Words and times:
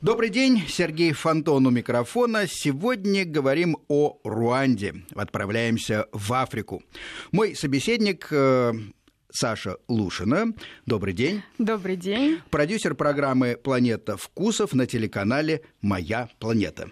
Добрый 0.00 0.30
день, 0.30 0.62
Сергей 0.68 1.12
Фонтон 1.12 1.66
у 1.66 1.70
микрофона. 1.70 2.46
Сегодня 2.48 3.24
говорим 3.24 3.76
о 3.88 4.18
Руанде. 4.24 4.94
Отправляемся 5.14 6.06
в 6.12 6.32
Африку. 6.32 6.82
Мой 7.32 7.54
собеседник 7.54 8.28
э, 8.30 8.72
Саша 9.30 9.76
Лушина. 9.88 10.54
Добрый 10.86 11.12
день. 11.12 11.42
Добрый 11.58 11.96
день. 11.96 12.40
Продюсер 12.50 12.94
программы 12.94 13.58
«Планета 13.62 14.16
вкусов» 14.16 14.72
на 14.72 14.86
телеканале 14.86 15.62
«Моя 15.82 16.28
планета». 16.38 16.90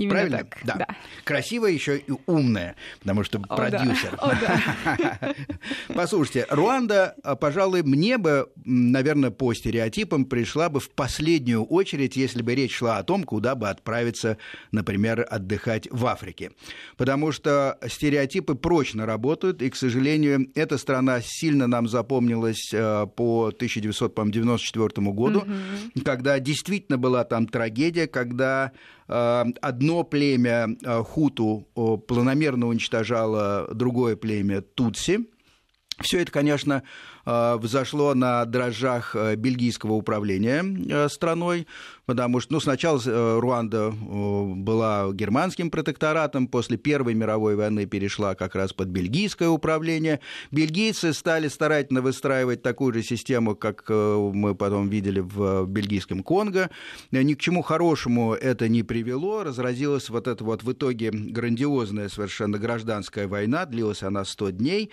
Именно 0.00 0.14
Правильно? 0.14 0.38
так. 0.38 0.58
Да. 0.64 0.74
да. 0.76 0.86
Красивая 1.24 1.70
еще 1.72 1.98
и 1.98 2.10
умная, 2.26 2.74
потому 3.00 3.22
что 3.22 3.40
О, 3.48 3.56
продюсер. 3.56 4.16
да. 4.16 4.18
О, 4.18 4.96
да. 4.98 5.34
Послушайте, 5.94 6.46
Руанда, 6.48 7.14
а, 7.22 7.36
пожалуй, 7.36 7.82
мне 7.82 8.16
бы, 8.16 8.48
наверное, 8.64 9.30
по 9.30 9.52
стереотипам 9.52 10.24
пришла 10.24 10.68
бы 10.70 10.80
в 10.80 10.90
последнюю 10.90 11.64
очередь, 11.64 12.16
если 12.16 12.42
бы 12.42 12.54
речь 12.54 12.76
шла 12.76 12.98
о 12.98 13.02
том, 13.02 13.24
куда 13.24 13.54
бы 13.54 13.68
отправиться, 13.68 14.38
например, 14.72 15.26
отдыхать 15.28 15.86
в 15.90 16.06
Африке. 16.06 16.52
Потому 16.96 17.32
что 17.32 17.78
стереотипы 17.86 18.54
прочно 18.54 19.04
работают, 19.04 19.60
и, 19.60 19.68
к 19.68 19.76
сожалению, 19.76 20.50
эта 20.54 20.78
страна 20.78 21.20
сильно 21.22 21.66
нам 21.66 21.88
запомнилась 21.88 22.70
э, 22.72 23.06
по 23.14 23.48
1994 23.48 25.10
году, 25.10 25.44
когда 26.04 26.38
действительно 26.38 26.96
была 26.98 27.24
там 27.24 27.46
трагедия, 27.46 28.06
когда 28.06 28.72
э, 29.08 29.44
одно 29.90 30.04
племя 30.04 30.68
э, 30.82 31.02
хуту 31.02 31.66
планомерно 32.06 32.68
уничтожало 32.68 33.68
другое 33.74 34.14
племя 34.16 34.60
тутси. 34.60 35.26
Все 36.00 36.20
это, 36.20 36.30
конечно, 36.30 36.82
взошло 37.24 38.14
на 38.14 38.44
дрожжах 38.44 39.14
э, 39.14 39.36
бельгийского 39.36 39.92
управления 39.92 40.64
э, 40.64 41.08
страной, 41.08 41.66
потому 42.06 42.40
что 42.40 42.54
ну, 42.54 42.60
сначала 42.60 43.00
э, 43.04 43.38
Руанда 43.38 43.92
э, 43.92 44.44
была 44.56 45.12
германским 45.12 45.70
протекторатом, 45.70 46.48
после 46.48 46.76
Первой 46.76 47.14
мировой 47.14 47.56
войны 47.56 47.86
перешла 47.86 48.34
как 48.34 48.54
раз 48.54 48.72
под 48.72 48.88
бельгийское 48.88 49.48
управление. 49.48 50.20
Бельгийцы 50.50 51.12
стали 51.12 51.48
старательно 51.48 52.02
выстраивать 52.02 52.62
такую 52.62 52.94
же 52.94 53.02
систему, 53.02 53.54
как 53.54 53.84
э, 53.88 54.30
мы 54.34 54.54
потом 54.54 54.88
видели 54.88 55.20
в 55.20 55.66
бельгийском 55.66 56.22
Конго. 56.22 56.70
Э, 57.12 57.22
Ни 57.22 57.34
к 57.34 57.40
чему 57.40 57.62
хорошему 57.62 58.34
это 58.34 58.68
не 58.68 58.82
привело. 58.82 59.44
Разразилась 59.44 60.10
вот 60.10 60.26
эта 60.26 60.42
вот 60.42 60.62
в 60.62 60.72
итоге 60.72 61.10
грандиозная 61.12 62.08
совершенно 62.08 62.58
гражданская 62.58 63.28
война, 63.28 63.66
длилась 63.66 64.02
она 64.02 64.24
100 64.24 64.50
дней. 64.50 64.90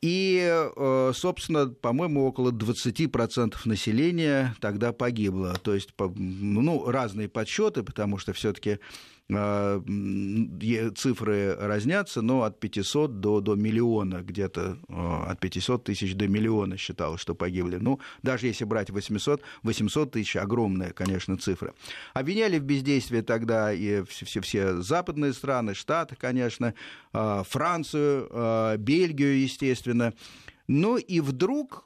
И, 0.00 0.40
э, 0.48 1.12
собственно, 1.12 1.66
по-моему, 1.66 2.24
около 2.24 2.52
20% 2.52 3.66
населения 3.66 4.54
тогда 4.60 4.92
погибло. 4.92 5.54
То 5.54 5.74
есть, 5.74 5.90
ну, 5.98 6.88
разные 6.88 7.28
подсчеты, 7.28 7.82
потому 7.82 8.18
что 8.18 8.32
все-таки 8.32 8.78
цифры 9.28 11.54
разнятся, 11.54 12.22
но 12.22 12.44
от 12.44 12.58
500 12.60 13.20
до, 13.20 13.42
до 13.42 13.56
миллиона, 13.56 14.22
где-то 14.22 14.78
э, 14.88 15.30
от 15.30 15.38
500 15.38 15.84
тысяч 15.84 16.14
до 16.14 16.28
миллиона 16.28 16.78
считалось, 16.78 17.20
что 17.20 17.34
погибли. 17.34 17.76
Ну, 17.76 18.00
даже 18.22 18.46
если 18.46 18.64
брать 18.64 18.88
800, 18.88 19.42
800 19.62 20.12
тысяч, 20.12 20.36
огромная, 20.36 20.94
конечно, 20.94 21.36
цифра. 21.36 21.74
Обвиняли 22.14 22.58
в 22.58 22.62
бездействии 22.62 23.20
тогда 23.20 23.70
и 23.70 24.02
все, 24.04 24.24
все, 24.24 24.40
все 24.40 24.80
западные 24.80 25.34
страны, 25.34 25.74
Штаты, 25.74 26.16
конечно, 26.16 26.72
э, 27.12 27.42
Францию, 27.46 28.78
Бельгию, 28.78 29.42
естественно. 29.42 30.14
Ну 30.68 30.96
и 30.96 31.20
вдруг 31.20 31.84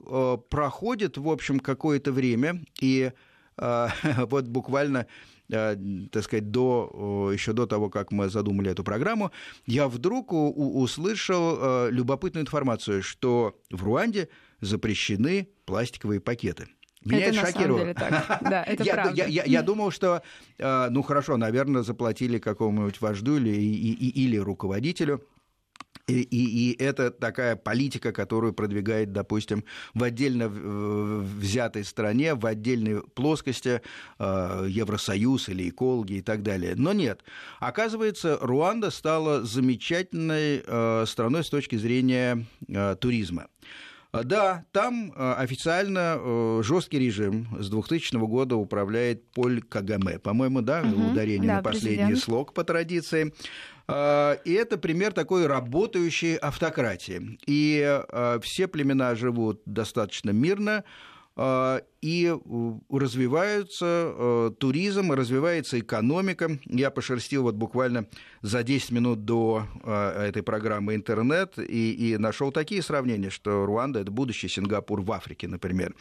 проходит, 0.49 1.17
в 1.17 1.29
общем, 1.29 1.61
какое-то 1.61 2.13
время, 2.13 2.63
и 2.81 3.13
вот 3.57 4.47
буквально 4.47 5.07
так 5.49 6.25
сказать, 6.25 6.51
до, 6.51 7.29
э, 7.31 7.35
еще 7.35 7.53
до 7.53 7.67
того, 7.67 7.91
как 7.91 8.11
мы 8.13 8.29
задумали 8.29 8.71
эту 8.71 8.85
программу, 8.85 9.31
я 9.67 9.89
вдруг 9.89 10.33
услышал 10.33 11.59
э, 11.61 11.91
любопытную 11.91 12.43
информацию, 12.45 13.03
что 13.03 13.59
в 13.71 13.83
Руанде 13.85 14.29
запрещены 14.61 15.49
пластиковые 15.65 16.21
пакеты. 16.21 16.69
Меня 17.05 17.27
Это 17.27 17.39
это, 17.39 17.47
шокировало. 17.47 17.79
деле 17.81 17.95
так. 17.95 18.41
Да, 18.43 18.63
это 18.63 18.85
я, 18.85 18.95
правда. 18.95 19.13
я- 19.15 19.27
я- 19.27 19.45
я 19.45 19.63
думал, 19.63 19.91
что, 19.91 20.23
э, 20.59 20.89
ну 20.91 21.03
хорошо, 21.03 21.37
наверное, 21.37 21.83
заплатили 21.83 22.39
какому-нибудь 22.39 23.01
вождю 23.01 23.37
или, 23.37 23.51
и- 23.51 23.93
и- 23.93 24.25
или 24.25 24.37
руководителю. 24.37 25.21
И, 26.09 26.21
и- 26.23 26.73
и 26.73 26.83
это 26.83 27.11
такая 27.13 27.55
политика, 27.55 28.13
которую 28.13 28.53
продвигает, 28.53 29.13
допустим, 29.13 29.63
в 29.95 30.03
отдельно 30.03 30.49
взятой 30.49 31.85
стране, 31.85 32.35
в 32.35 32.45
отдельной 32.47 33.03
плоскости 33.15 33.81
э, 34.19 34.67
Евросоюз 34.69 35.49
или 35.49 35.69
экологи 35.69 36.15
и 36.15 36.21
так 36.23 36.43
далее. 36.43 36.75
Но 36.77 36.93
нет. 36.93 37.23
Оказывается, 37.61 38.39
Руанда 38.41 38.91
стала 38.91 39.43
замечательной 39.45 40.63
э, 40.67 41.05
страной 41.07 41.45
с 41.45 41.51
точки 41.51 41.77
зрения 41.77 42.45
э, 42.69 42.97
туризма. 42.99 43.47
Да, 44.25 44.67
там 44.73 45.11
э, 45.17 45.33
официально 45.39 46.19
э, 46.19 46.61
жесткий 46.63 46.99
режим 46.99 47.47
с 47.59 47.71
2000 47.71 48.15
года 48.27 48.57
управляет 48.57 49.25
Поль 49.31 49.63
Кагаме. 49.63 50.19
По-моему, 50.19 50.61
да, 50.61 50.83
Мгм, 50.83 51.13
ударение 51.13 51.49
да, 51.49 51.57
на 51.57 51.63
последний 51.63 51.97
президент. 51.97 52.19
слог 52.23 52.53
по 52.53 52.63
традиции. 52.63 53.33
А, 53.89 54.35
И 54.45 54.53
это 54.53 54.79
пример 54.79 55.13
такой 55.13 55.47
работающей 55.47 56.37
автократии. 56.37 57.39
И 57.47 57.83
э, 57.83 58.41
все 58.43 58.69
племена 58.69 59.15
живут 59.15 59.63
достаточно 59.67 60.31
мирно, 60.31 60.85
э, 61.37 61.81
и 62.01 62.35
развиваются 62.91 63.85
э, 63.87 64.51
туризм, 64.59 65.13
развивается 65.13 65.79
экономика. 65.79 66.59
Я 66.67 66.91
пошерстил 66.91 67.43
вот 67.43 67.55
буквально 67.55 68.07
за 68.43 68.63
10 68.63 68.91
минут 68.93 69.25
до 69.25 69.67
этой 69.85 70.43
программы 70.43 70.95
интернет 70.95 71.59
и, 71.59 71.93
и 71.93 72.19
нашел 72.19 72.53
такие 72.53 72.83
сравнения, 72.83 73.31
что 73.31 73.67
Руанда 73.67 74.01
это 74.01 74.11
будущий 74.11 74.49
Сингапур 74.49 75.03
в 75.03 75.13
Африке, 75.13 75.49
например. 75.49 75.95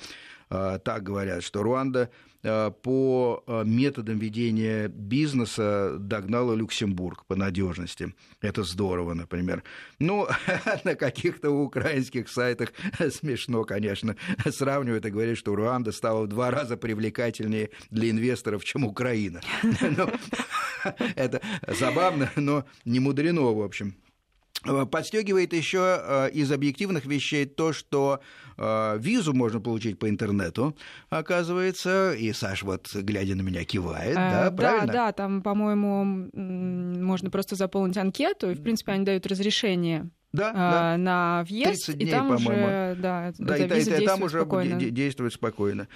Так 0.50 1.04
говорят, 1.04 1.44
что 1.44 1.64
Руанда 1.64 2.10
по 2.44 3.44
э, 3.46 3.64
методам 3.66 4.18
ведения 4.18 4.88
бизнеса 4.88 5.98
догнала 6.00 6.54
Люксембург 6.54 7.26
по 7.26 7.36
надежности. 7.36 8.16
Это 8.42 8.64
здорово, 8.64 9.14
например. 9.14 9.64
Ну, 10.00 10.28
на 10.84 10.96
каких-то 10.96 11.52
украинских 11.52 12.30
сайтах 12.30 12.74
смешно, 13.12 13.64
конечно, 13.64 14.16
сравнивают 14.50 15.06
и 15.06 15.12
говорят, 15.12 15.38
что 15.38 15.56
Руанда 15.56 15.92
стала 15.92 16.24
в 16.24 16.28
два 16.28 16.52
раза 16.52 16.78
привлекательнее 16.78 17.70
для 17.90 18.10
инвесторов, 18.10 18.64
чем 18.64 18.86
Украина. 18.86 19.42
Ну, 19.82 20.10
Это 21.16 21.42
забавно, 21.68 22.32
но 22.36 22.66
не 22.86 23.00
мудрено, 23.00 23.54
в 23.54 23.62
общем. 23.62 23.96
Подстегивает 24.92 25.54
еще 25.54 26.30
из 26.34 26.52
объективных 26.52 27.06
вещей 27.06 27.46
то, 27.46 27.74
что 27.74 28.20
э, 28.58 28.98
визу 29.00 29.34
можно 29.34 29.60
получить 29.60 29.98
по 29.98 30.08
интернету, 30.10 30.76
оказывается. 31.10 32.14
И 32.14 32.32
Саш 32.34 32.64
вот, 32.64 32.90
глядя 32.94 33.36
на 33.36 33.42
меня, 33.42 33.64
кивает, 33.64 34.16
да, 34.16 34.48
Э, 34.48 34.52
правильно? 34.52 34.88
Да, 34.88 34.94
да, 35.08 35.12
там, 35.14 35.42
по-моему, 35.42 36.30
можно 36.34 37.30
просто 37.30 37.56
заполнить 37.56 37.98
анкету, 37.98 38.52
и, 38.52 38.54
в 38.56 38.62
принципе, 38.62 38.92
они 38.94 39.06
дают 39.06 39.26
разрешение 39.26 40.10
Да, 40.32 40.52
а, 40.54 40.72
да. 40.72 40.98
на 40.98 41.44
въезд, 41.48 41.86
30 41.88 41.96
и 41.96 41.98
дней, 42.06 42.12
там 42.12 42.30
уже, 42.32 42.46
по-моему. 42.46 43.02
да, 43.02 43.34
Да, 43.40 43.58
эта 43.58 43.76
и, 43.78 43.82
и 43.82 44.04
и 44.04 44.06
там 44.06 44.22
уже 44.22 44.40
спокойно. 44.42 44.80
де- 44.80 44.90
действует 44.92 45.34
спокойно. 45.34 45.88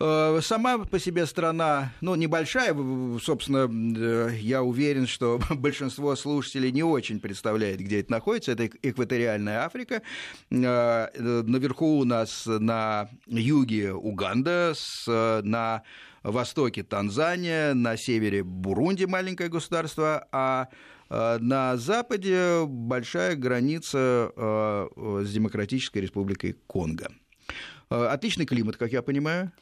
Э, 0.00 0.40
Сама 0.42 0.78
по 0.78 0.98
себе 0.98 1.24
страна, 1.26 1.92
ну, 2.00 2.14
небольшая, 2.16 2.74
собственно, 3.20 3.68
э, 3.96 4.36
я 4.40 4.62
уверен, 4.62 5.06
что 5.06 5.40
большинство 5.50 6.16
слушателей 6.16 6.72
не 6.72 6.82
очень 6.82 7.20
представляет, 7.20 7.78
где 7.80 8.00
это 8.00 8.10
находится. 8.10 8.52
Это 8.52 8.64
эк- 8.64 8.78
экваториальная 8.82 9.64
Африка. 9.64 10.02
Э, 10.50 11.06
Наверху 11.16 11.98
у 11.98 12.04
нас 12.04 12.44
на 12.46 13.08
юге 13.26 13.92
Уганда, 13.92 14.74
на 15.06 15.82
востоке 16.22 16.82
Танзания, 16.82 17.74
на 17.74 17.96
севере 17.96 18.42
Бурунди, 18.42 19.04
маленькое 19.04 19.48
государство, 19.48 20.26
а 20.32 20.68
на 21.10 21.76
западе 21.76 22.64
большая 22.66 23.36
граница 23.36 24.32
с 24.96 25.30
Демократической 25.32 25.98
Республикой 25.98 26.56
Конго. 26.66 27.08
Отличный 27.90 28.46
климат, 28.46 28.76
как 28.78 28.90
я 28.90 29.02
понимаю. 29.02 29.52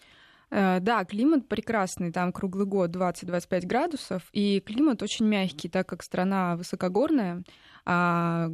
Э, 0.52 0.81
Да, 0.81 1.04
климат 1.04 1.49
прекрасный, 1.49 2.12
там 2.12 2.31
круглый 2.31 2.66
год 2.66 2.94
20-25 2.94 3.66
градусов, 3.66 4.22
и 4.32 4.60
климат 4.60 5.02
очень 5.02 5.26
мягкий, 5.26 5.69
так 5.69 5.88
как 5.88 6.02
страна 6.02 6.56
высокогорная, 6.56 7.43
а 7.84 8.49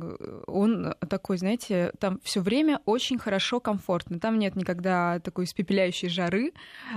он 0.47 0.95
такой, 1.09 1.37
знаете, 1.39 1.93
там 1.99 2.21
все 2.23 2.41
время 2.41 2.81
очень 2.87 3.19
хорошо, 3.19 3.61
комфортно, 3.61 4.21
там 4.21 4.39
нет 4.39 4.57
никогда 4.57 5.19
такой 5.21 5.45
испепеляющей 5.45 6.09
жары, 6.09 6.53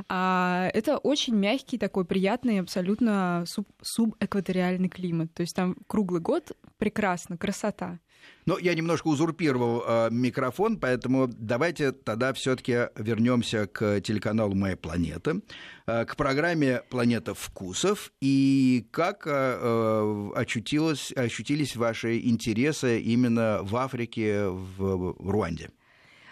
а 0.07 0.69
это 0.73 0.97
очень 0.97 1.35
мягкий 1.35 1.77
такой 1.79 2.05
приятный, 2.05 2.59
абсолютно 2.59 3.43
суб- 3.47 3.67
субэкваториальный 3.81 4.87
климат, 4.87 5.33
то 5.33 5.41
есть 5.41 5.55
там 5.55 5.75
круглый 5.87 6.21
год 6.21 6.51
прекрасно, 6.81 7.37
красота. 7.37 7.99
Но 8.47 8.57
я 8.57 8.73
немножко 8.73 9.07
узурпировал 9.07 9.83
э, 9.85 10.09
микрофон, 10.09 10.79
поэтому 10.79 11.27
давайте 11.27 11.91
тогда 11.91 12.33
все-таки 12.33 12.89
вернемся 12.95 13.67
к 13.67 14.01
телеканалу 14.01 14.55
Моя 14.55 14.75
планета, 14.75 15.41
э, 15.85 16.05
к 16.05 16.15
программе 16.15 16.81
Планета 16.89 17.35
вкусов 17.35 18.11
и 18.19 18.87
как 18.89 19.27
э, 19.27 20.31
очутилось, 20.35 21.11
ощутились 21.15 21.75
ваши 21.75 22.17
интересы 22.17 22.99
именно 22.99 23.59
в 23.61 23.75
Африке, 23.75 24.47
в, 24.47 25.13
в 25.19 25.29
Руанде. 25.29 25.69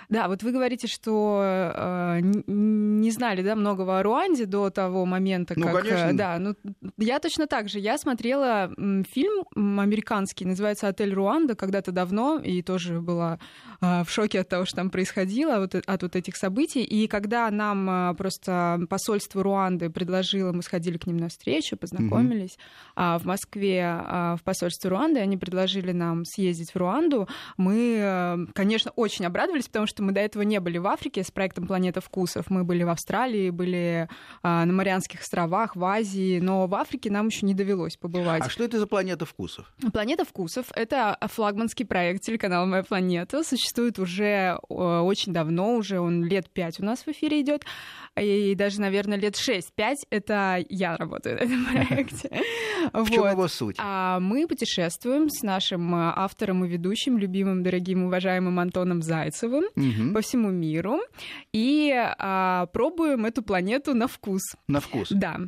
Да, 0.10 0.28
вот 0.28 0.42
вы 0.42 0.52
говорите, 0.52 0.88
что 0.88 1.42
э, 1.44 2.20
не 2.48 3.12
знали, 3.12 3.44
да, 3.44 3.56
многого 3.56 4.00
о 4.00 4.04
Руанде 4.04 4.48
до 4.48 4.72
того 4.72 5.06
момента, 5.06 5.54
ну, 5.56 5.68
как... 5.68 5.84
Конечно. 5.84 6.18
Да, 6.18 6.40
ну, 6.40 6.56
я 6.98 7.20
точно 7.20 7.46
так 7.46 7.70
же. 7.70 7.80
Я 7.80 7.98
смотрела 8.00 8.72
фильм 9.12 9.80
американский, 9.80 10.46
называется 10.46 10.88
«Отель 10.88 11.14
Руанда», 11.14 11.56
когда-то 11.56 11.92
давно, 11.92 12.40
и 12.40 12.64
тоже 12.64 13.02
была 13.02 13.38
э, 13.82 14.04
в 14.04 14.10
шоке 14.10 14.40
от 14.40 14.50
того, 14.50 14.66
что 14.66 14.78
там 14.78 14.90
происходило, 14.90 15.60
вот, 15.60 15.76
от 15.76 16.02
вот 16.02 16.16
этих 16.16 16.38
событий. 16.38 16.84
И 16.84 17.08
когда 17.08 17.52
нам 17.52 17.90
э, 17.90 18.16
просто 18.16 18.80
посольство 18.90 19.44
Руанды 19.44 19.92
предложило, 19.92 20.52
мы 20.52 20.64
сходили 20.64 20.98
к 20.98 21.06
ним 21.06 21.18
на 21.18 21.30
встречу, 21.30 21.78
познакомились 21.78 22.58
угу. 22.96 23.20
в 23.20 23.26
Москве 23.26 23.80
э, 23.80 24.38
в 24.40 24.44
посольстве 24.44 24.90
Руанды, 24.90 25.20
они 25.20 25.38
предложили 25.38 25.92
нам 25.92 26.26
съездить 26.26 26.72
в 26.72 26.78
Руанду. 26.78 27.28
Мы, 27.58 27.98
э, 28.00 28.38
конечно, 28.54 28.92
очень 28.96 29.26
обрадовались, 29.26 29.68
потому 29.68 29.86
что 29.86 29.99
что 30.00 30.06
мы 30.06 30.14
до 30.14 30.22
этого 30.22 30.44
не 30.44 30.62
были 30.62 30.78
в 30.78 30.88
Африке 30.88 31.26
с 31.26 31.30
проектом 31.30 31.68
«Планета 31.68 32.00
вкусов». 32.00 32.50
Мы 32.50 32.64
были 32.64 32.84
в 32.84 32.90
Австралии, 32.90 33.50
были 33.50 34.08
а, 34.42 34.64
на 34.64 34.72
Марианских 34.72 35.20
островах, 35.20 35.76
в 35.76 35.84
Азии, 35.84 36.40
но 36.40 36.68
в 36.68 36.76
Африке 36.76 37.12
нам 37.12 37.28
еще 37.28 37.46
не 37.46 37.54
довелось 37.54 37.98
побывать. 37.98 38.44
А 38.46 38.50
что 38.50 38.64
это 38.64 38.80
за 38.80 38.88
«Планета 38.88 39.26
вкусов»? 39.26 39.66
«Планета 39.92 40.24
вкусов»— 40.24 40.68
это 40.74 41.18
флагманский 41.34 41.86
проект 41.86 42.24
телеканала 42.24 42.66
«Моя 42.66 42.84
планета». 42.84 43.44
Существует 43.44 44.00
уже 44.00 44.58
очень 44.70 45.34
давно, 45.34 45.76
уже 45.76 46.00
он 46.00 46.24
лет 46.24 46.50
пять 46.50 46.80
у 46.80 46.86
нас 46.86 47.02
в 47.02 47.10
эфире 47.10 47.42
идет 47.42 47.66
и 48.20 48.56
даже, 48.56 48.82
наверное, 48.82 49.18
лет 49.18 49.36
6-5 49.36 49.96
это 50.10 50.64
я 50.70 50.98
работаю 50.98 51.36
на 51.36 51.40
этом 51.42 51.66
проекте. 51.66 52.30
В 52.94 53.10
чем 53.10 53.26
его 53.26 53.48
суть? 53.48 53.76
А 53.80 54.20
мы 54.20 54.48
путешествуем 54.48 55.30
с 55.30 55.42
нашим 55.42 55.94
э, 55.94 56.14
автором 56.16 56.66
и 56.66 56.68
ведущим, 56.68 57.18
любимым, 57.18 57.64
дорогим, 57.64 58.06
уважаемым 58.06 58.60
Антоном 58.60 59.02
Зайцевым 59.02 59.66
по 60.14 60.22
всему 60.22 60.50
миру 60.50 61.00
и 61.54 61.94
а, 61.96 62.66
пробуем 62.68 63.26
эту 63.26 63.44
планету 63.44 63.94
на 63.94 64.08
вкус. 64.08 64.42
На 64.68 64.80
вкус? 64.80 65.10
Да. 65.12 65.40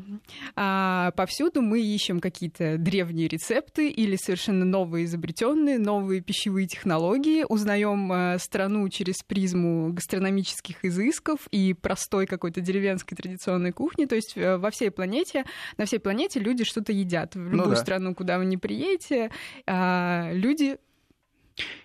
А, 0.56 1.12
повсюду 1.12 1.62
мы 1.62 1.82
ищем 1.82 2.20
какие-то 2.20 2.78
древние 2.78 3.28
рецепты 3.28 3.90
или 3.90 4.16
совершенно 4.16 4.66
новые 4.66 5.06
изобретенные, 5.06 5.80
новые 5.80 6.22
пищевые 6.22 6.68
технологии, 6.68 7.46
узнаем 7.48 8.12
э, 8.12 8.38
страну 8.40 8.88
через 8.90 9.24
призму 9.26 9.92
гастрономических 9.94 10.86
изысков 10.86 11.48
и 11.52 11.74
простой 11.74 12.26
какой-то 12.28 12.52
какой-то 12.52 12.62
деревенской 12.62 13.16
традиционной 13.16 13.72
кухни. 13.72 14.06
То 14.06 14.16
есть 14.16 14.34
э, 14.36 14.58
во 14.58 14.70
всей 14.72 14.92
планете, 14.92 15.46
на 15.78 15.86
всей 15.86 16.00
планете 16.00 16.40
люди 16.40 16.64
что-то 16.64 16.92
едят. 16.92 17.36
В 17.36 17.40
ну 17.40 17.50
любую 17.52 17.70
ну, 17.70 17.76
да. 17.76 17.82
страну, 17.82 18.16
куда 18.16 18.38
вы 18.38 18.46
не 18.46 18.58
приедете, 18.58 19.32
а, 19.66 20.32
люди 20.34 20.78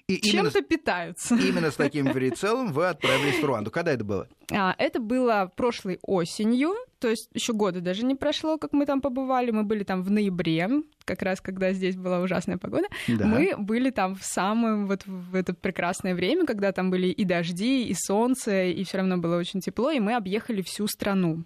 и 0.09 0.21
чем-то 0.21 0.63
питаются. 0.63 1.35
Именно 1.35 1.71
с 1.71 1.75
таким 1.75 2.13
прицелом 2.13 2.73
вы 2.73 2.87
отправились 2.87 3.41
в 3.41 3.45
Руанду. 3.45 3.71
Когда 3.71 3.93
это 3.93 4.05
было? 4.05 4.29
А, 4.53 4.75
это 4.79 5.01
было 5.01 5.51
прошлой 5.57 5.99
осенью, 6.03 6.75
то 7.01 7.09
есть 7.09 7.29
еще 7.35 7.53
года 7.53 7.81
даже 7.81 8.05
не 8.05 8.15
прошло, 8.15 8.57
как 8.57 8.73
мы 8.73 8.87
там 8.87 9.01
побывали. 9.01 9.51
Мы 9.51 9.65
были 9.65 9.83
там 9.83 10.03
в 10.03 10.11
ноябре, 10.11 10.69
как 11.05 11.23
раз 11.23 11.41
когда 11.41 11.73
здесь 11.73 11.97
была 11.97 12.21
ужасная 12.21 12.57
погода. 12.57 12.87
Да. 13.09 13.27
Мы 13.27 13.55
были 13.59 13.91
там 13.91 14.15
в 14.15 14.25
самое 14.25 14.87
вот 14.87 15.03
в 15.07 15.35
это 15.35 15.55
прекрасное 15.55 16.15
время, 16.15 16.47
когда 16.47 16.71
там 16.73 16.91
были 16.91 17.09
и 17.09 17.25
дожди, 17.25 17.87
и 17.89 17.95
солнце, 17.95 18.67
и 18.67 18.85
все 18.85 18.99
равно 18.99 19.19
было 19.19 19.37
очень 19.37 19.61
тепло, 19.61 19.91
и 19.91 19.99
мы 19.99 20.15
объехали 20.15 20.63
всю 20.63 20.87
страну. 20.87 21.45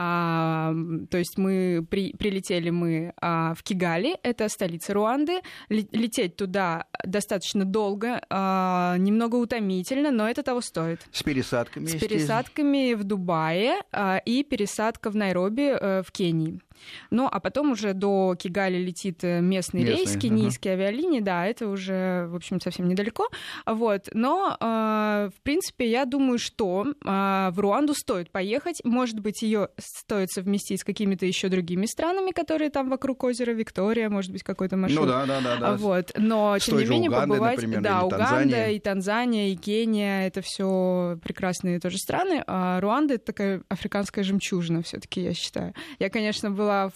А, 0.00 0.72
то 1.10 1.18
есть 1.18 1.38
мы 1.38 1.84
при, 1.90 2.12
прилетели 2.12 2.70
мы 2.70 3.14
а, 3.20 3.54
в 3.54 3.64
Кигали, 3.64 4.16
это 4.22 4.48
столица 4.48 4.94
Руанды. 4.94 5.40
Лететь 5.68 6.36
туда 6.36 6.86
достаточно 7.04 7.64
долго, 7.64 8.20
а, 8.30 8.96
немного 8.96 9.34
утомительно, 9.34 10.12
но 10.12 10.28
это 10.28 10.44
того 10.44 10.60
стоит. 10.60 11.00
С 11.10 11.24
пересадками? 11.24 11.86
С 11.86 11.96
пересадками 11.96 12.94
в 12.94 13.02
Дубае 13.02 13.82
а, 13.90 14.18
и 14.18 14.44
пересадка 14.44 15.10
в 15.10 15.16
Найроби 15.16 15.70
а, 15.72 16.02
в 16.04 16.12
Кении. 16.12 16.60
Ну, 17.10 17.28
а 17.30 17.40
потом 17.40 17.72
уже 17.72 17.94
до 17.94 18.36
Кигали 18.38 18.78
летит 18.78 19.22
э, 19.22 19.40
местный, 19.40 19.82
местный 19.82 20.04
рейс, 20.04 20.16
кенийские 20.16 20.74
ага. 20.74 20.84
авиалинии, 20.84 21.20
да, 21.20 21.46
это 21.46 21.68
уже, 21.68 22.26
в 22.28 22.36
общем, 22.36 22.60
совсем 22.60 22.88
недалеко. 22.88 23.28
Вот. 23.66 24.08
Но, 24.12 24.56
э, 24.58 25.30
в 25.34 25.42
принципе, 25.42 25.90
я 25.90 26.04
думаю, 26.04 26.38
что 26.38 26.86
э, 26.86 27.50
в 27.50 27.58
Руанду 27.58 27.94
стоит 27.94 28.30
поехать. 28.30 28.80
Может 28.84 29.20
быть, 29.20 29.42
ее 29.42 29.68
стоит 29.78 30.30
совместить 30.30 30.80
с 30.80 30.84
какими-то 30.84 31.26
еще 31.26 31.48
другими 31.48 31.86
странами, 31.86 32.30
которые 32.30 32.70
там 32.70 32.88
вокруг 32.88 33.24
озера 33.24 33.52
Виктория, 33.52 34.08
может 34.08 34.32
быть, 34.32 34.42
какой-то 34.42 34.76
маршрут. 34.76 35.06
Ну 35.06 35.12
да, 35.12 35.26
да, 35.26 35.40
да. 35.40 35.56
да. 35.56 35.76
Вот. 35.76 36.12
Но, 36.16 36.58
тем 36.58 36.78
не 36.78 36.84
менее, 36.86 37.10
Уганды, 37.10 37.28
побывать... 37.28 37.56
Например, 37.56 37.80
да, 37.80 38.04
Уганда, 38.04 38.26
Танзания. 38.26 38.68
и 38.68 38.78
Танзания, 38.78 39.48
и 39.48 39.56
Кения, 39.56 40.26
это 40.26 40.40
все 40.42 41.18
прекрасные 41.22 41.80
тоже 41.80 41.98
страны. 41.98 42.42
А 42.46 42.80
Руанда— 42.80 43.14
это 43.14 43.24
такая 43.26 43.62
африканская 43.68 44.24
жемчужина 44.24 44.82
все 44.82 44.98
таки 44.98 45.22
я 45.22 45.34
считаю. 45.34 45.74
Я, 45.98 46.10
конечно, 46.10 46.50
была 46.50 46.67
была 46.68 46.92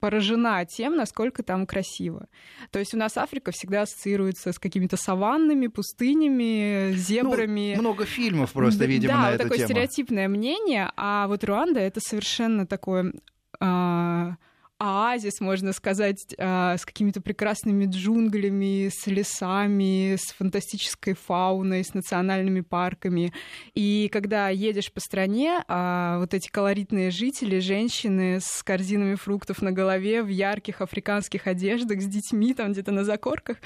поражена 0.00 0.64
тем, 0.64 0.96
насколько 0.96 1.42
там 1.42 1.66
красиво. 1.66 2.26
То 2.70 2.78
есть 2.78 2.94
у 2.94 2.96
нас 2.96 3.16
Африка 3.16 3.52
всегда 3.52 3.82
ассоциируется 3.82 4.52
с 4.52 4.58
какими-то 4.58 4.96
саваннами, 4.96 5.68
пустынями, 5.68 6.92
зебрами. 6.94 7.74
Ну, 7.76 7.82
много 7.82 8.04
фильмов 8.04 8.52
просто, 8.52 8.84
видимо, 8.86 9.14
да, 9.14 9.18
на 9.18 9.26
вот 9.26 9.34
эту 9.34 9.42
такое 9.44 9.58
тему. 9.58 9.68
стереотипное 9.68 10.28
мнение, 10.28 10.90
а 10.96 11.26
вот 11.28 11.44
Руанда— 11.44 11.80
это 11.80 12.00
совершенно 12.00 12.66
такое... 12.66 13.12
А, 13.60 14.36
оазис, 14.80 15.40
можно 15.40 15.74
сказать, 15.74 16.34
а, 16.38 16.76
с 16.78 16.86
какими-то 16.86 17.20
прекрасными 17.20 17.84
джунглями, 17.84 18.88
с 18.88 19.06
лесами, 19.06 20.16
с 20.16 20.32
фантастической 20.32 21.14
фауной, 21.14 21.84
с 21.84 21.92
национальными 21.92 22.62
парками. 22.62 23.32
И 23.74 24.08
когда 24.10 24.48
едешь 24.48 24.90
по 24.90 25.00
стране, 25.00 25.62
а, 25.68 26.18
вот 26.18 26.32
эти 26.32 26.48
колоритные 26.48 27.10
жители, 27.10 27.58
женщины 27.58 28.38
с 28.40 28.62
корзинами 28.62 29.16
фруктов 29.16 29.60
на 29.60 29.70
голове, 29.70 30.22
в 30.22 30.28
ярких 30.28 30.80
африканских 30.80 31.46
одеждах, 31.46 32.00
с 32.00 32.06
детьми 32.06 32.54
там 32.54 32.72
где-то 32.72 32.90
на 32.90 33.04
закорках, 33.04 33.58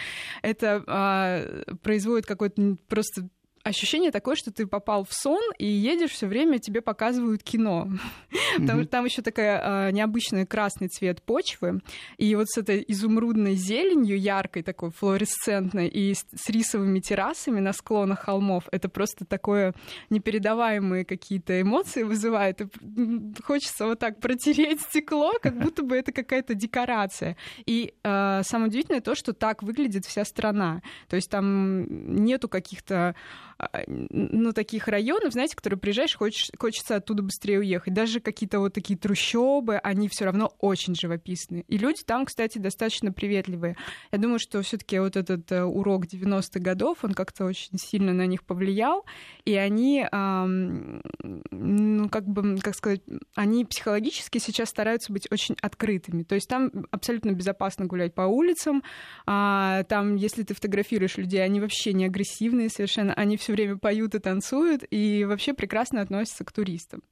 это 0.42 0.82
а, 0.88 1.64
производит 1.82 2.26
какой-то 2.26 2.76
просто 2.88 3.28
ощущение 3.64 4.10
такое, 4.10 4.36
что 4.36 4.52
ты 4.52 4.66
попал 4.66 5.04
в 5.04 5.12
сон 5.12 5.42
и 5.58 5.66
едешь 5.66 6.10
все 6.10 6.26
время, 6.26 6.58
тебе 6.58 6.82
показывают 6.82 7.42
кино. 7.42 7.88
Потому 8.58 8.82
что 8.82 8.90
там 8.90 9.04
еще 9.06 9.22
такая 9.22 9.60
а, 9.62 9.90
необычный 9.90 10.46
красный 10.46 10.88
цвет 10.88 11.22
почвы. 11.22 11.80
И 12.18 12.34
вот 12.36 12.48
с 12.48 12.58
этой 12.58 12.84
изумрудной 12.86 13.54
зеленью, 13.54 14.18
яркой 14.20 14.62
такой, 14.62 14.90
флуоресцентной, 14.90 15.88
и 15.88 16.14
с, 16.14 16.48
рисовыми 16.48 17.00
террасами 17.00 17.60
на 17.60 17.72
склонах 17.72 18.20
холмов, 18.20 18.64
это 18.70 18.88
просто 18.90 19.24
такое 19.24 19.74
непередаваемые 20.10 21.06
какие-то 21.06 21.60
эмоции 21.60 22.02
вызывает. 22.02 22.60
И 22.60 22.66
хочется 23.42 23.86
вот 23.86 23.98
так 23.98 24.20
протереть 24.20 24.82
стекло, 24.82 25.32
как 25.40 25.58
будто 25.58 25.82
бы 25.82 25.96
это 25.96 26.12
какая-то 26.12 26.54
декорация. 26.54 27.36
И 27.64 27.94
э, 28.04 28.42
самое 28.44 28.68
удивительное 28.68 29.00
то, 29.00 29.14
что 29.14 29.32
так 29.32 29.62
выглядит 29.62 30.04
вся 30.04 30.26
страна. 30.26 30.82
То 31.08 31.16
есть 31.16 31.30
там 31.30 31.86
нету 32.24 32.48
каких-то 32.50 33.14
а, 33.53 33.53
ну, 33.86 34.52
таких 34.52 34.88
районов, 34.88 35.32
знаете, 35.32 35.56
которые 35.56 35.78
приезжаешь, 35.78 36.16
хочешь, 36.16 36.50
хочется 36.58 36.96
оттуда 36.96 37.22
быстрее 37.22 37.60
уехать. 37.60 37.94
Даже 37.94 38.20
какие-то 38.20 38.58
вот 38.60 38.74
такие 38.74 38.98
трущобы, 38.98 39.76
они 39.76 40.08
все 40.08 40.24
равно 40.24 40.52
очень 40.58 40.94
живописные. 40.94 41.64
И 41.68 41.78
люди 41.78 42.02
там, 42.04 42.26
кстати, 42.26 42.58
достаточно 42.58 43.12
приветливые. 43.12 43.76
Я 44.12 44.18
думаю, 44.18 44.38
что 44.38 44.62
все-таки 44.62 44.98
вот 44.98 45.16
этот 45.16 45.50
э, 45.52 45.62
урок 45.62 46.06
90-х 46.06 46.60
годов, 46.60 46.98
он 47.02 47.14
как-то 47.14 47.44
очень 47.44 47.78
сильно 47.78 48.12
на 48.12 48.26
них 48.26 48.44
повлиял, 48.44 49.04
и 49.44 49.54
они, 49.54 50.06
ну, 50.12 52.08
как 52.08 52.26
бы, 52.26 52.58
как 52.58 52.74
сказать, 52.74 53.02
они 53.34 53.64
психологически 53.64 54.38
сейчас 54.38 54.68
стараются 54.68 55.12
быть 55.12 55.30
очень 55.30 55.56
открытыми. 55.60 56.22
То 56.22 56.34
есть 56.34 56.48
там 56.48 56.70
абсолютно 56.90 57.32
безопасно 57.32 57.86
гулять 57.86 58.14
по 58.14 58.22
улицам, 58.22 58.82
а, 59.26 59.84
там, 59.84 60.16
если 60.16 60.42
ты 60.42 60.54
фотографируешь 60.54 61.16
людей, 61.16 61.42
они 61.42 61.60
вообще 61.60 61.92
не 61.92 62.06
агрессивные 62.06 62.68
совершенно, 62.68 63.14
они 63.14 63.36
все 63.44 63.52
время 63.52 63.76
поют 63.76 64.14
и 64.14 64.18
танцуют, 64.18 64.84
и 64.90 65.24
вообще 65.28 65.52
прекрасно 65.52 66.00
относятся 66.00 66.44
к 66.44 66.52
туристам. 66.52 67.02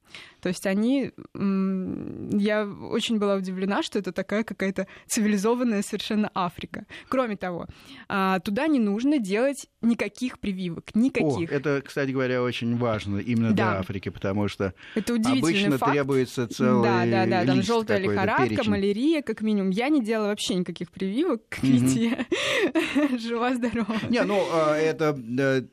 То 0.41 0.49
есть 0.49 0.65
они... 0.65 1.11
Я 1.33 2.65
очень 2.65 3.19
была 3.19 3.35
удивлена, 3.35 3.83
что 3.83 3.99
это 3.99 4.11
такая 4.11 4.43
какая-то 4.43 4.87
цивилизованная 5.07 5.83
совершенно 5.83 6.31
Африка. 6.33 6.85
Кроме 7.07 7.37
того, 7.37 7.67
а, 8.09 8.39
туда 8.39 8.67
не 8.67 8.79
нужно 8.79 9.19
делать 9.19 9.67
никаких 9.81 10.39
прививок, 10.39 10.95
никаких. 10.95 11.51
О, 11.51 11.53
это, 11.53 11.81
кстати 11.85 12.11
говоря, 12.11 12.41
очень 12.41 12.77
важно 12.77 13.19
именно 13.19 13.49
да. 13.49 13.53
для 13.53 13.79
Африки, 13.79 14.09
потому 14.09 14.47
что 14.47 14.73
это 14.95 15.13
обычно 15.13 15.77
факт. 15.77 15.91
требуется 15.93 16.47
целый 16.47 16.83
Да, 16.83 17.05
да, 17.05 17.25
да, 17.25 17.45
там 17.45 17.61
желтая 17.61 17.99
лихорадка, 17.99 18.49
перечень. 18.49 18.71
малярия, 18.71 19.21
как 19.21 19.41
минимум. 19.41 19.69
Я 19.69 19.89
не 19.89 20.03
делала 20.03 20.29
вообще 20.29 20.55
никаких 20.55 20.89
прививок, 20.89 21.43
как 21.49 21.63
видите, 21.63 22.25
жива-здорова. 23.19 23.99
Не, 24.09 24.23
ну, 24.23 24.43
а, 24.51 24.75
это, 24.75 25.17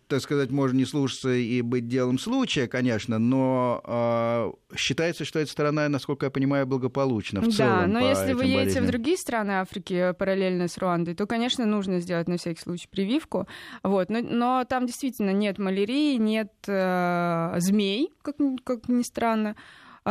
так 0.07 0.21
сказать, 0.21 0.50
можно 0.53 0.79
не 0.79 0.85
слушаться 0.85 1.31
и 1.31 1.63
быть 1.63 1.89
делом 1.89 2.19
случая, 2.19 2.69
конечно, 2.69 3.19
но 3.19 3.81
а, 3.85 4.53
считается, 4.77 5.25
что 5.25 5.39
эта 5.39 5.51
страна, 5.51 5.89
насколько 5.89 6.27
я 6.27 6.31
понимаю, 6.31 6.67
благополучна 6.67 7.41
в 7.41 7.47
да, 7.47 7.51
целом. 7.51 7.79
Да, 7.81 7.87
но 7.87 8.01
если 8.01 8.33
вы 8.33 8.45
едете 8.45 8.59
болезням. 8.59 8.85
в 8.85 8.87
другие 8.89 9.17
страны 9.17 9.51
Африки, 9.53 10.15
параллельно 10.19 10.69
с 10.69 10.79
Руандой, 10.79 11.15
то, 11.15 11.27
конечно, 11.27 11.67
нужно 11.67 12.01
сделать 12.01 12.29
на 12.29 12.37
всякий 12.37 12.61
случай 12.61 12.89
прививку. 12.89 13.47
Вот. 13.83 14.11
Но, 14.11 14.21
но 14.21 14.65
там 14.69 14.87
действительно 14.87 15.31
нет 15.31 15.59
малярии, 15.59 16.17
нет 16.17 16.53
э, 16.67 17.55
змей, 17.59 18.13
как, 18.23 18.37
как 18.65 18.89
ни 18.89 19.03
странно. 19.03 19.57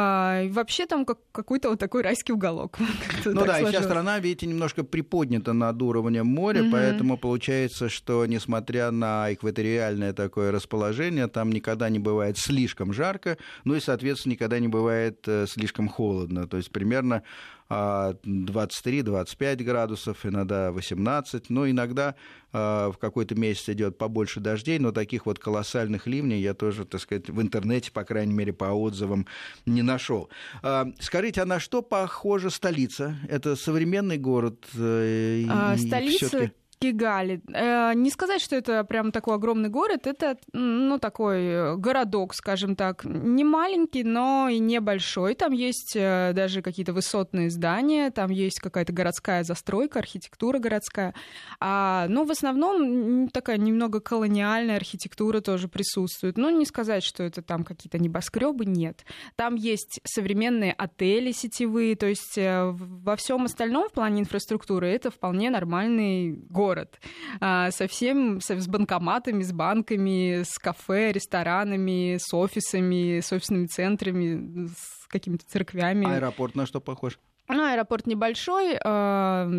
А, 0.01 0.47
вообще 0.51 0.85
там 0.85 1.03
как, 1.03 1.17
какой-то 1.33 1.69
вот 1.69 1.79
такой 1.79 2.03
райский 2.03 2.31
уголок. 2.31 2.77
Ну 3.25 3.45
да, 3.45 3.59
и 3.59 3.65
вся 3.65 3.81
страна, 3.83 4.17
видите, 4.19 4.45
немножко 4.45 4.83
приподнята 4.85 5.51
над 5.51 5.81
уровнем 5.81 6.25
моря, 6.25 6.63
угу. 6.63 6.71
поэтому 6.71 7.17
получается, 7.17 7.89
что 7.89 8.25
несмотря 8.25 8.91
на 8.91 9.33
экваториальное 9.33 10.13
такое 10.13 10.51
расположение, 10.51 11.27
там 11.27 11.51
никогда 11.51 11.89
не 11.89 11.99
бывает 11.99 12.37
слишком 12.37 12.93
жарко, 12.93 13.37
ну 13.65 13.75
и, 13.75 13.81
соответственно, 13.81 14.33
никогда 14.33 14.59
не 14.59 14.69
бывает 14.69 15.19
э, 15.27 15.47
слишком 15.49 15.89
холодно. 15.89 16.47
То 16.47 16.55
есть 16.55 16.71
примерно 16.71 17.23
23-25 17.69 19.35
а, 19.39 19.55
градусов, 19.63 20.25
иногда 20.25 20.71
18, 20.71 21.49
но 21.49 21.69
иногда 21.69 22.15
а, 22.51 22.91
в 22.91 22.97
какой-то 22.97 23.35
месяц 23.35 23.69
идет 23.69 23.97
побольше 23.97 24.39
дождей, 24.39 24.79
но 24.79 24.91
таких 24.91 25.25
вот 25.27 25.37
колоссальных 25.37 26.07
ливней 26.07 26.41
я 26.41 26.53
тоже, 26.53 26.85
так 26.85 27.01
сказать, 27.01 27.29
в 27.29 27.41
интернете, 27.41 27.91
по 27.91 28.03
крайней 28.03 28.33
мере, 28.33 28.53
по 28.53 28.65
отзывам 28.65 29.27
не 29.65 29.83
нашел. 29.83 30.29
А, 30.63 30.87
скажите, 30.99 31.41
а 31.41 31.45
на 31.45 31.59
что 31.59 31.81
похожа 31.81 32.49
столица? 32.49 33.17
Это 33.27 33.55
современный 33.55 34.17
город? 34.17 34.65
Э, 34.75 35.43
а, 35.49 35.77
столица 35.77 36.51
Кигали. 36.79 37.41
Э, 37.53 37.93
не 37.93 38.09
сказать, 38.09 38.41
что 38.41 38.55
это 38.55 38.85
прям 38.85 39.11
такой 39.11 39.35
огромный 39.35 39.67
город, 39.67 40.07
это, 40.07 40.37
ну, 40.53 40.97
такой 40.97 41.75
городок, 41.77 42.33
скажем 42.33 42.77
так, 42.77 43.03
не 43.03 43.43
маленький, 43.43 44.05
но 44.05 44.47
и 44.47 44.59
небольшой. 44.59 45.35
Там 45.35 45.51
есть 45.51 45.93
э, 45.95 46.31
даже 46.33 46.61
какие-то 46.61 46.93
высотные 46.93 47.49
здания, 47.49 48.11
там 48.11 48.31
есть 48.31 48.61
какая-то 48.61 48.93
городская 48.93 49.43
застройка, 49.43 49.99
архитектура 49.99 50.59
городская. 50.59 51.13
А, 51.59 52.07
но 52.07 52.23
в 52.23 52.31
основном 52.31 53.27
такая 53.27 53.57
немного 53.57 53.99
колониальная 53.99 54.77
архитектура 54.77 55.41
тоже 55.41 55.67
присутствует. 55.67 56.37
Ну, 56.37 56.49
не 56.49 56.65
сказать, 56.65 57.03
что 57.03 57.23
это 57.23 57.41
там 57.41 57.65
какие-то 57.65 57.99
небоскребы, 57.99 58.65
нет. 58.65 59.03
Там 59.35 59.55
есть 59.55 59.99
современные 60.05 60.71
отели 60.71 61.33
сетевые, 61.33 61.97
то 61.97 62.05
есть 62.05 62.37
э, 62.37 62.71
во 62.71 63.17
всем 63.17 63.43
остальном 63.43 63.89
в 63.89 63.91
плане 63.91 64.21
инфраструктуры 64.21 64.87
это 64.87 65.11
вполне 65.11 65.49
нормальный 65.49 66.31
город 66.31 66.68
город. 66.69 66.99
А, 67.41 67.71
со 67.71 67.87
всем, 67.87 68.39
с 68.41 68.67
банкоматами, 68.67 69.41
с 69.41 69.51
банками, 69.51 70.43
с 70.43 70.59
кафе, 70.59 71.11
ресторанами, 71.11 72.17
с 72.17 72.33
офисами, 72.33 73.21
с 73.21 73.33
офисными 73.33 73.65
центрами, 73.65 74.67
с 74.67 75.07
какими-то 75.07 75.45
церквями. 75.47 76.05
Аэропорт 76.05 76.55
на 76.55 76.65
что 76.67 76.79
похож? 76.79 77.19
Ну, 77.47 77.63
аэропорт 77.63 78.05
небольшой, 78.05 78.77
а, 78.85 79.49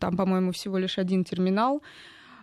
там, 0.00 0.16
по-моему, 0.16 0.52
всего 0.52 0.78
лишь 0.78 0.98
один 0.98 1.24
терминал. 1.24 1.82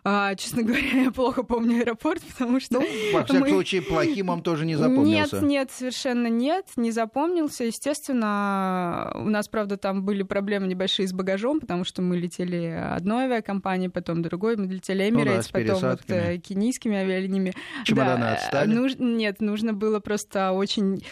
А, 0.07 0.35
честно 0.35 0.61
говоря, 0.63 1.03
я 1.03 1.11
плохо 1.11 1.41
помню 1.41 1.79
аэропорт, 1.79 2.21
потому 2.21 2.59
что... 2.59 2.75
Ну, 2.75 2.87
во 3.11 3.23
всяком 3.23 3.41
мы... 3.41 3.49
случае, 3.49 3.81
плохим 3.81 4.27
вам 4.27 4.43
тоже 4.43 4.65
не 4.65 4.75
запомнился. 4.75 5.37
Нет, 5.37 5.45
нет, 5.45 5.71
совершенно 5.71 6.27
нет, 6.27 6.67
не 6.75 6.91
запомнился. 6.91 7.63
Естественно, 7.63 9.11
у 9.15 9.29
нас, 9.29 9.47
правда, 9.47 9.77
там 9.77 10.03
были 10.03 10.21
проблемы 10.21 10.67
небольшие 10.67 11.07
с 11.07 11.13
багажом, 11.13 11.59
потому 11.59 11.83
что 11.85 12.03
мы 12.03 12.17
летели 12.17 12.67
одной 12.67 13.23
авиакомпанией, 13.23 13.89
потом 13.89 14.21
другой, 14.21 14.57
мы 14.57 14.67
летели 14.67 15.07
Emirates, 15.07 15.49
ну, 15.51 15.65
да, 15.65 15.73
потом 15.73 15.89
вот, 15.89 16.01
э, 16.09 16.37
кенийскими 16.37 16.97
авиалиниями. 16.97 17.55
Чемоданы 17.83 18.21
да, 18.21 18.33
отстали? 18.35 18.71
Нуж... 18.71 18.93
Нет, 18.99 19.41
нужно 19.41 19.73
было 19.73 19.99
просто 19.99 20.51
очень 20.51 21.03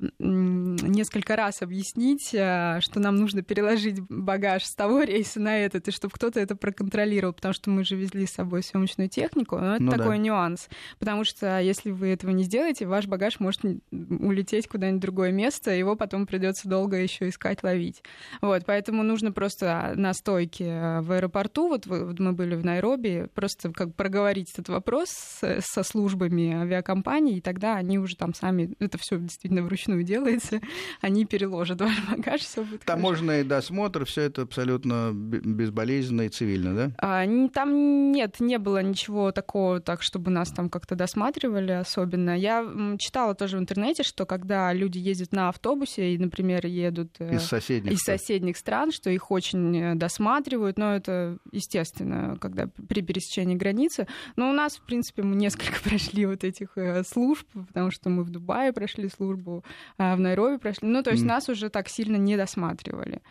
несколько 0.00 1.36
раз 1.36 1.62
объяснить, 1.62 2.34
э, 2.34 2.80
что 2.80 3.00
нам 3.00 3.16
нужно 3.16 3.42
переложить 3.42 4.00
багаж 4.08 4.64
с 4.64 4.74
того 4.74 5.02
рейса 5.02 5.40
на 5.40 5.56
этот, 5.58 5.88
и 5.88 5.92
чтобы 5.92 6.12
кто-то 6.14 6.40
это 6.40 6.56
проконтролировал, 6.56 7.32
потому 7.32 7.54
что 7.54 7.70
мы 7.70 7.84
же 7.84 7.96
везли 7.96 8.26
с 8.26 8.32
собой 8.32 8.62
съемочную 8.62 9.08
технику. 9.08 9.56
Но 9.58 9.76
это 9.76 9.84
ну, 9.84 9.90
такой 9.92 10.16
да. 10.16 10.22
нюанс. 10.22 10.68
Потому 10.98 11.24
что 11.24 11.60
если 11.60 11.90
вы 11.90 12.08
этого 12.08 12.32
не 12.32 12.44
сделаете, 12.44 12.86
ваш 12.86 13.06
багаж 13.06 13.38
может 13.40 13.62
улететь 13.92 14.68
куда-нибудь 14.68 14.98
в 14.98 15.02
другое 15.02 15.32
место, 15.32 15.70
его 15.70 15.96
потом 15.96 16.26
придется 16.26 16.68
долго 16.68 16.96
еще 16.96 17.28
искать, 17.28 17.62
ловить. 17.62 18.02
Вот, 18.40 18.64
поэтому 18.66 19.02
нужно 19.02 19.32
просто 19.32 19.92
на 19.94 20.12
стойке 20.12 20.64
э, 20.64 21.00
в 21.02 21.12
аэропорту, 21.12 21.68
вот, 21.68 21.86
вот 21.86 22.18
мы 22.18 22.32
были 22.32 22.56
в 22.56 22.64
Найроби, 22.64 23.28
просто 23.34 23.70
как 23.72 23.94
проговорить 23.94 24.50
этот 24.52 24.68
вопрос 24.68 25.08
со 25.10 25.82
службами 25.82 26.52
авиакомпании, 26.52 27.36
и 27.36 27.40
тогда 27.40 27.76
они 27.76 27.98
уже 27.98 28.16
там 28.16 28.34
сами 28.34 28.74
это 28.80 28.98
все 28.98 29.18
действительно 29.18 29.62
вручную 29.62 29.83
вручную 29.84 30.04
делается, 30.04 30.60
они 31.00 31.24
переложат 31.24 31.80
ваш 31.80 31.96
багаж, 32.10 32.40
все 32.40 32.62
будет 32.62 32.84
Таможенный 32.84 33.42
хорошо. 33.42 33.48
досмотр, 33.48 34.04
все 34.04 34.22
это 34.22 34.42
абсолютно 34.42 35.12
безболезненно 35.14 36.22
и 36.22 36.28
цивильно, 36.28 36.74
да? 36.74 36.90
А, 36.98 37.24
там 37.52 38.12
нет, 38.12 38.40
не 38.40 38.58
было 38.58 38.82
ничего 38.82 39.32
такого, 39.32 39.80
так, 39.80 40.02
чтобы 40.02 40.30
нас 40.30 40.50
там 40.50 40.68
как-то 40.68 40.94
досматривали 40.94 41.72
особенно. 41.72 42.36
Я 42.36 42.64
читала 42.98 43.34
тоже 43.34 43.56
в 43.56 43.60
интернете, 43.60 44.02
что 44.02 44.26
когда 44.26 44.72
люди 44.72 44.98
ездят 44.98 45.32
на 45.32 45.48
автобусе 45.48 46.14
и, 46.14 46.18
например, 46.18 46.66
едут 46.66 47.16
э, 47.18 47.36
из 47.36 47.42
соседних, 47.42 47.92
из 47.92 48.00
соседних 48.00 48.56
стран, 48.56 48.92
что 48.92 49.10
их 49.10 49.30
очень 49.30 49.76
э, 49.76 49.94
досматривают, 49.94 50.78
но 50.78 50.94
это 50.94 51.38
естественно, 51.52 52.36
когда 52.40 52.68
при 52.88 53.02
пересечении 53.02 53.54
границы. 53.54 54.06
Но 54.36 54.50
у 54.50 54.52
нас, 54.52 54.76
в 54.76 54.82
принципе, 54.82 55.22
мы 55.22 55.36
несколько 55.36 55.80
прошли 55.84 56.26
вот 56.26 56.44
этих 56.44 56.76
э, 56.76 57.02
служб, 57.04 57.46
потому 57.68 57.90
что 57.90 58.10
мы 58.10 58.24
в 58.24 58.30
Дубае 58.30 58.72
прошли 58.72 59.08
службу, 59.08 59.64
в 59.98 60.16
Найроби 60.16 60.58
прошли. 60.58 60.88
Ну, 60.88 61.02
то 61.02 61.10
есть 61.10 61.22
mm. 61.22 61.26
нас 61.26 61.48
уже 61.48 61.68
так 61.68 61.88
сильно 61.88 62.16
не 62.16 62.36
досматривали. 62.36 63.22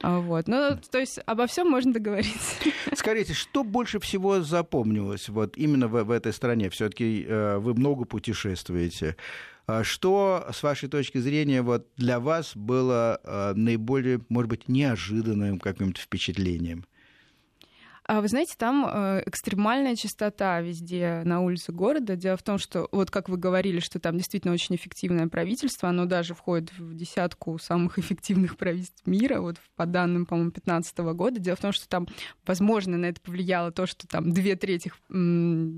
А, 0.00 0.20
вот. 0.20 0.46
Ну, 0.48 0.78
то 0.90 0.98
есть 0.98 1.18
обо 1.26 1.46
всем 1.46 1.68
можно 1.68 1.92
договориться. 1.92 2.56
Скажите, 2.94 3.34
что 3.34 3.64
больше 3.64 3.98
всего 3.98 4.40
запомнилось 4.40 5.28
вот 5.28 5.56
именно 5.56 5.88
в, 5.88 6.04
в 6.04 6.10
этой 6.10 6.32
стране? 6.32 6.70
Все-таки 6.70 7.24
э, 7.28 7.58
вы 7.58 7.74
много 7.74 8.04
путешествуете. 8.04 9.16
А 9.66 9.84
что, 9.84 10.46
с 10.52 10.62
вашей 10.62 10.88
точки 10.88 11.18
зрения, 11.18 11.62
вот 11.62 11.88
для 11.96 12.20
вас 12.20 12.56
было 12.56 13.20
э, 13.22 13.52
наиболее, 13.54 14.20
может 14.28 14.48
быть, 14.48 14.68
неожиданным 14.68 15.58
каким-то 15.58 16.00
впечатлением? 16.00 16.86
А 18.08 18.22
вы 18.22 18.28
знаете, 18.28 18.54
там 18.56 18.88
э, 18.90 19.22
экстремальная 19.26 19.94
чистота 19.94 20.62
везде 20.62 21.20
на 21.26 21.42
улице 21.42 21.72
города. 21.72 22.16
Дело 22.16 22.38
в 22.38 22.42
том, 22.42 22.56
что, 22.56 22.88
вот 22.90 23.10
как 23.10 23.28
вы 23.28 23.36
говорили, 23.36 23.80
что 23.80 24.00
там 24.00 24.16
действительно 24.16 24.54
очень 24.54 24.76
эффективное 24.76 25.28
правительство, 25.28 25.90
оно 25.90 26.06
даже 26.06 26.32
входит 26.32 26.72
в 26.78 26.94
десятку 26.94 27.58
самых 27.58 27.98
эффективных 27.98 28.56
правительств 28.56 29.06
мира, 29.06 29.42
вот 29.42 29.56
по 29.76 29.84
данным, 29.84 30.24
по-моему, 30.24 30.52
2015 30.52 30.98
года. 30.98 31.38
Дело 31.38 31.56
в 31.56 31.60
том, 31.60 31.72
что 31.72 31.86
там, 31.86 32.08
возможно, 32.46 32.96
на 32.96 33.06
это 33.06 33.20
повлияло 33.20 33.72
то, 33.72 33.84
что 33.84 34.06
там 34.08 34.32
две 34.32 34.56
трети 34.56 34.90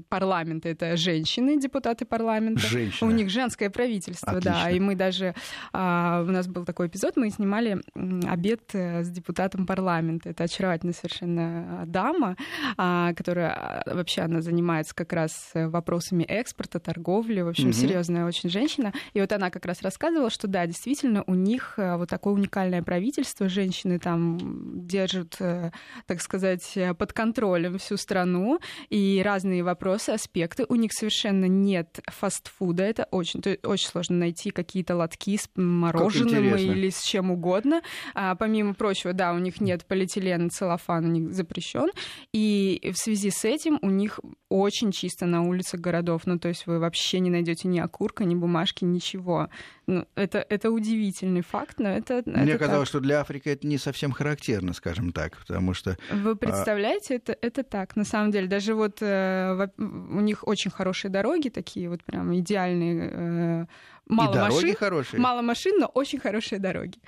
парламента— 0.08 0.68
это 0.70 0.96
женщины, 0.96 1.58
депутаты 1.60 2.04
парламента. 2.04 2.60
Женщины. 2.60 3.10
У 3.10 3.12
них 3.12 3.28
женское 3.28 3.70
правительство, 3.70 4.34
Отлично. 4.34 4.52
да. 4.52 4.70
И 4.70 4.78
мы 4.78 4.94
даже... 4.94 5.34
А, 5.72 6.22
у 6.24 6.30
нас 6.30 6.46
был 6.46 6.64
такой 6.64 6.86
эпизод, 6.86 7.16
мы 7.16 7.30
снимали 7.30 7.82
обед 8.24 8.70
э, 8.72 9.02
с 9.02 9.10
депутатом 9.10 9.66
парламента. 9.66 10.28
Это 10.28 10.44
очаровательно 10.44 10.92
совершенно 10.92 11.82
дама, 11.86 12.19
дама, 12.20 12.36
а, 12.76 13.12
которая 13.14 13.52
а, 13.52 13.94
вообще 13.94 14.22
она 14.22 14.40
занимается 14.40 14.94
как 14.94 15.12
раз 15.12 15.50
вопросами 15.54 16.24
экспорта, 16.24 16.78
торговли, 16.80 17.40
в 17.40 17.48
общем, 17.48 17.66
угу. 17.70 17.72
серьезная 17.72 18.26
очень 18.26 18.50
женщина. 18.50 18.92
И 19.12 19.20
вот 19.20 19.32
она 19.32 19.50
как 19.50 19.66
раз 19.66 19.82
рассказывала, 19.82 20.30
что 20.30 20.46
да, 20.48 20.66
действительно, 20.66 21.24
у 21.26 21.34
них 21.34 21.74
э, 21.76 21.96
вот 21.96 22.08
такое 22.08 22.34
уникальное 22.34 22.82
правительство, 22.82 23.48
женщины 23.48 23.98
там 23.98 24.38
держат, 24.86 25.36
э, 25.40 25.70
так 26.06 26.20
сказать, 26.20 26.76
под 26.98 27.12
контролем 27.12 27.78
всю 27.78 27.96
страну, 27.96 28.60
и 28.88 29.22
разные 29.24 29.62
вопросы, 29.62 30.10
аспекты. 30.10 30.64
У 30.68 30.74
них 30.74 30.92
совершенно 30.92 31.46
нет 31.46 32.00
фастфуда, 32.06 32.82
это 32.82 33.08
очень, 33.10 33.42
очень 33.62 33.88
сложно 33.88 34.16
найти 34.16 34.50
какие-то 34.50 34.96
лотки 34.96 35.36
с 35.36 35.48
мороженым 35.54 36.56
или 36.56 36.90
с 36.90 37.02
чем 37.02 37.30
угодно. 37.30 37.82
А, 38.14 38.34
помимо 38.34 38.74
прочего, 38.74 39.12
да, 39.12 39.32
у 39.32 39.38
них 39.38 39.60
нет 39.60 39.84
полиэтилена, 39.86 40.50
целлофан, 40.50 41.04
у 41.06 41.08
них 41.08 41.32
запрещен. 41.32 41.90
И 42.32 42.92
в 42.94 42.98
связи 42.98 43.30
с 43.30 43.44
этим 43.44 43.78
у 43.82 43.90
них 43.90 44.20
очень 44.48 44.92
чисто 44.92 45.26
на 45.26 45.42
улицах 45.42 45.80
городов. 45.80 46.22
Ну, 46.24 46.38
то 46.38 46.48
есть 46.48 46.66
вы 46.66 46.78
вообще 46.78 47.20
не 47.20 47.30
найдете 47.30 47.68
ни 47.68 47.78
окурка, 47.78 48.24
ни 48.24 48.34
бумажки, 48.34 48.84
ничего. 48.84 49.48
Ну, 49.86 50.06
это, 50.14 50.44
это 50.48 50.70
удивительный 50.70 51.42
факт, 51.42 51.78
но 51.78 51.88
это 51.88 52.22
Мне 52.26 52.52
это 52.52 52.58
казалось, 52.58 52.88
так. 52.88 52.88
что 52.88 53.00
для 53.00 53.20
Африки 53.20 53.48
это 53.48 53.66
не 53.66 53.78
совсем 53.78 54.12
характерно, 54.12 54.72
скажем 54.72 55.12
так, 55.12 55.36
потому 55.38 55.74
что... 55.74 55.96
Вы 56.12 56.36
представляете, 56.36 57.14
а... 57.14 57.16
это, 57.16 57.36
это 57.40 57.62
так, 57.62 57.96
на 57.96 58.04
самом 58.04 58.30
деле. 58.30 58.46
Даже 58.46 58.74
вот 58.74 58.98
э, 59.00 59.68
у 59.78 60.20
них 60.20 60.46
очень 60.46 60.70
хорошие 60.70 61.10
дороги 61.10 61.48
такие, 61.48 61.88
вот 61.88 62.04
прям 62.04 62.36
идеальные. 62.36 63.10
Э, 63.12 63.66
мало 64.10 64.30
и 64.30 64.34
дороги 64.34 64.54
машин, 64.54 64.76
хорошие. 64.76 65.20
Мало 65.20 65.42
машин, 65.42 65.76
но 65.78 65.86
очень 65.86 66.18
хорошие 66.18 66.58
дороги. 66.58 66.98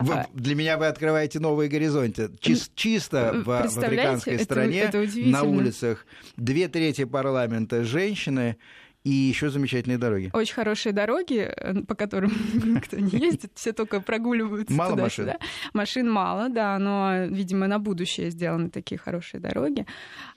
Вы, 0.00 0.14
А, 0.14 0.26
для 0.32 0.54
меня 0.54 0.78
вы 0.78 0.86
открываете 0.86 1.40
новые 1.40 1.68
горизонты. 1.68 2.30
Чис, 2.40 2.70
чисто 2.74 3.32
в, 3.34 3.44
в 3.44 3.78
африканской 3.78 4.34
это, 4.34 4.44
стране 4.44 4.80
это 4.80 5.06
на 5.16 5.42
улицах 5.42 6.06
две 6.36 6.68
трети 6.68 7.04
парламента 7.04 7.84
женщины 7.84 8.56
и 9.02 9.10
еще 9.10 9.48
замечательные 9.48 9.98
дороги. 9.98 10.30
Очень 10.34 10.54
хорошие 10.54 10.92
дороги, 10.92 11.38
э, 11.38 11.82
по 11.82 11.94
которым 11.94 12.32
никто 12.74 12.98
не 12.98 13.18
ездит, 13.18 13.52
все 13.54 13.72
только 13.72 14.00
прогуливаются 14.00 14.74
Мало 14.74 14.90
туда-сюда. 14.90 15.38
Машин? 15.38 15.70
машин 15.72 16.10
мало, 16.10 16.48
да, 16.50 16.78
но, 16.78 17.24
видимо, 17.26 17.66
на 17.66 17.78
будущее 17.78 18.30
сделаны 18.30 18.68
такие 18.68 18.98
хорошие 18.98 19.40
дороги. 19.40 19.86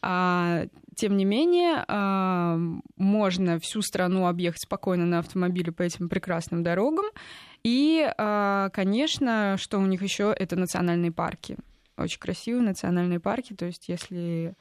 А, 0.02 0.66
тем 0.96 1.18
не 1.18 1.26
менее, 1.26 1.84
а, 1.88 2.58
можно 2.96 3.60
всю 3.60 3.82
страну 3.82 4.28
объехать 4.28 4.62
спокойно 4.62 5.06
на 5.06 5.20
автомобиле 5.20 5.72
по 5.72 5.82
этим 5.82 6.08
прекрасным 6.08 6.64
дорогам. 6.64 7.06
И, 7.64 8.10
а, 8.18 8.70
конечно, 8.70 9.58
что 9.58 9.80
у 9.80 9.86
них 9.86 10.02
еще 10.02 10.34
это 10.38 10.56
национальные 10.56 11.12
парки. 11.12 11.58
Очень 11.98 12.20
красивые 12.20 12.64
национальные 12.64 13.20
парки. 13.20 13.54
То 13.54 13.66
есть, 13.66 13.90
если 13.90 14.56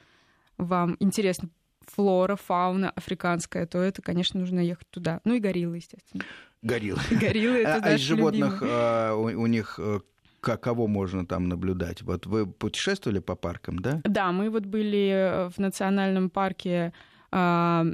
вам 0.58 0.96
интересно 0.98 1.48
флора, 1.86 2.36
фауна 2.36 2.90
африканская, 2.90 3.66
то 3.66 3.78
это, 3.78 4.02
конечно, 4.02 4.40
нужно 4.40 4.60
ехать 4.60 4.88
туда. 4.90 5.20
Ну 5.24 5.34
и 5.34 5.40
гориллы, 5.40 5.76
естественно. 5.76 6.24
Гориллы. 6.62 7.00
Гориллы 7.10 7.58
это 7.58 7.80
А 7.82 7.94
из 7.94 8.00
животных 8.00 8.62
а, 8.62 9.14
у, 9.14 9.46
них 9.46 9.78
э, 9.78 10.00
кого 10.40 10.86
можно 10.86 11.26
там 11.26 11.48
наблюдать? 11.48 12.02
Вот 12.02 12.26
вы 12.26 12.46
путешествовали 12.46 13.18
по 13.18 13.34
паркам, 13.34 13.78
да? 13.78 14.00
Да, 14.04 14.32
мы 14.32 14.50
вот 14.50 14.66
были 14.66 15.50
в 15.50 15.58
национальном 15.58 16.30
парке 16.30 16.92
а, 17.30 17.84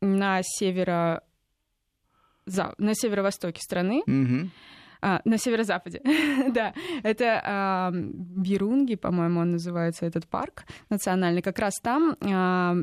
на 0.00 0.40
северо 0.42 1.22
за, 2.46 2.74
на 2.78 2.94
северо-востоке 2.94 3.60
страны, 3.60 4.02
Угу. 4.06 4.50
А, 5.00 5.20
на 5.24 5.38
северо-западе, 5.38 6.00
да, 6.52 6.74
это 7.02 7.42
а, 7.44 7.90
Бирунги, 7.92 8.94
по-моему, 8.94 9.40
он 9.40 9.52
называется 9.52 10.06
этот 10.06 10.26
парк 10.26 10.64
национальный. 10.90 11.42
Как 11.42 11.58
раз 11.58 11.74
там 11.82 12.16
а, 12.20 12.76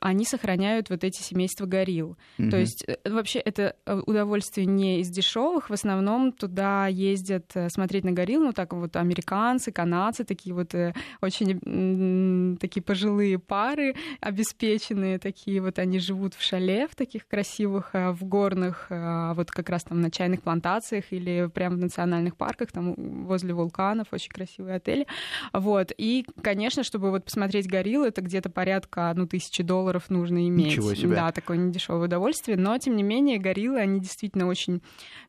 они 0.00 0.24
сохраняют 0.24 0.90
вот 0.90 1.04
эти 1.04 1.22
семейства 1.22 1.66
горилл. 1.66 2.16
Мгм. 2.38 2.50
То 2.50 2.56
есть 2.58 2.84
э, 2.86 2.96
вообще 3.04 3.38
это 3.38 3.76
э, 3.86 4.00
удовольствие 4.06 4.66
не 4.66 5.00
из 5.00 5.08
дешевых. 5.10 5.70
В 5.70 5.72
основном 5.72 6.32
туда 6.32 6.86
ездят 6.86 7.50
э, 7.54 7.68
смотреть 7.68 8.04
на 8.04 8.12
горилл, 8.12 8.42
ну 8.42 8.52
так 8.52 8.72
вот 8.72 8.96
американцы, 8.96 9.72
канадцы, 9.72 10.24
такие 10.24 10.54
вот 10.54 10.74
очень 11.20 12.56
такие 12.60 12.82
пожилые 12.82 13.38
пары, 13.38 13.94
обеспеченные 14.20 15.18
такие 15.18 15.60
вот. 15.60 15.78
Они 15.78 15.98
живут 15.98 16.34
в 16.34 16.42
шале 16.42 16.88
в 16.88 16.94
таких 16.94 17.26
красивых, 17.26 17.90
в 17.92 18.24
горных, 18.24 18.86
вот 18.90 19.50
как 19.50 19.68
раз 19.68 19.84
там 19.84 20.00
на 20.00 20.10
чайных 20.10 20.42
плантациях 20.42 21.04
или 21.10 21.50
прямо 21.58 21.74
в 21.74 21.80
национальных 21.80 22.36
парках, 22.36 22.70
там 22.70 22.94
возле 23.26 23.52
вулканов, 23.52 24.06
очень 24.12 24.30
красивые 24.30 24.76
отели. 24.76 25.08
Вот. 25.52 25.90
И, 25.98 26.24
конечно, 26.40 26.84
чтобы 26.84 27.10
вот 27.10 27.24
посмотреть 27.24 27.66
горилл, 27.66 28.04
это 28.04 28.20
где-то 28.20 28.48
порядка, 28.48 29.12
ну, 29.16 29.26
тысячи 29.26 29.64
долларов 29.64 30.08
нужно 30.08 30.46
иметь. 30.46 30.66
Ничего 30.66 30.94
себе. 30.94 31.16
Да, 31.16 31.32
такое 31.32 31.56
недешевое 31.56 32.04
удовольствие. 32.04 32.56
Но, 32.56 32.78
тем 32.78 32.94
не 32.94 33.02
менее, 33.02 33.38
гориллы, 33.38 33.80
они 33.80 33.98
действительно 33.98 34.46
очень 34.46 34.82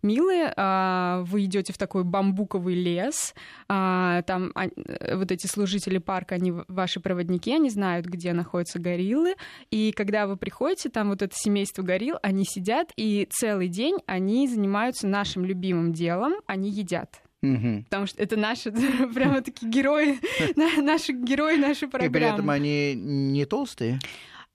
милые. 0.04 0.54
А, 0.56 1.24
Вы 1.24 1.46
идете 1.46 1.74
в 1.74 1.80
такой 1.80 2.04
бамбуковый 2.04 2.76
лес. 2.76 3.34
а, 3.68 4.22
Там 4.22 4.52
а, 4.54 4.68
вот 5.16 5.32
эти 5.32 5.48
служители 5.48 5.98
парка, 5.98 6.36
они 6.36 6.54
ваши 6.68 7.00
проводники, 7.00 7.56
они 7.56 7.72
знают, 7.72 8.06
где 8.06 8.34
находятся 8.34 8.78
гориллы. 8.78 9.34
И 9.72 9.92
когда 9.94 10.28
вы 10.28 10.38
приходите, 10.38 10.90
там 10.90 11.10
вот 11.10 11.24
это 11.24 11.36
семейство 11.36 11.82
горилл, 11.82 12.18
они 12.22 12.46
сидят, 12.46 12.92
и 12.98 13.28
целый 13.32 13.68
день 13.68 13.98
они 14.06 14.48
занимаются 14.48 15.08
нашим 15.08 15.44
любимым 15.44 15.92
делом, 15.92 16.09
они 16.48 16.70
едят. 16.70 17.22
Мгм. 17.42 17.86
Потому 17.86 18.06
что 18.06 18.22
это 18.22 18.36
наши 18.38 18.72
прямо 19.14 19.42
такие 19.42 19.72
герои, 19.72 20.20
на- 20.56 20.82
наши 20.82 21.14
герои 21.14 21.56
нашей 21.56 21.88
И 21.88 21.92
при 21.92 22.06
этом 22.06 22.12
программы. 22.46 22.54
они 22.54 22.94
не 22.96 23.46
толстые? 23.46 24.00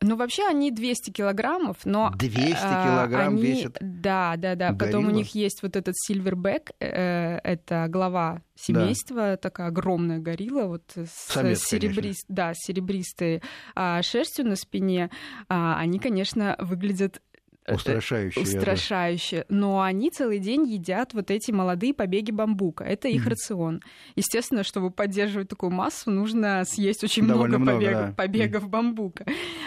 Ну, 0.01 0.17
вообще 0.17 0.47
они 0.47 0.71
200 0.71 1.13
килограммов, 1.13 1.79
но... 1.87 2.13
200 2.19 2.57
а, 2.61 2.85
килограмм 2.85 3.35
они- 3.35 3.43
весят 3.43 3.79
Да, 3.81 4.35
да, 4.37 4.55
да. 4.55 4.73
Потом 4.73 5.05
у 5.05 5.07
горилла? 5.07 5.11
них 5.19 5.35
есть 5.35 5.63
вот 5.63 5.77
этот 5.77 5.95
сильвербэк, 5.97 6.73
э, 6.81 7.39
это 7.43 7.87
глава 7.89 8.43
семейства, 8.55 9.37
такая 9.39 9.69
огромная 9.69 10.19
горилла, 10.19 10.65
вот 10.65 10.83
с 10.97 11.33
Самец, 11.33 11.65
серебрис- 11.73 12.25
да, 12.29 12.53
с 12.55 12.59
серебристой 12.67 13.41
а, 13.75 14.03
шерстью 14.03 14.47
на 14.47 14.57
спине. 14.57 15.11
А, 15.49 15.79
они, 15.79 15.99
конечно, 16.01 16.57
выглядят 16.59 17.23
устрашающие. 17.69 18.45
я 18.45 18.51
бы- 18.53 18.59
устрашающе. 18.59 19.45
Но 19.49 19.81
они 19.83 20.11
целый 20.11 20.39
день 20.39 20.67
едят 20.67 21.15
вот 21.15 21.31
эти 21.31 21.51
молодые 21.51 21.95
побеги 21.95 22.31
бамбука. 22.31 22.85
Это 22.85 23.09
их 23.09 23.23
Мгм. 23.23 23.31
рацион. 23.31 23.81
Естественно, 24.17 24.65
чтобы 24.65 24.91
поддерживать 24.91 25.49
такую 25.49 25.71
массу, 25.73 26.11
нужно 26.11 26.65
съесть 26.67 27.03
очень 27.05 27.27
Довольно 27.27 27.59
много, 27.59 27.73
много, 27.79 27.85
побегов, 27.87 28.07
да. 28.09 28.13
побегов 28.15 28.69
бамбука. 28.69 29.27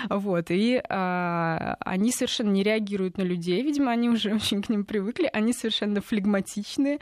Вот. 0.09 0.45
И 0.49 0.81
а, 0.89 1.75
они 1.79 2.11
совершенно 2.11 2.49
не 2.51 2.63
реагируют 2.63 3.17
на 3.17 3.23
людей. 3.23 3.61
Видимо, 3.63 3.91
они 3.91 4.09
уже 4.09 4.31
очень 4.35 4.61
к 4.61 4.69
ним 4.69 4.85
привыкли. 4.85 5.29
Они 5.33 5.53
совершенно 5.53 6.01
флегматичные. 6.01 6.99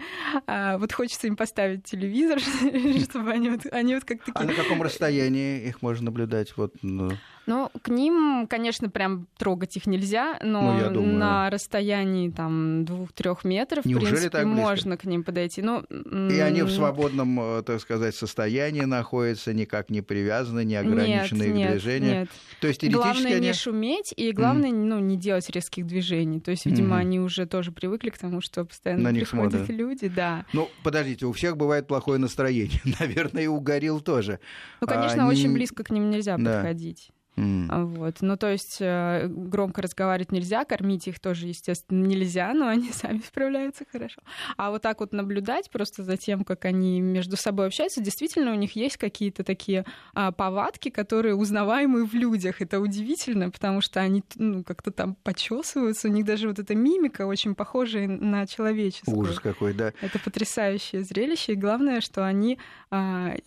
А, 0.48 0.78
вот 0.78 0.94
хочется 0.94 1.28
им 1.28 1.36
поставить 1.36 1.84
телевизор, 1.84 2.40
чтобы 3.12 3.32
они 3.32 3.50
вот, 3.50 3.62
они 3.72 3.96
вот 3.96 4.06
как 4.06 4.20
А 4.28 4.32
такие... 4.32 4.46
на 4.48 4.54
каком 4.54 4.82
расстоянии 4.84 5.68
их 5.68 5.82
можно 5.82 6.06
наблюдать? 6.06 6.56
Вот, 6.58 6.74
ну, 6.82 7.12
Ну, 7.48 7.70
к 7.82 7.90
ним, 7.90 8.48
конечно, 8.50 8.90
прям 8.90 9.28
трогать 9.38 9.78
их 9.78 9.86
нельзя, 9.86 10.40
но 10.42 10.74
Ну, 10.80 10.90
думаю. 10.90 11.18
на 11.18 11.50
расстоянии 11.50 12.30
там 12.30 12.86
двух-трех 12.86 13.44
метров, 13.44 13.86
Неужели 13.86 14.06
в 14.06 14.10
принципе, 14.10 14.30
так 14.32 14.46
близко? 14.46 14.62
можно 14.62 14.98
к 14.98 15.06
ним 15.06 15.24
подойти. 15.24 15.62
Ну, 15.62 15.82
и 15.82 16.40
они 16.40 16.64
в 16.64 16.72
свободном, 16.72 17.40
э, 17.40 17.62
так 17.64 17.80
сказать, 17.82 18.16
состоянии 18.16 18.82
находятся, 18.82 19.54
никак 19.54 19.90
не 19.90 20.02
привязаны, 20.02 20.64
не 20.66 20.76
ограничены 20.76 21.44
нет, 21.44 21.48
их 21.50 21.56
нет, 21.56 21.72
движения. 21.72 22.20
Нет. 22.22 22.30
То 22.62 22.68
есть 22.68 22.84
Главное 22.90 23.36
они... 23.38 23.48
не 23.48 23.54
шуметь 23.54 24.14
и 24.16 24.32
главное 24.32 24.72
ну, 24.72 25.00
не 25.00 25.18
делать 25.18 25.50
резких 25.50 25.86
движений. 25.86 26.40
То 26.40 26.52
есть, 26.52 26.66
видимо, 26.66 26.88
Мгм. 26.96 26.96
они 26.98 27.20
уже 27.20 27.46
тоже 27.46 27.72
привыкли 27.72 28.10
к 28.10 28.18
тому, 28.18 28.42
что 28.42 28.66
постоянно 28.66 29.04
На 29.04 29.12
них 29.12 29.30
приходят 29.30 29.54
смотрят. 29.54 29.70
люди, 29.78 30.08
да. 30.08 30.46
Ну, 30.54 30.70
подождите, 30.84 31.26
у 31.26 31.32
всех 31.34 31.58
бывает 31.58 31.88
плохое 31.88 32.18
настроение. 32.20 32.82
Наверное, 33.00 33.44
и 33.44 33.48
у 33.48 33.60
горилл 33.60 34.02
тоже. 34.02 34.40
Ну, 34.82 34.88
конечно, 34.88 35.26
А, 35.26 35.28
очень 35.28 35.54
близко 35.54 35.84
к 35.84 35.90
ним 35.92 36.10
нельзя 36.10 36.38
Да. 36.38 36.56
подходить. 36.62 37.10
А, 37.38 37.86
Вот. 37.86 38.18
Ну, 38.22 38.38
то 38.38 38.52
есть 38.52 38.78
э, 38.80 39.28
громко 39.28 39.82
разговаривать 39.82 40.32
нельзя, 40.32 40.64
кормить 40.66 41.08
их 41.08 41.20
тоже, 41.20 41.48
естественно, 41.48 42.06
нельзя, 42.06 42.54
но 42.54 42.68
они 42.68 42.92
сами 42.94 43.20
справляются 43.20 43.86
хорошо. 43.92 44.22
А 44.58 44.72
вот 44.72 44.82
так 44.82 45.00
вот 45.00 45.12
наблюдать 45.12 45.70
просто 45.70 46.04
за 46.04 46.18
тем, 46.18 46.44
как 46.44 46.66
они 46.66 47.02
между 47.02 47.36
собой 47.38 47.68
общаются, 47.68 48.02
действительно, 48.02 48.52
у 48.52 48.56
них 48.56 48.76
есть 48.76 48.98
какие-то 48.98 49.44
такие 49.44 49.86
а, 50.14 50.32
повадки, 50.32 50.90
которые 50.90 51.36
узнаваемые 51.36 52.06
в 52.06 52.14
людях. 52.14 52.62
Это 52.62 52.80
удивительно, 52.80 53.50
потому 53.50 53.82
что 53.82 54.00
они 54.00 54.24
ну, 54.36 54.64
как-то 54.64 54.92
там 54.92 55.16
почесываются, 55.16 56.08
у 56.08 56.12
них 56.12 56.26
даже 56.26 56.48
вот 56.48 56.60
эта 56.60 56.76
мимика 56.76 57.26
очень 57.26 57.56
похожая 57.56 58.08
на 58.08 58.48
человеческую. 58.48 59.18
Ужас 59.18 59.40
какой, 59.40 59.74
да. 59.74 59.94
Это 60.02 60.20
потрясающее 60.20 61.04
зрелище, 61.04 61.54
и 61.54 61.56
главное, 61.56 62.02
что 62.02 62.26
они 62.26 62.60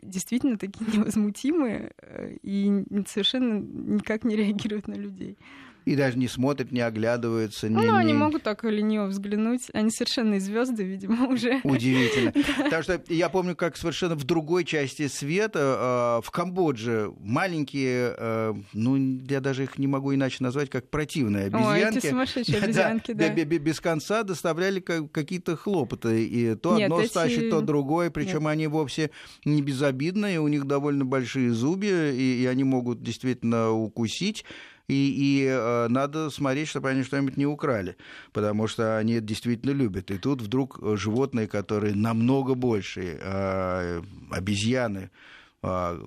действительно 0.03 0.59
такие 0.59 0.87
невозмутимые 0.93 1.93
э, 1.99 2.37
и 2.43 2.85
совершенно 3.07 3.61
никак 3.61 4.25
не 4.25 4.37
реагируют 4.37 4.89
на 4.89 4.95
людей. 4.95 5.37
И 5.89 5.97
даже 5.97 6.19
не 6.19 6.29
смотрят, 6.29 6.71
не 6.71 6.81
оглядываются. 6.81 7.69
Ну, 7.71 7.81
не- 7.81 7.89
они 7.89 8.13
не- 8.13 8.19
могут 8.19 8.43
так 8.43 8.63
лениво 8.65 9.07
взглянуть. 9.07 9.63
Они 9.73 9.91
совершенно 9.91 10.39
звезды, 10.39 10.83
видимо, 10.85 11.27
уже. 11.33 11.61
Удивительно. 11.65 12.33
Потому 12.65 12.83
что 12.83 13.01
я 13.09 13.29
помню, 13.31 13.57
как 13.57 13.77
совершенно 13.77 14.15
в 14.15 14.25
другой 14.25 14.65
части 14.65 15.09
света, 15.09 16.19
э, 16.21 16.27
в 16.27 16.31
Камбодже, 16.31 17.11
маленькие, 17.21 18.15
э, 18.19 18.55
ну, 18.75 18.97
я 19.29 19.41
даже 19.41 19.63
их 19.65 19.79
не 19.79 19.87
могу 19.87 20.15
иначе 20.15 20.37
назвать, 20.41 20.69
как 20.69 20.91
противные 20.91 21.45
Ой, 21.47 21.79
эти 21.79 21.85
обезьянки. 21.85 22.07
сумасшедшие 22.09 22.59
обезьянки, 22.63 23.13
да. 23.13 23.29
бе- 23.31 23.45
бе- 23.45 23.59
без 23.59 23.81
конца 23.81 24.23
доставляли 24.25 24.81
ка- 24.81 25.09
какие-то 25.09 25.57
хлопоты. 25.57 26.25
И 26.27 26.55
то 26.57 26.75
одно 26.75 27.03
стащит, 27.05 27.49
то 27.51 27.61
другое. 27.63 28.11
Причем 28.11 28.47
они 28.47 28.67
вовсе 28.67 29.11
не 29.47 29.63
безобидные, 29.63 30.41
у 30.41 30.49
них 30.49 30.67
довольно 30.67 31.05
большие 31.07 31.51
зубья, 31.53 32.11
и 32.13 32.45
они 32.47 32.65
могут 32.65 33.03
действительно 33.03 33.71
укусить. 33.71 34.45
И, 34.89 34.95
и, 34.95 35.47
э, 35.47 35.89
надо 35.89 36.31
смотреть, 36.31 36.69
чтобы 36.69 36.89
они 36.89 37.03
что-нибудь 37.03 37.37
не 37.37 37.45
украли, 37.45 37.97
потому 38.33 38.67
что 38.69 38.97
они 38.97 39.15
это 39.15 39.27
действительно 39.27 39.73
любят. 39.73 40.11
И 40.11 40.17
тут 40.17 40.41
вдруг 40.41 40.79
э, 40.81 40.97
животные, 40.97 41.47
которые 41.47 41.95
намного 41.95 42.55
больше, 42.55 43.19
э, 43.21 44.03
обезьяны, 44.31 45.11
а, 45.61 45.99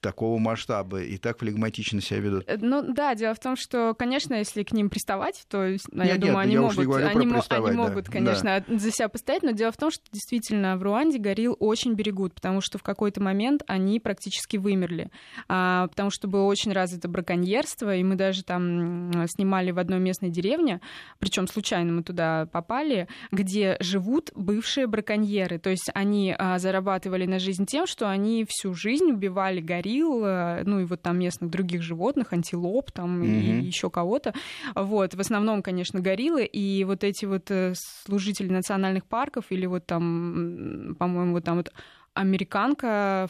такого 0.00 0.38
масштаба 0.38 1.02
и 1.02 1.16
так 1.16 1.38
флегматично 1.38 2.02
себя 2.02 2.20
ведут. 2.20 2.44
Э, 2.46 2.58
ну 2.60 2.82
да, 2.82 3.14
дело 3.14 3.34
в 3.34 3.40
том, 3.40 3.56
что, 3.56 3.94
конечно, 3.94 4.34
если 4.34 4.64
к 4.64 4.72
ним 4.72 4.90
приставать, 4.90 5.46
то 5.48 5.66
нет, 5.66 5.80
я 5.92 6.18
думаю, 6.18 6.36
нет, 6.36 6.44
они, 6.44 6.54
я 6.54 6.60
могут, 6.60 6.78
они, 6.78 7.24
они 7.24 7.36
да. 7.48 7.72
могут, 7.72 8.08
конечно, 8.08 8.64
да. 8.66 8.78
за 8.78 8.90
себя 8.90 9.08
постоять, 9.08 9.42
но 9.42 9.52
дело 9.52 9.72
в 9.72 9.78
том, 9.78 9.90
что 9.90 10.04
действительно 10.12 10.76
в 10.76 10.82
Руанде 10.82 11.18
горилл 11.18 11.56
очень 11.58 11.94
берегут, 11.94 12.34
потому 12.34 12.60
что 12.60 12.76
в 12.76 12.82
какой-то 12.82 13.22
момент 13.22 13.62
они 13.66 13.98
практически 13.98 14.58
вымерли, 14.58 15.10
а, 15.48 15.86
потому 15.88 16.10
что 16.10 16.28
было 16.28 16.44
очень 16.44 16.72
развито 16.72 17.08
браконьерство, 17.08 17.96
и 17.96 18.04
мы 18.04 18.14
даже 18.14 18.44
там 18.44 19.10
снимали 19.26 19.70
в 19.70 19.78
одной 19.78 20.00
местной 20.00 20.28
деревне, 20.28 20.82
причем 21.18 21.48
случайно 21.48 21.92
мы 21.92 22.02
туда 22.02 22.46
попали, 22.52 23.08
где 23.32 23.78
живут 23.80 24.32
бывшие 24.34 24.86
браконьеры, 24.86 25.58
то 25.58 25.70
есть 25.70 25.90
они 25.94 26.34
а, 26.36 26.58
зарабатывали 26.58 27.24
на 27.24 27.38
жизнь 27.38 27.64
тем, 27.64 27.86
что 27.86 28.10
они 28.10 28.44
всю 28.46 28.65
всю 28.66 28.74
жизнь 28.74 29.10
убивали 29.10 29.60
горилл, 29.60 30.20
ну 30.64 30.80
и 30.80 30.84
вот 30.84 31.02
там 31.02 31.18
местных 31.18 31.50
других 31.50 31.82
животных, 31.82 32.32
антилоп 32.32 32.90
там 32.90 33.22
mm-hmm. 33.22 33.60
и 33.60 33.64
еще 33.64 33.90
кого-то. 33.90 34.34
Вот, 34.74 35.14
в 35.14 35.20
основном, 35.20 35.62
конечно, 35.62 36.00
гориллы, 36.00 36.44
и 36.44 36.84
вот 36.84 37.04
эти 37.04 37.26
вот 37.26 37.50
э, 37.50 37.74
служители 37.76 38.48
национальных 38.48 39.04
парков 39.04 39.44
или 39.50 39.66
вот 39.66 39.86
там, 39.86 40.96
по-моему, 40.98 41.32
вот 41.32 41.44
там 41.44 41.56
вот 41.56 41.72
американка 42.14 43.28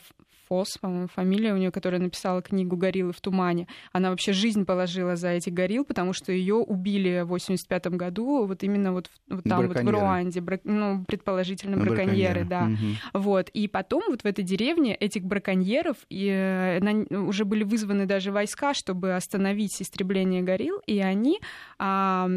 Фос, 0.49 0.79
по-моему, 0.79 1.09
фамилия 1.09 1.53
у 1.53 1.57
нее, 1.57 1.71
которая 1.71 2.01
написала 2.01 2.43
книгу 2.43 2.77
«Гориллы 2.77 3.13
в 3.13 3.21
тумане». 3.21 3.67
Она 3.93 4.11
вообще 4.11 4.33
жизнь 4.33 4.65
положила 4.65 5.17
за 5.17 5.31
эти 5.31 5.51
горилл, 5.51 5.85
потому 5.85 6.13
что 6.13 6.33
ее 6.33 6.55
убили 6.55 7.23
в 7.23 7.29
85 7.29 7.89
году 7.89 8.47
вот 8.47 8.63
именно 8.63 8.93
вот, 8.93 9.11
вот 9.29 9.45
там 9.45 9.67
вот 9.69 9.77
в 9.79 9.89
Руанде, 9.89 10.41
брак... 10.41 10.61
ну, 10.65 11.05
предположительно 11.05 11.77
браконьеры, 11.77 12.45
браконьеры. 12.45 12.45
да. 12.45 12.65
Угу. 12.65 13.23
Вот. 13.23 13.49
И 13.51 13.69
потом 13.69 14.03
вот 14.09 14.23
в 14.23 14.27
этой 14.27 14.45
деревне 14.45 14.95
этих 14.95 15.25
браконьеров 15.25 15.97
и, 16.09 16.29
э, 16.29 16.79
на... 16.81 17.27
уже 17.27 17.45
были 17.45 17.65
вызваны 17.65 18.07
даже 18.07 18.33
войска, 18.33 18.75
чтобы 18.75 19.15
остановить 19.15 19.81
истребление 19.83 20.43
горилл, 20.43 20.81
и 20.87 21.01
они 21.01 21.41
а, 21.79 22.29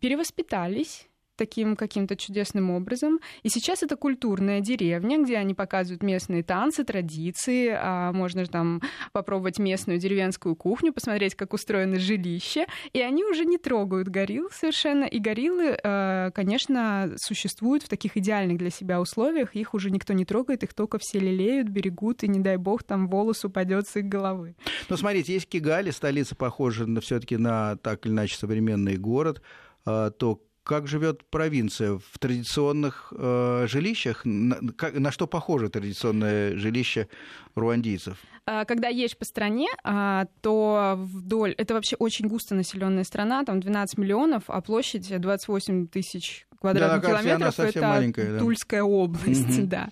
перевоспитались 0.00 1.09
таким 1.40 1.74
каким-то 1.74 2.16
чудесным 2.16 2.70
образом. 2.70 3.18
И 3.42 3.48
сейчас 3.48 3.82
это 3.82 3.96
культурная 3.96 4.60
деревня, 4.60 5.22
где 5.22 5.38
они 5.38 5.54
показывают 5.54 6.02
местные 6.02 6.42
танцы, 6.42 6.84
традиции. 6.84 7.70
А 7.74 8.12
можно 8.12 8.44
же 8.44 8.50
там 8.50 8.82
попробовать 9.12 9.58
местную 9.58 9.98
деревенскую 9.98 10.54
кухню, 10.54 10.92
посмотреть, 10.92 11.34
как 11.34 11.54
устроено 11.54 11.98
жилище. 11.98 12.66
И 12.92 13.00
они 13.00 13.24
уже 13.24 13.46
не 13.46 13.56
трогают 13.56 14.08
горилл 14.08 14.50
совершенно. 14.52 15.04
И 15.04 15.18
гориллы, 15.18 15.78
э, 15.82 16.30
конечно, 16.34 17.14
существуют 17.16 17.84
в 17.84 17.88
таких 17.88 18.18
идеальных 18.18 18.58
для 18.58 18.70
себя 18.70 19.00
условиях. 19.00 19.56
Их 19.56 19.72
уже 19.72 19.90
никто 19.90 20.12
не 20.12 20.26
трогает, 20.26 20.62
их 20.62 20.74
только 20.74 20.98
все 20.98 21.20
лелеют, 21.20 21.68
берегут, 21.68 22.22
и 22.22 22.28
не 22.28 22.40
дай 22.40 22.58
бог 22.58 22.82
там 22.82 23.08
волос 23.08 23.46
упадет 23.46 23.88
с 23.88 23.96
их 23.96 24.04
головы. 24.04 24.56
Ну, 24.90 24.96
смотрите, 24.98 25.32
есть 25.32 25.48
Кигали, 25.48 25.90
столица 25.90 26.34
похожа 26.34 26.86
все-таки 27.00 27.38
на 27.38 27.76
так 27.76 28.04
или 28.04 28.12
иначе 28.12 28.36
современный 28.36 28.98
город, 28.98 29.40
э, 29.86 30.10
то 30.18 30.42
как 30.64 30.86
живет 30.86 31.24
провинция 31.30 31.98
в 31.98 32.18
традиционных 32.18 33.12
э, 33.16 33.66
жилищах? 33.68 34.24
На, 34.24 34.56
как, 34.76 34.94
на 34.94 35.10
что 35.10 35.26
похоже 35.26 35.68
традиционное 35.68 36.56
жилище 36.56 37.08
руандийцев? 37.54 38.18
А, 38.46 38.64
когда 38.64 38.88
едешь 38.88 39.16
по 39.16 39.24
стране, 39.24 39.68
а, 39.84 40.26
то 40.40 40.94
вдоль... 40.96 41.52
Это 41.52 41.74
вообще 41.74 41.96
очень 41.96 42.28
густо 42.28 42.54
населенная 42.54 43.04
страна, 43.04 43.44
там 43.44 43.60
12 43.60 43.98
миллионов, 43.98 44.44
а 44.48 44.60
площадь 44.60 45.20
28 45.20 45.86
тысяч 45.88 46.46
квадратных 46.60 47.02
да, 47.02 47.08
километров. 47.08 47.58
это 47.58 47.80
да. 47.80 48.38
Тульская 48.38 48.82
область, 48.82 49.58
угу. 49.58 49.66
да. 49.66 49.88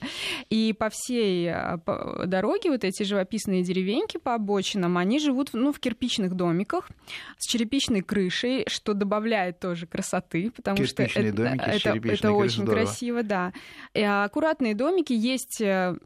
И 0.51 0.75
по 0.79 0.91
всей 0.91 1.53
по 1.85 2.25
дороге 2.27 2.71
вот 2.71 2.85
эти 2.85 3.03
живописные 3.03 3.63
деревеньки 3.63 4.19
по 4.19 4.35
обочинам, 4.35 4.99
они 4.99 5.19
живут 5.19 5.51
ну, 5.53 5.73
в 5.73 5.81
кирпичных 5.81 6.35
домиках 6.35 6.89
с 7.39 7.47
черепичной 7.47 8.03
крышей, 8.03 8.65
что 8.69 8.95
добавляет 8.95 9.59
тоже 9.61 9.87
красоты, 9.87 10.51
потому 10.55 10.85
что 10.85 11.03
это, 11.03 11.21
это, 11.21 11.91
это 11.91 12.33
очень 12.33 12.63
здорово. 12.63 12.85
красиво, 12.85 13.23
да. 13.23 13.53
И 13.95 14.03
аккуратные 14.03 14.75
домики 14.75 15.13
есть 15.13 15.61
э, 15.61 15.97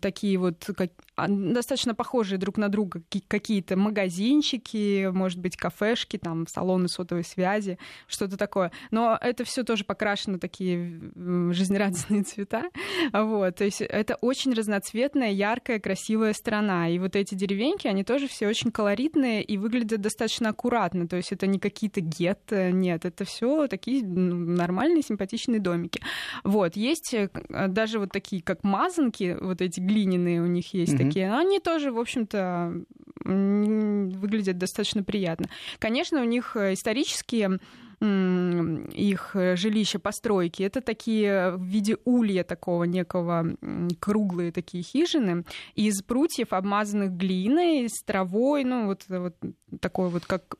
такие 0.00 0.38
вот 0.38 0.68
как, 0.76 0.90
а, 1.16 1.26
достаточно 1.28 1.94
похожие 1.94 2.38
друг 2.38 2.58
на 2.58 2.68
друга 2.68 3.02
какие-то 3.28 3.76
магазинчики, 3.76 5.08
может 5.10 5.38
быть, 5.38 5.56
кафешки, 5.56 6.18
там, 6.18 6.46
салоны 6.46 6.88
сотовой 6.88 7.24
связи, 7.24 7.78
что-то 8.06 8.36
такое. 8.36 8.72
Но 8.90 9.18
это 9.20 9.44
все 9.44 9.62
тоже 9.62 9.84
покрашено 9.84 10.38
такие 10.38 11.00
жизнерадостные 11.52 12.22
цвета. 12.24 12.64
Вот. 13.12 13.56
То 13.56 13.64
есть 13.64 13.80
это 13.80 14.16
очень 14.16 14.52
разноцветная, 14.52 15.30
яркая, 15.30 15.80
красивая 15.80 16.34
страна. 16.34 16.88
И 16.88 16.98
вот 16.98 17.16
эти 17.16 17.34
деревеньки, 17.34 17.86
они 17.86 18.04
тоже 18.04 18.28
все 18.28 18.48
очень 18.48 18.70
колоритные 18.70 19.42
и 19.42 19.56
выглядят 19.56 20.00
достаточно 20.00 20.50
аккуратно. 20.50 21.08
То 21.08 21.16
есть 21.16 21.32
это 21.32 21.46
не 21.46 21.58
какие-то 21.58 22.00
гетто, 22.00 22.70
нет, 22.70 23.04
это 23.06 23.24
все 23.24 23.66
такие 23.66 24.04
нормальные, 24.04 25.02
симпатичные 25.02 25.60
домики. 25.60 26.02
Вот. 26.44 26.76
Есть 26.76 27.14
э, 27.14 27.30
даже 27.68 27.98
вот 27.98 28.12
такие, 28.12 28.42
как 28.42 28.62
мазанки, 28.92 29.36
вот 29.40 29.60
эти 29.60 29.80
глиняные 29.80 30.42
у 30.42 30.46
них 30.46 30.74
есть 30.74 30.94
mm-hmm. 30.94 31.06
такие. 31.06 31.34
Они 31.34 31.60
тоже, 31.60 31.92
в 31.92 31.98
общем-то, 31.98 32.84
выглядят 33.24 34.58
достаточно 34.58 35.02
приятно. 35.02 35.46
Конечно, 35.78 36.20
у 36.20 36.24
них 36.24 36.56
э, 36.56 36.74
исторические 36.74 37.60
их 38.00 39.36
э, 39.36 39.54
жилища, 39.54 40.00
постройки, 40.00 40.64
это 40.64 40.80
такие 40.80 41.52
в 41.52 41.62
виде 41.62 41.98
улья 42.04 42.42
такого 42.42 42.82
некого 42.82 43.56
круглые 44.00 44.50
такие 44.50 44.82
хижины 44.82 45.44
из 45.76 46.02
прутьев, 46.02 46.52
обмазанных 46.52 47.12
глиной, 47.12 47.86
с 47.88 48.02
травой, 48.02 48.64
ну 48.64 48.86
вот, 48.86 49.04
вот 49.08 49.36
такой 49.80 50.08
вот 50.08 50.26
как 50.26 50.56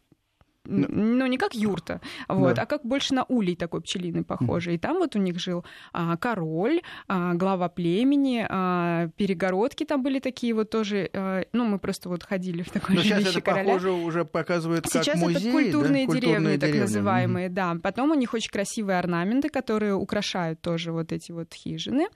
ну, 0.65 0.87
ну, 0.89 1.27
не 1.27 1.39
как 1.39 1.55
юрта, 1.55 2.01
вот, 2.29 2.55
да. 2.55 2.63
а 2.63 2.67
как 2.67 2.85
больше 2.85 3.15
на 3.15 3.25
улей 3.25 3.57
такой 3.57 3.81
пчелиный 3.81 4.25
похожий. 4.25 4.77
И 4.77 4.79
там 4.79 4.99
вот 4.99 5.17
у 5.17 5.19
них 5.19 5.39
жил 5.41 5.65
а, 5.93 6.17
король, 6.17 6.83
а, 7.09 7.35
глава 7.35 7.69
племени, 7.69 8.47
а, 8.49 9.09
перегородки 9.17 9.85
там 9.85 10.03
были 10.03 10.21
такие 10.21 10.55
вот 10.55 10.71
тоже. 10.71 11.11
А, 11.13 11.43
ну, 11.53 11.65
мы 11.65 11.79
просто 11.79 12.09
вот 12.09 12.23
ходили 12.23 12.63
в 12.63 12.71
такое 12.71 12.97
Но 12.97 13.03
жилище 13.03 13.21
сейчас 13.21 13.37
это, 13.37 13.41
короля. 13.41 13.65
похоже, 13.65 13.91
уже 13.91 14.25
показывает 14.25 14.85
как 14.85 15.05
сейчас 15.05 15.21
музей, 15.21 15.49
это 15.49 15.51
культурные 15.51 16.07
да? 16.07 16.13
деревни, 16.13 16.27
культурные 16.27 16.59
так 16.59 16.69
деревни. 16.69 16.83
называемые, 16.83 17.49
mm-hmm. 17.49 17.53
да. 17.53 17.77
Потом 17.83 18.11
у 18.13 18.15
них 18.15 18.33
очень 18.35 18.51
красивые 18.51 18.99
орнаменты, 18.99 19.49
которые 19.49 19.95
украшают 19.95 20.61
тоже 20.61 20.93
вот 20.93 21.13
эти 21.13 21.33
вот 21.33 21.53
хижины. 21.53 22.07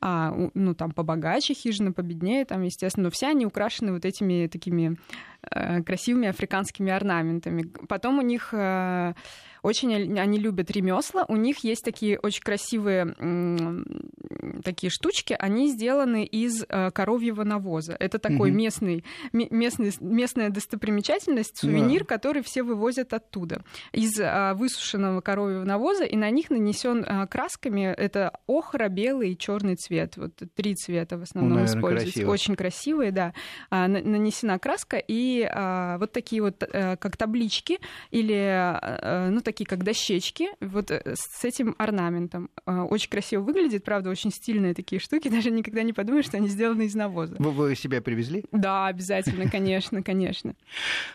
А, 0.00 0.34
ну, 0.52 0.74
там 0.74 0.92
побогаче 0.92 1.54
хижины, 1.54 1.92
победнее, 1.92 2.44
там, 2.44 2.62
естественно, 2.62 3.04
но 3.04 3.10
все 3.10 3.28
они 3.28 3.46
украшены 3.46 3.92
вот 3.92 4.04
этими 4.04 4.46
такими 4.46 4.98
красивыми 5.84 6.28
африканскими 6.28 6.90
орнаментами. 6.90 7.62
Потом 7.88 8.18
у 8.18 8.22
них 8.22 8.50
э, 8.52 9.14
очень 9.64 10.18
они 10.18 10.38
любят 10.38 10.70
ремесла. 10.70 11.24
У 11.28 11.36
них 11.36 11.64
есть 11.64 11.82
такие 11.82 12.18
очень 12.18 12.42
красивые 12.42 13.14
такие 14.62 14.90
штучки. 14.90 15.36
Они 15.38 15.68
сделаны 15.68 16.24
из 16.24 16.64
э, 16.68 16.90
коровьего 16.90 17.44
навоза. 17.44 17.96
Это 17.98 18.18
такой 18.18 18.50
угу. 18.50 18.58
местный, 18.58 19.04
местный, 19.32 19.92
местная 20.00 20.50
достопримечательность, 20.50 21.58
сувенир, 21.58 22.00
да. 22.00 22.06
который 22.06 22.42
все 22.42 22.62
вывозят 22.62 23.12
оттуда. 23.12 23.62
Из 23.92 24.18
э, 24.18 24.54
высушенного 24.54 25.20
коровьего 25.20 25.64
навоза, 25.64 26.04
и 26.04 26.16
на 26.16 26.30
них 26.30 26.50
нанесен 26.50 27.04
э, 27.04 27.26
красками 27.26 27.94
это 27.96 28.38
охра, 28.46 28.88
белый 28.88 29.32
и 29.32 29.38
черный 29.38 29.76
цвет. 29.76 30.16
Вот 30.16 30.32
три 30.54 30.74
цвета 30.74 31.18
в 31.18 31.22
основном 31.22 31.60
ну, 31.60 31.64
используются. 31.64 32.12
Красиво. 32.12 32.30
Очень 32.30 32.56
красивые, 32.56 33.12
да. 33.12 33.34
А, 33.70 33.88
нанесена 33.88 34.58
краска, 34.58 34.96
и 34.96 35.48
а, 35.50 35.98
вот 35.98 36.12
такие 36.12 36.42
вот 36.42 36.58
как 36.58 37.16
таблички 37.16 37.78
или 38.10 39.30
ну, 39.30 39.40
такие 39.40 39.53
такие, 39.54 39.66
как 39.66 39.84
дощечки, 39.84 40.48
вот 40.60 40.90
э, 40.90 41.14
с 41.16 41.44
этим 41.44 41.76
орнаментом. 41.78 42.50
А, 42.66 42.84
очень 42.84 43.08
красиво 43.08 43.42
выглядит, 43.42 43.84
правда, 43.84 44.10
очень 44.10 44.32
стильные 44.32 44.74
такие 44.74 45.00
штуки, 45.00 45.28
даже 45.30 45.50
никогда 45.50 45.82
не 45.82 45.92
подумаешь, 45.92 46.26
что 46.26 46.36
они 46.36 46.48
сделаны 46.48 46.82
из 46.86 46.94
навоза. 46.94 47.36
Вы, 47.38 47.50
вы 47.52 47.76
себя 47.76 48.02
привезли? 48.02 48.44
Да, 48.50 48.88
обязательно, 48.88 49.48
конечно, 49.48 50.02
конечно. 50.02 50.56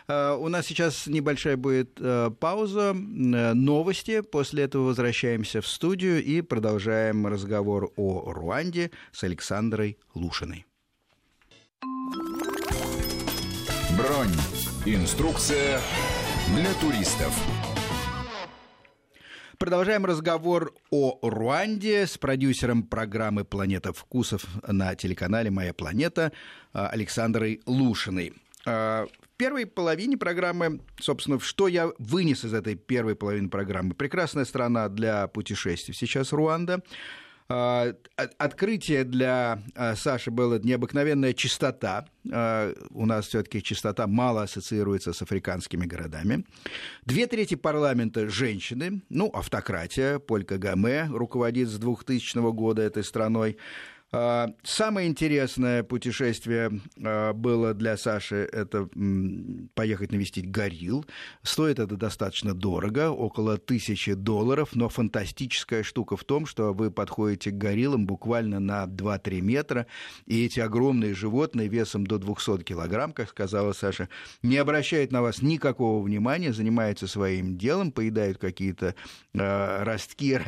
А, 0.08 0.36
у 0.36 0.48
нас 0.48 0.66
сейчас 0.66 1.06
небольшая 1.06 1.58
будет 1.58 1.98
э, 2.00 2.30
пауза, 2.40 2.94
э, 2.94 3.52
новости, 3.52 4.22
после 4.22 4.64
этого 4.64 4.84
возвращаемся 4.84 5.60
в 5.60 5.66
студию 5.66 6.24
и 6.24 6.40
продолжаем 6.40 7.26
разговор 7.26 7.92
о 7.96 8.32
Руанде 8.32 8.90
с 9.12 9.22
Александрой 9.22 9.98
Лушиной. 10.14 10.64
Бронь. 13.98 14.32
Инструкция 14.86 15.78
для 16.54 16.72
туристов. 16.80 17.34
Продолжаем 19.60 20.06
разговор 20.06 20.72
о 20.88 21.18
Руанде 21.20 22.06
с 22.06 22.16
продюсером 22.16 22.82
программы 22.82 23.44
«Планета 23.44 23.92
вкусов» 23.92 24.46
на 24.66 24.94
телеканале 24.94 25.50
«Моя 25.50 25.74
планета» 25.74 26.32
Александрой 26.72 27.60
Лушиной. 27.66 28.32
А, 28.64 29.04
в 29.04 29.36
первой 29.36 29.66
половине 29.66 30.16
программы, 30.16 30.80
собственно, 30.98 31.38
что 31.40 31.68
я 31.68 31.90
вынес 31.98 32.42
из 32.42 32.54
этой 32.54 32.74
первой 32.74 33.16
половины 33.16 33.50
программы? 33.50 33.92
Прекрасная 33.92 34.46
страна 34.46 34.88
для 34.88 35.28
путешествий 35.28 35.94
сейчас 35.94 36.32
Руанда. 36.32 36.82
А, 37.52 37.92
открытие 38.38 39.02
для 39.02 39.60
а, 39.74 39.96
Саши 39.96 40.30
было 40.30 40.60
необыкновенная 40.60 41.32
чистота. 41.32 42.06
А, 42.32 42.72
у 42.90 43.06
нас 43.06 43.26
все-таки 43.26 43.60
чистота 43.60 44.06
мало 44.06 44.42
ассоциируется 44.44 45.12
с 45.12 45.20
африканскими 45.20 45.84
городами. 45.84 46.44
Две 47.04 47.26
трети 47.26 47.56
парламента 47.56 48.28
женщины, 48.28 49.02
ну, 49.08 49.28
автократия, 49.34 50.20
Поль 50.20 50.44
Кагаме 50.44 51.08
руководит 51.10 51.68
с 51.68 51.76
2000 51.76 52.52
года 52.52 52.82
этой 52.82 53.02
страной. 53.02 53.56
А, 54.12 54.48
самое 54.64 55.08
интересное 55.08 55.84
путешествие 55.84 56.80
а, 57.02 57.32
было 57.32 57.74
для 57.74 57.96
Саши 57.96 58.48
это 58.52 58.88
поехать 59.74 60.10
навестить 60.10 60.50
горилл. 60.50 61.04
Стоит 61.42 61.78
это 61.78 61.96
достаточно 61.96 62.52
дорого, 62.52 63.10
около 63.10 63.56
тысячи 63.56 64.14
долларов, 64.14 64.70
но 64.74 64.88
фантастическая 64.88 65.84
штука 65.84 66.16
в 66.16 66.24
том, 66.24 66.46
что 66.46 66.72
вы 66.72 66.90
подходите 66.90 67.52
к 67.52 67.58
гориллам 67.58 68.04
буквально 68.06 68.58
на 68.58 68.84
2-3 68.86 69.40
метра, 69.42 69.86
и 70.26 70.44
эти 70.44 70.58
огромные 70.58 71.14
животные 71.14 71.68
весом 71.68 72.04
до 72.04 72.18
200 72.18 72.64
килограмм, 72.64 73.12
как 73.12 73.28
сказала 73.28 73.72
Саша, 73.72 74.08
не 74.42 74.56
обращают 74.56 75.12
на 75.12 75.22
вас 75.22 75.40
никакого 75.40 76.02
внимания, 76.02 76.52
занимаются 76.52 77.06
своим 77.06 77.56
делом, 77.56 77.92
поедают 77.92 78.38
какие-то 78.38 78.96
э, 79.34 79.82
ростки, 79.84 80.30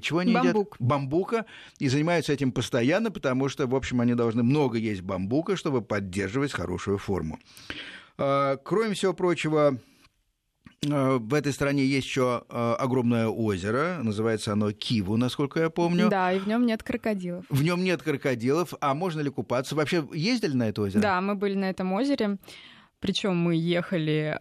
чего 0.00 0.18
они 0.18 0.32
едят? 0.32 0.54
Бамбук 0.54 0.78
бамбука 1.14 1.46
и 1.78 1.88
занимаются 1.88 2.32
этим 2.32 2.52
постоянно, 2.52 3.10
потому 3.10 3.48
что, 3.48 3.66
в 3.66 3.74
общем, 3.74 4.00
они 4.00 4.14
должны 4.14 4.42
много 4.42 4.78
есть 4.78 5.02
бамбука, 5.02 5.56
чтобы 5.56 5.82
поддерживать 5.82 6.52
хорошую 6.52 6.98
форму. 6.98 7.38
А, 8.18 8.56
кроме 8.56 8.94
всего 8.94 9.14
прочего, 9.14 9.78
а, 10.90 11.18
в 11.18 11.34
этой 11.34 11.52
стране 11.52 11.84
есть 11.84 12.06
еще 12.06 12.44
а, 12.48 12.76
огромное 12.76 13.28
озеро, 13.28 14.00
называется 14.02 14.52
оно 14.52 14.72
Киву, 14.72 15.16
насколько 15.16 15.60
я 15.60 15.70
помню. 15.70 16.08
Да, 16.08 16.32
и 16.32 16.38
в 16.38 16.48
нем 16.48 16.66
нет 16.66 16.82
крокодилов. 16.82 17.44
В 17.48 17.62
нем 17.62 17.84
нет 17.84 18.02
крокодилов, 18.02 18.74
а 18.80 18.94
можно 18.94 19.20
ли 19.20 19.30
купаться? 19.30 19.74
Вообще 19.74 20.04
ездили 20.12 20.54
на 20.54 20.68
это 20.68 20.82
озеро? 20.82 21.02
Да, 21.02 21.20
мы 21.20 21.34
были 21.34 21.54
на 21.54 21.70
этом 21.70 21.92
озере. 21.92 22.38
Причем 23.00 23.36
мы 23.36 23.54
ехали 23.54 24.40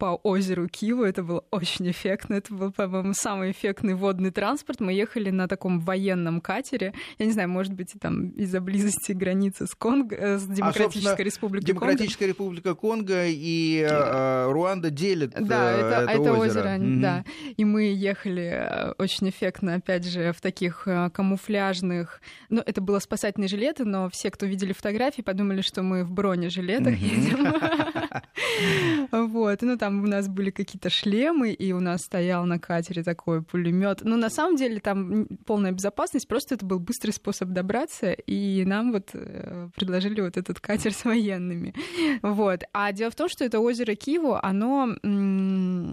по 0.00 0.18
озеру 0.22 0.66
Киву. 0.66 1.04
Это 1.04 1.22
было 1.22 1.44
очень 1.50 1.90
эффектно. 1.90 2.34
Это 2.34 2.54
был, 2.54 2.72
по-моему, 2.72 3.12
самый 3.12 3.50
эффектный 3.50 3.94
водный 3.94 4.30
транспорт. 4.30 4.80
Мы 4.80 4.94
ехали 4.94 5.28
на 5.28 5.46
таком 5.46 5.78
военном 5.78 6.40
катере. 6.40 6.94
Я 7.18 7.26
не 7.26 7.32
знаю, 7.32 7.50
может 7.50 7.74
быть, 7.74 7.92
там 8.00 8.30
из-за 8.30 8.62
близости 8.62 9.12
границы 9.12 9.66
с, 9.66 9.74
Конго, 9.74 10.16
э, 10.16 10.38
с 10.38 10.46
Демократической 10.46 11.20
а, 11.20 11.24
Республикой 11.24 11.66
Демократическая 11.66 12.24
Конго. 12.24 12.32
Республика 12.32 12.74
Конго 12.74 13.26
и 13.26 13.86
э, 13.86 14.50
Руанда 14.50 14.88
делят 14.90 15.32
да, 15.38 15.70
э, 15.70 15.76
это, 15.76 15.86
это, 15.86 16.12
это 16.12 16.32
озеро. 16.32 16.40
озеро 16.40 16.68
mm-hmm. 16.78 17.00
да. 17.00 17.24
И 17.58 17.64
мы 17.66 17.82
ехали 17.92 18.50
э, 18.54 18.92
очень 18.96 19.28
эффектно, 19.28 19.74
опять 19.74 20.06
же, 20.06 20.32
в 20.32 20.40
таких 20.40 20.88
камуфляжных... 21.12 22.22
Ну, 22.48 22.62
это 22.64 22.80
было 22.80 23.00
спасательные 23.00 23.48
жилеты, 23.48 23.84
но 23.84 24.08
все, 24.08 24.30
кто 24.30 24.46
видели 24.46 24.72
фотографии, 24.72 25.20
подумали, 25.20 25.60
что 25.60 25.82
мы 25.82 26.04
в 26.04 26.10
бронежилетах 26.10 26.96
едем. 26.96 27.52
Вот. 29.10 29.62
Ну, 29.62 29.76
там 29.76 29.89
там 29.90 30.04
у 30.04 30.06
нас 30.06 30.28
были 30.28 30.50
какие-то 30.50 30.88
шлемы, 30.88 31.52
и 31.52 31.72
у 31.72 31.80
нас 31.80 32.02
стоял 32.02 32.44
на 32.44 32.58
катере 32.58 33.02
такой 33.02 33.42
пулемет. 33.42 34.02
Но 34.02 34.16
на 34.16 34.30
самом 34.30 34.56
деле 34.56 34.80
там 34.80 35.26
полная 35.46 35.72
безопасность, 35.72 36.28
просто 36.28 36.54
это 36.54 36.64
был 36.64 36.78
быстрый 36.78 37.10
способ 37.10 37.48
добраться, 37.48 38.12
и 38.12 38.64
нам 38.64 38.92
вот 38.92 39.10
э, 39.14 39.68
предложили 39.74 40.20
вот 40.20 40.36
этот 40.36 40.60
катер 40.60 40.92
с 40.92 41.04
военными. 41.04 41.74
Вот. 42.22 42.62
А 42.72 42.92
дело 42.92 43.10
в 43.10 43.16
том, 43.16 43.28
что 43.28 43.44
это 43.44 43.58
озеро 43.58 43.94
Киеву, 43.94 44.38
оно 44.40 44.96
э, 45.02 45.92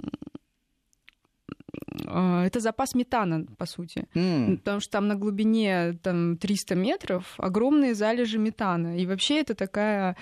это 2.46 2.60
запас 2.60 2.94
метана, 2.94 3.46
по 3.58 3.66
сути. 3.66 4.06
Mm. 4.14 4.58
Потому 4.58 4.80
что 4.80 4.92
там 4.92 5.08
на 5.08 5.16
глубине 5.16 5.98
там, 6.04 6.38
300 6.38 6.76
метров 6.76 7.34
огромные 7.38 7.96
залежи 7.96 8.38
метана. 8.38 9.00
И 9.00 9.08
вообще 9.08 9.40
это 9.40 9.56
такая 9.56 10.16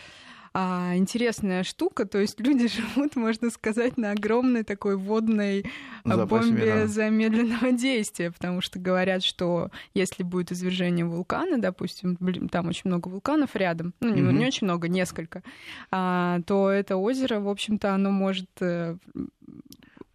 а, 0.58 0.96
интересная 0.96 1.63
штука. 1.63 2.06
То 2.06 2.18
есть 2.18 2.39
люди 2.39 2.68
живут, 2.96 3.18
можно 3.18 3.50
сказать, 3.50 3.98
на 3.98 4.12
огромной 4.12 4.63
такой 4.63 4.96
водной 4.96 5.65
а, 6.06 6.15
Запасе 6.15 6.48
бомбе 6.48 6.63
мира. 6.63 6.88
замедленного 6.88 7.72
действия, 7.78 8.32
потому 8.32 8.62
что 8.62 8.80
говорят, 8.80 9.22
что 9.22 9.70
если 9.94 10.24
будет 10.24 10.54
извержение 10.54 11.06
вулкана, 11.06 11.58
допустим, 11.58 12.15
блин, 12.22 12.48
там 12.48 12.70
очень 12.70 12.84
много 12.86 13.10
вулканов 13.10 13.54
рядом, 13.58 13.94
ну 14.00 14.13
не, 14.13 14.22
mm-hmm. 14.22 14.32
не 14.34 14.46
очень 14.48 14.65
много, 14.65 14.88
несколько, 14.88 15.44
а, 15.91 16.39
то 16.48 16.70
это 16.70 16.96
озеро, 16.96 17.41
в 17.41 17.50
общем-то, 17.50 17.94
оно 17.94 18.12
может 18.12 18.50
э, 18.62 18.96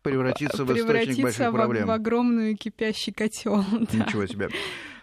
превратиться 0.00 0.64
в 0.64 0.74
источник 0.74 1.22
больших 1.22 1.50
в, 1.50 1.52
проблем. 1.52 1.86
в 1.86 1.90
огромную 1.90 2.56
кипящий 2.56 3.12
котел. 3.12 3.58
Ничего 3.92 4.24
себе. 4.26 4.48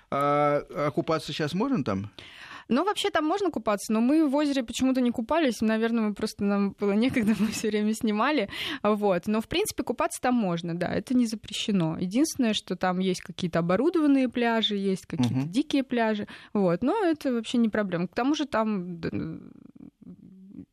А, 0.09 0.63
а 0.71 0.89
купаться 0.89 1.31
сейчас 1.31 1.53
можно 1.53 1.83
там? 1.83 2.09
Ну, 2.69 2.83
вообще 2.83 3.09
там 3.09 3.25
можно 3.25 3.49
купаться, 3.49 3.93
но 3.93 4.01
мы 4.01 4.27
в 4.27 4.35
озере 4.35 4.63
почему-то 4.63 5.01
не 5.01 5.11
купались. 5.11 5.61
Наверное, 5.61 6.09
мы 6.09 6.13
просто 6.13 6.43
нам 6.43 6.75
было 6.79 6.91
некогда, 6.93 7.33
мы 7.39 7.47
все 7.47 7.69
время 7.69 7.93
снимали. 7.93 8.49
Вот. 8.83 9.27
Но, 9.27 9.41
в 9.41 9.47
принципе, 9.47 9.83
купаться 9.83 10.21
там 10.21 10.35
можно, 10.35 10.75
да, 10.75 10.93
это 10.93 11.15
не 11.15 11.25
запрещено. 11.25 11.97
Единственное, 11.99 12.53
что 12.53 12.75
там 12.75 12.99
есть 12.99 13.21
какие-то 13.21 13.59
оборудованные 13.59 14.29
пляжи, 14.29 14.75
есть 14.75 15.05
какие-то 15.05 15.39
угу. 15.39 15.47
дикие 15.47 15.83
пляжи. 15.83 16.27
Вот. 16.53 16.83
Но 16.83 17.03
это 17.03 17.33
вообще 17.33 17.57
не 17.57 17.69
проблема. 17.69 18.07
К 18.07 18.15
тому 18.15 18.35
же 18.35 18.45
там 18.45 18.99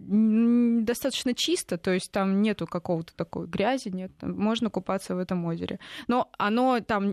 достаточно 0.06 1.34
чисто, 1.34 1.78
то 1.78 1.92
есть 1.92 2.10
там 2.10 2.42
нету 2.42 2.66
какого-то 2.66 3.14
такой 3.14 3.46
грязи, 3.46 3.88
нет, 3.88 4.12
можно 4.22 4.70
купаться 4.70 5.14
в 5.14 5.18
этом 5.18 5.44
озере. 5.44 5.78
Но 6.08 6.30
оно 6.38 6.80
там, 6.80 7.10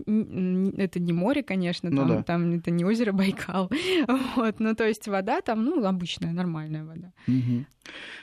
это 0.76 1.00
не 1.00 1.12
море, 1.12 1.42
конечно, 1.42 1.90
ну, 1.90 1.98
там, 1.98 2.08
да. 2.08 2.22
там 2.22 2.54
это 2.58 2.70
не 2.70 2.84
озеро 2.84 3.12
Байкал, 3.12 3.70
вот, 4.36 4.60
ну 4.60 4.74
то 4.74 4.86
есть 4.86 5.08
вода 5.08 5.40
там, 5.40 5.64
ну, 5.64 5.84
обычная, 5.84 6.32
нормальная 6.32 6.84
вода. 6.84 7.12
Угу. 7.26 7.64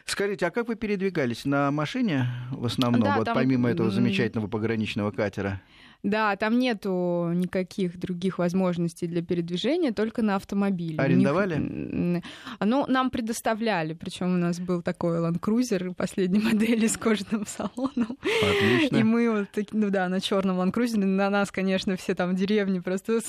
Скажите, 0.06 0.48
а 0.48 0.52
как 0.52 0.68
вы 0.68 0.76
передвигались? 0.76 1.46
На 1.46 1.72
машине 1.72 2.28
в 2.52 2.66
основном, 2.66 3.02
да, 3.02 3.18
вот 3.18 3.26
там... 3.26 3.36
помимо 3.36 3.70
этого 3.70 3.90
замечательного 3.90 4.48
пограничного 4.48 5.12
катера? 5.12 5.62
Да, 6.02 6.36
там 6.38 6.60
нету 6.60 7.32
никаких 7.34 8.00
других 8.00 8.38
возможностей 8.38 9.06
для 9.06 9.22
передвижения, 9.22 9.92
только 9.92 10.22
на 10.22 10.38
автомобиле. 10.38 10.98
Арендовали? 10.98 11.58
Них... 11.58 12.24
Ну, 12.62 12.86
нам 12.88 13.10
предоставляли, 13.10 13.94
причем 13.94 14.36
у 14.36 14.38
нас 14.38 14.62
был 14.62 14.82
такой 14.82 15.18
Land 15.18 15.42
Cruiser 15.42 15.94
последней 15.94 16.40
модели 16.44 16.88
с 16.88 16.98
кожаным 16.98 17.46
салоном. 17.46 18.18
Отлично. 18.22 18.96
И 18.96 19.04
мы 19.04 19.30
вот, 19.30 19.68
ну 19.74 19.90
да, 19.90 20.08
на 20.08 20.22
черном 20.22 20.62
Land 20.62 20.74
Cruiser, 20.74 20.98
на 21.04 21.30
нас, 21.30 21.52
конечно, 21.52 21.98
все 21.98 22.16
там 22.16 22.32
в 22.32 22.36
деревне 22.36 22.82
просто 22.82 23.20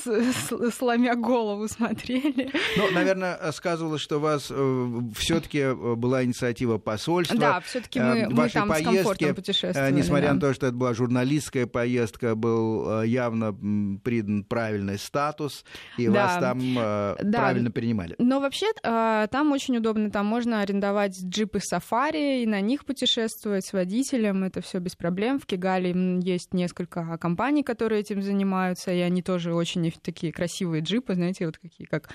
сломя 0.71 1.15
голову 1.15 1.67
смотрели. 1.67 2.51
Ну, 2.77 2.89
наверное, 2.91 3.51
сказывалось, 3.51 4.01
что 4.01 4.17
у 4.17 4.21
вас 4.21 4.47
э, 4.49 5.01
все-таки 5.17 5.59
э, 5.59 5.73
была 5.73 6.23
инициатива 6.23 6.77
посольства. 6.77 7.37
Да, 7.37 7.59
все-таки 7.59 7.99
мы, 7.99 8.17
э, 8.17 8.29
мы 8.29 8.49
там 8.49 8.69
поездки, 8.69 8.93
с 8.93 8.95
комфортом 8.95 9.35
путешествовали. 9.35 9.91
Несмотря 9.91 10.27
да. 10.29 10.33
на 10.35 10.39
то, 10.39 10.53
что 10.53 10.67
это 10.67 10.75
была 10.75 10.93
журналистская 10.93 11.67
поездка, 11.67 12.35
был 12.35 12.60
был 12.61 13.01
э, 13.01 13.07
явно 13.07 13.53
придан 14.03 14.43
правильный 14.43 14.97
статус, 14.97 15.65
и 15.97 16.07
да. 16.07 16.13
вас 16.13 16.37
там 16.39 16.59
э, 16.77 17.15
да. 17.23 17.39
правильно 17.39 17.71
принимали. 17.71 18.15
Но 18.19 18.39
вообще 18.39 18.67
э, 18.83 19.27
там 19.31 19.51
очень 19.51 19.77
удобно, 19.77 20.11
там 20.11 20.25
можно 20.25 20.61
арендовать 20.61 21.19
джипы 21.23 21.59
сафари 21.59 22.43
и 22.43 22.45
на 22.45 22.61
них 22.61 22.85
путешествовать 22.85 23.65
с 23.65 23.73
водителем, 23.73 24.43
это 24.43 24.61
все 24.61 24.79
без 24.79 24.95
проблем. 24.95 25.39
В 25.39 25.45
Кигале 25.45 25.93
есть 26.21 26.53
несколько 26.53 27.17
компаний, 27.17 27.63
которые 27.63 28.01
этим 28.01 28.21
занимаются, 28.21 28.91
и 28.91 28.99
они 28.99 29.21
тоже 29.21 29.53
очень 29.53 29.91
такие 30.01 30.31
красивые 30.31 30.81
джипы, 30.81 31.15
знаете, 31.15 31.45
вот 31.45 31.57
какие, 31.57 31.87
как 31.87 32.09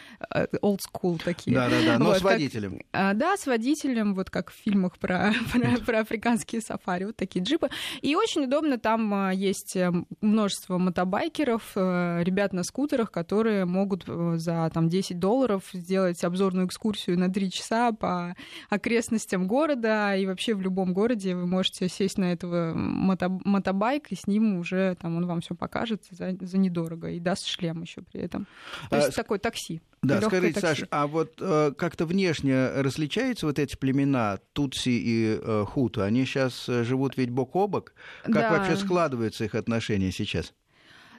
old 0.62 0.80
school 0.80 1.20
такие. 1.22 1.56
Да-да-да, 1.56 1.98
но 1.98 2.06
вот, 2.06 2.18
с 2.18 2.22
водителем. 2.22 2.80
Как, 2.90 3.16
да, 3.16 3.36
с 3.36 3.46
водителем, 3.46 4.14
вот 4.14 4.30
как 4.30 4.50
в 4.50 4.54
фильмах 4.54 4.98
про, 4.98 5.32
про, 5.52 5.84
про 5.84 6.00
африканские 6.00 6.60
сафари, 6.60 7.04
вот 7.04 7.16
такие 7.16 7.44
джипы. 7.44 7.68
И 8.02 8.14
очень 8.14 8.44
удобно, 8.44 8.78
там 8.78 9.30
есть 9.30 9.76
множество 10.36 10.76
мотобайкеров, 10.76 11.62
э, 11.76 12.22
ребят 12.22 12.52
на 12.52 12.62
скутерах, 12.62 13.10
которые 13.10 13.64
могут 13.64 14.04
э, 14.06 14.34
за 14.36 14.70
там, 14.72 14.90
10 14.90 15.18
долларов 15.18 15.62
сделать 15.72 16.22
обзорную 16.22 16.66
экскурсию 16.66 17.18
на 17.18 17.32
3 17.32 17.50
часа 17.50 17.92
по 17.92 18.36
окрестностям 18.68 19.46
города, 19.46 20.14
и 20.14 20.26
вообще 20.26 20.54
в 20.54 20.60
любом 20.60 20.92
городе 20.92 21.34
вы 21.34 21.46
можете 21.46 21.88
сесть 21.88 22.18
на 22.18 22.32
этого 22.32 22.74
мото 22.74 23.30
мотобайк, 23.44 24.12
и 24.12 24.14
с 24.14 24.26
ним 24.26 24.58
уже 24.58 24.94
там 25.00 25.16
он 25.16 25.26
вам 25.26 25.40
все 25.40 25.54
покажет 25.54 26.04
за, 26.10 26.36
за 26.38 26.58
недорого, 26.58 27.08
и 27.08 27.18
даст 27.18 27.46
шлем 27.46 27.80
еще 27.80 28.02
при 28.02 28.20
этом. 28.20 28.46
То 28.90 28.96
есть 28.96 29.08
а, 29.08 29.12
такой 29.12 29.38
такси. 29.38 29.80
Да, 30.02 30.20
скажите, 30.20 30.60
такси. 30.60 30.80
Саш, 30.82 30.88
а 30.90 31.06
вот 31.06 31.32
э, 31.40 31.72
как-то 31.76 32.04
внешне 32.04 32.68
различаются 32.68 33.46
вот 33.46 33.58
эти 33.58 33.74
племена 33.74 34.38
Тутси 34.52 34.90
и 34.90 35.40
э, 35.40 35.64
Хуту? 35.66 36.02
Они 36.02 36.26
сейчас 36.26 36.66
живут 36.66 37.16
ведь 37.16 37.30
бок 37.30 37.56
о 37.56 37.66
бок. 37.66 37.94
Как 38.24 38.34
да. 38.34 38.50
вообще 38.50 38.76
складываются 38.76 39.44
их 39.44 39.54
отношения 39.54 40.12
сейчас? 40.12 40.25
teachers. 40.26 40.52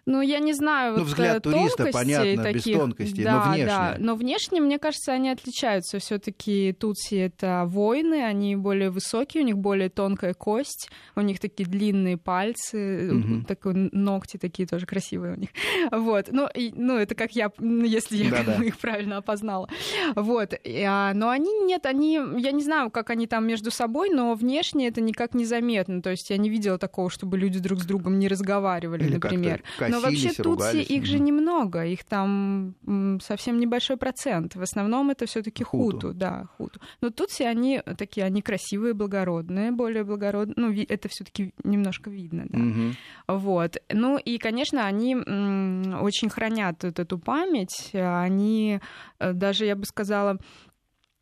Ну, 0.07 0.21
я 0.21 0.39
не 0.39 0.53
знаю, 0.53 0.93
ну, 0.93 0.99
вот 0.99 1.07
взгляд 1.07 1.43
туриста, 1.43 1.89
понятно, 1.91 2.41
таких, 2.41 2.65
без 2.65 2.79
тонкостей, 2.79 3.23
да, 3.25 3.33
но 3.33 3.51
внешне. 3.51 3.65
Да, 3.65 3.95
но 3.99 4.15
внешне, 4.15 4.61
мне 4.61 4.79
кажется, 4.79 5.11
они 5.11 5.29
отличаются. 5.29 5.99
все 5.99 6.17
таки 6.17 6.71
тутси— 6.71 7.15
это 7.15 7.65
воины, 7.67 8.23
они 8.23 8.55
более 8.55 8.89
высокие, 8.89 9.43
у 9.43 9.45
них 9.45 9.57
более 9.57 9.89
тонкая 9.89 10.33
кость, 10.33 10.89
у 11.17 11.21
них 11.21 11.41
такие 11.41 11.67
длинные 11.67 12.15
пальцы, 12.15 13.11
угу. 13.11 13.43
такие 13.45 13.89
ногти 13.91 14.37
такие 14.37 14.65
тоже 14.65 14.85
красивые 14.85 15.33
у 15.33 15.37
них. 15.37 15.49
Вот, 15.91 16.29
ну, 16.31 16.47
и, 16.55 16.71
ну 16.73 16.97
это 16.97 17.13
как 17.13 17.33
я, 17.33 17.51
ну, 17.57 17.83
если 17.83 18.15
я 18.15 18.29
да 18.29 18.37
-да. 18.43 18.65
их 18.65 18.77
правильно 18.77 19.17
опознала. 19.17 19.67
Вот, 20.15 20.53
а, 20.85 21.13
но 21.13 21.29
они 21.29 21.51
нет, 21.65 21.85
они, 21.85 22.13
я 22.37 22.53
не 22.53 22.63
знаю, 22.63 22.91
как 22.91 23.09
они 23.09 23.27
там 23.27 23.45
между 23.45 23.71
собой, 23.71 24.09
но 24.09 24.33
внешне 24.35 24.87
это 24.87 25.01
никак 25.01 25.33
не 25.33 25.43
заметно. 25.43 26.01
То 26.01 26.11
есть 26.11 26.29
я 26.29 26.37
не 26.37 26.49
видела 26.49 26.77
такого, 26.77 27.09
чтобы 27.09 27.37
люди 27.37 27.59
друг 27.59 27.81
с 27.81 27.85
другом 27.85 28.19
не 28.19 28.29
разговаривали, 28.29 29.03
Или 29.03 29.13
например. 29.15 29.63
Но 29.99 30.07
вообще 30.07 30.31
тутси 30.31 30.77
их 30.77 31.05
же 31.05 31.19
немного, 31.19 31.85
их 31.85 32.03
там 32.03 32.75
совсем 33.21 33.59
небольшой 33.59 33.97
процент. 33.97 34.55
В 34.55 34.61
основном 34.61 35.09
это 35.09 35.25
все-таки 35.25 35.63
хуту. 35.63 35.95
хуту, 35.97 36.13
да, 36.13 36.45
хуту. 36.57 36.79
Но 37.01 37.09
тутси 37.09 37.43
они 37.43 37.81
такие, 37.97 38.25
они 38.25 38.41
красивые, 38.41 38.93
благородные, 38.93 39.71
более 39.71 40.03
благородные. 40.03 40.55
Ну, 40.57 40.85
это 40.87 41.09
все-таки 41.09 41.53
немножко 41.63 42.09
видно, 42.09 42.45
да. 42.49 42.59
Угу. 42.59 43.39
Вот. 43.39 43.77
Ну 43.91 44.17
и, 44.17 44.37
конечно, 44.37 44.85
они 44.85 45.15
очень 45.15 46.29
хранят 46.29 46.83
вот 46.83 46.99
эту 46.99 47.17
память. 47.17 47.91
Они 47.93 48.79
э, 49.19 49.33
даже, 49.33 49.65
я 49.65 49.75
бы 49.75 49.85
сказала, 49.85 50.39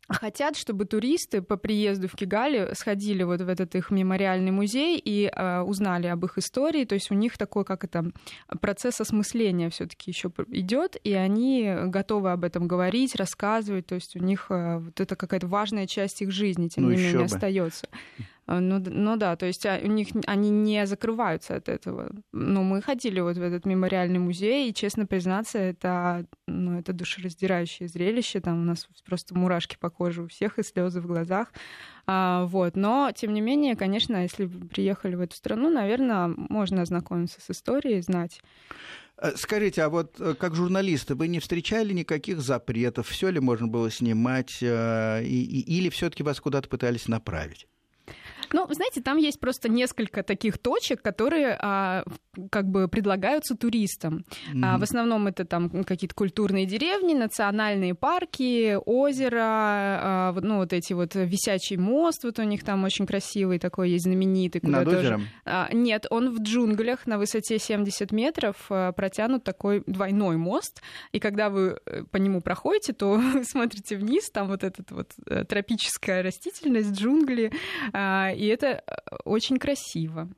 хотят, 0.08 0.56
чтобы 0.56 0.84
туристы 0.84 1.42
по 1.42 1.56
приезду 1.56 2.08
в 2.08 2.14
Кигали 2.14 2.70
сходили 2.74 3.22
вот 3.22 3.40
в 3.40 3.48
этот 3.48 3.74
их 3.74 3.90
мемориальный 3.90 4.50
музей 4.50 5.00
и 5.02 5.26
э, 5.26 5.60
узнали 5.60 6.06
об 6.06 6.24
их 6.24 6.38
истории. 6.38 6.84
То 6.84 6.94
есть 6.94 7.10
у 7.10 7.14
них 7.14 7.36
такой, 7.38 7.64
как 7.64 7.84
это, 7.84 8.12
процесс 8.60 9.00
осмысления 9.00 9.70
все-таки 9.70 10.10
еще 10.10 10.30
идет, 10.48 10.96
и 11.02 11.12
они 11.12 11.74
готовы 11.86 12.32
об 12.32 12.44
этом 12.44 12.68
говорить, 12.68 13.16
рассказывать. 13.16 13.86
То 13.86 13.96
есть 13.96 14.16
у 14.16 14.20
них 14.20 14.46
э, 14.50 14.78
вот 14.78 15.00
это 15.00 15.16
какая-то 15.16 15.46
важная 15.46 15.86
часть 15.86 16.22
их 16.22 16.30
жизни, 16.30 16.68
тем 16.68 16.84
ну, 16.84 16.90
не 16.90 16.96
менее, 16.96 17.24
остается. 17.24 17.88
А, 18.46 18.60
ну, 18.60 18.78
ну 18.78 19.16
да, 19.16 19.36
то 19.36 19.46
есть 19.46 19.66
а, 19.66 19.78
у 19.82 19.88
них 19.88 20.08
они 20.26 20.50
не 20.50 20.86
закрываются 20.86 21.56
от 21.56 21.68
этого. 21.68 22.10
Но 22.32 22.62
мы 22.62 22.80
ходили 22.80 23.20
вот 23.20 23.36
в 23.36 23.42
этот 23.42 23.66
мемориальный 23.66 24.18
музей, 24.18 24.70
и, 24.70 24.74
честно 24.74 25.06
признаться, 25.06 25.58
это, 25.58 26.26
ну, 26.46 26.78
это 26.78 26.92
душераздирающее 26.92 27.88
зрелище. 27.88 28.40
Там 28.40 28.62
у 28.62 28.64
нас 28.64 28.88
просто 29.04 29.36
мурашки 29.36 29.76
по 29.78 29.90
коже 29.90 30.22
у 30.22 30.28
всех 30.28 30.58
и 30.58 30.62
слезы 30.62 31.00
в 31.00 31.06
глазах. 31.06 31.52
А, 32.06 32.44
вот. 32.46 32.76
Но, 32.76 33.10
тем 33.14 33.34
не 33.34 33.40
менее, 33.40 33.74
конечно, 33.74 34.22
если 34.22 34.44
вы 34.44 34.68
приехали 34.68 35.16
в 35.16 35.20
эту 35.20 35.34
страну, 35.34 35.70
наверное, 35.70 36.28
можно 36.28 36.82
ознакомиться 36.82 37.40
с 37.40 37.50
историей, 37.50 38.00
знать. 38.00 38.40
Э, 39.18 39.32
скажите, 39.36 39.82
а 39.82 39.88
вот 39.88 40.20
э, 40.20 40.34
как 40.38 40.54
журналисты, 40.54 41.16
вы 41.16 41.28
не 41.28 41.40
встречали 41.40 41.92
никаких 41.92 42.40
запретов? 42.40 43.08
Все 43.08 43.30
ли 43.30 43.40
можно 43.40 43.66
было 43.66 43.90
снимать? 43.90 44.58
Э, 44.62 45.22
и, 45.24 45.42
и, 45.42 45.78
или 45.78 45.88
все-таки 45.88 46.22
вас 46.22 46.40
куда-то 46.40 46.68
пытались 46.68 47.08
направить? 47.08 47.66
Ну, 48.56 48.66
знаете, 48.70 49.02
там 49.02 49.18
есть 49.18 49.38
просто 49.38 49.68
несколько 49.68 50.22
таких 50.22 50.56
точек, 50.56 51.02
которые 51.02 51.58
а, 51.60 52.04
как 52.50 52.66
бы 52.66 52.88
предлагаются 52.88 53.54
туристам. 53.54 54.24
Mm-hmm. 54.50 54.60
А, 54.64 54.78
в 54.78 54.82
основном 54.82 55.26
это 55.26 55.44
там 55.44 55.84
какие-то 55.84 56.14
культурные 56.14 56.64
деревни, 56.64 57.12
национальные 57.12 57.94
парки, 57.94 58.78
озеро, 58.86 59.42
а, 59.42 60.34
ну 60.40 60.56
вот 60.56 60.72
эти 60.72 60.94
вот 60.94 61.14
висячий 61.14 61.76
мост, 61.76 62.24
вот 62.24 62.38
у 62.38 62.44
них 62.44 62.64
там 62.64 62.82
очень 62.84 63.04
красивый 63.04 63.58
такой 63.58 63.90
есть 63.90 64.04
знаменитый. 64.04 64.62
Над 64.64 64.84
тоже... 64.86 64.98
озером? 65.00 65.28
А, 65.44 65.68
нет, 65.74 66.06
он 66.08 66.30
в 66.34 66.40
джунглях 66.40 67.06
на 67.06 67.18
высоте 67.18 67.58
70 67.58 68.10
метров 68.10 68.56
а, 68.70 68.92
протянут 68.92 69.44
такой 69.44 69.82
двойной 69.86 70.38
мост, 70.38 70.80
и 71.12 71.18
когда 71.18 71.50
вы 71.50 71.78
э, 71.84 72.04
по 72.10 72.16
нему 72.16 72.40
проходите, 72.40 72.94
то 72.94 73.20
смотрите 73.42 73.96
вниз, 73.96 74.30
там 74.30 74.48
вот 74.48 74.64
эта 74.64 74.82
вот 74.88 75.10
э, 75.26 75.44
тропическая 75.44 76.22
растительность, 76.22 76.98
джунгли, 76.98 77.52
а, 77.92 78.30
и 78.34 78.45
это 78.48 78.66
э, 78.66 79.16
очень 79.24 79.58
красиво. 79.58 80.28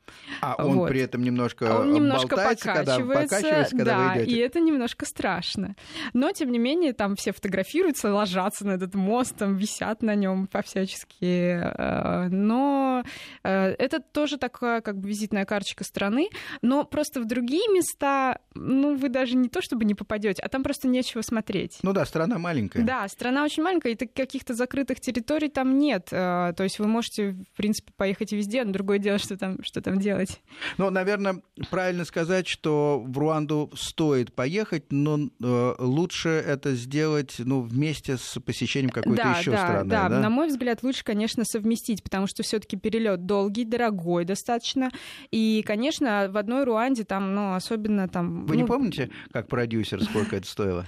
А 0.40 0.54
он 0.64 0.78
вот. 0.78 0.88
при 0.88 1.00
этом 1.00 1.22
немножко 1.22 1.66
а 1.70 1.80
он 1.80 1.92
немножко 1.92 2.36
покачивается, 2.36 2.96
когда, 2.96 2.98
покачивается, 2.98 3.76
когда 3.76 3.84
да, 3.84 4.14
вы 4.14 4.24
идете. 4.24 4.30
и 4.30 4.38
это 4.38 4.60
немножко 4.60 5.06
страшно. 5.06 5.76
Но, 6.12 6.32
тем 6.32 6.50
не 6.50 6.58
менее, 6.58 6.92
там 6.92 7.16
все 7.16 7.32
фотографируются, 7.32 8.12
ложатся 8.12 8.66
на 8.66 8.72
этот 8.72 8.94
мост, 8.94 9.36
там 9.36 9.56
висят 9.56 10.02
на 10.02 10.14
нем 10.14 10.46
по-всячески. 10.46 11.60
Э, 11.60 12.28
но 12.28 13.04
э, 13.44 13.74
это 13.78 14.00
тоже 14.00 14.38
такая 14.38 14.80
как 14.80 14.98
бы 14.98 15.08
визитная 15.08 15.44
карточка 15.44 15.84
страны, 15.84 16.28
но 16.62 16.84
просто 16.84 17.20
в 17.20 17.26
другие 17.26 17.68
места, 17.72 18.40
ну, 18.54 18.96
вы 18.96 19.08
даже 19.08 19.36
не 19.36 19.48
то 19.48 19.60
чтобы 19.60 19.84
не 19.84 19.94
попадете, 19.94 20.42
а 20.42 20.48
там 20.48 20.62
просто 20.62 20.88
нечего 20.88 21.22
смотреть. 21.22 21.78
Ну 21.82 21.92
да, 21.92 22.04
страна 22.04 22.38
маленькая. 22.38 22.82
Да, 22.82 23.06
страна 23.08 23.44
очень 23.44 23.62
маленькая, 23.62 23.92
и 23.92 23.96
каких-то 23.96 24.54
закрытых 24.54 25.00
территорий 25.00 25.48
там 25.48 25.78
нет. 25.78 26.06
То 26.06 26.56
есть 26.60 26.78
вы 26.78 26.86
можете, 26.86 27.30
в 27.30 27.56
принципе, 27.56 27.87
поехать 27.96 28.32
везде, 28.32 28.64
но 28.64 28.72
другое 28.72 28.98
дело, 28.98 29.18
что 29.18 29.36
там, 29.36 29.62
что 29.62 29.80
там 29.80 29.98
делать. 29.98 30.40
Ну, 30.76 30.90
наверное, 30.90 31.42
правильно 31.70 32.04
сказать, 32.04 32.46
что 32.46 33.02
в 33.04 33.18
Руанду 33.18 33.70
стоит 33.74 34.32
поехать, 34.32 34.84
но 34.90 35.18
э, 35.42 35.74
лучше 35.78 36.28
это 36.28 36.74
сделать 36.74 37.36
ну, 37.38 37.62
вместе 37.62 38.16
с 38.16 38.40
посещением 38.40 38.90
какой-то 38.90 39.22
да, 39.22 39.38
еще 39.38 39.50
да, 39.50 39.58
страны. 39.58 39.90
Да, 39.90 40.08
да, 40.08 40.20
на 40.20 40.30
мой 40.30 40.48
взгляд, 40.48 40.82
лучше, 40.82 41.04
конечно, 41.04 41.44
совместить, 41.44 42.02
потому 42.02 42.26
что 42.26 42.42
все-таки 42.42 42.76
перелет 42.76 43.26
долгий, 43.26 43.64
дорогой 43.64 44.24
достаточно. 44.24 44.90
И, 45.30 45.62
конечно, 45.66 46.28
в 46.30 46.36
одной 46.36 46.64
Руанде 46.64 47.04
там, 47.04 47.34
ну, 47.34 47.54
особенно 47.54 48.08
там. 48.08 48.46
Вы 48.46 48.54
ну... 48.56 48.62
не 48.62 48.66
помните, 48.66 49.10
как 49.32 49.48
продюсер, 49.48 50.02
сколько 50.02 50.36
это 50.36 50.46
стоило? 50.46 50.86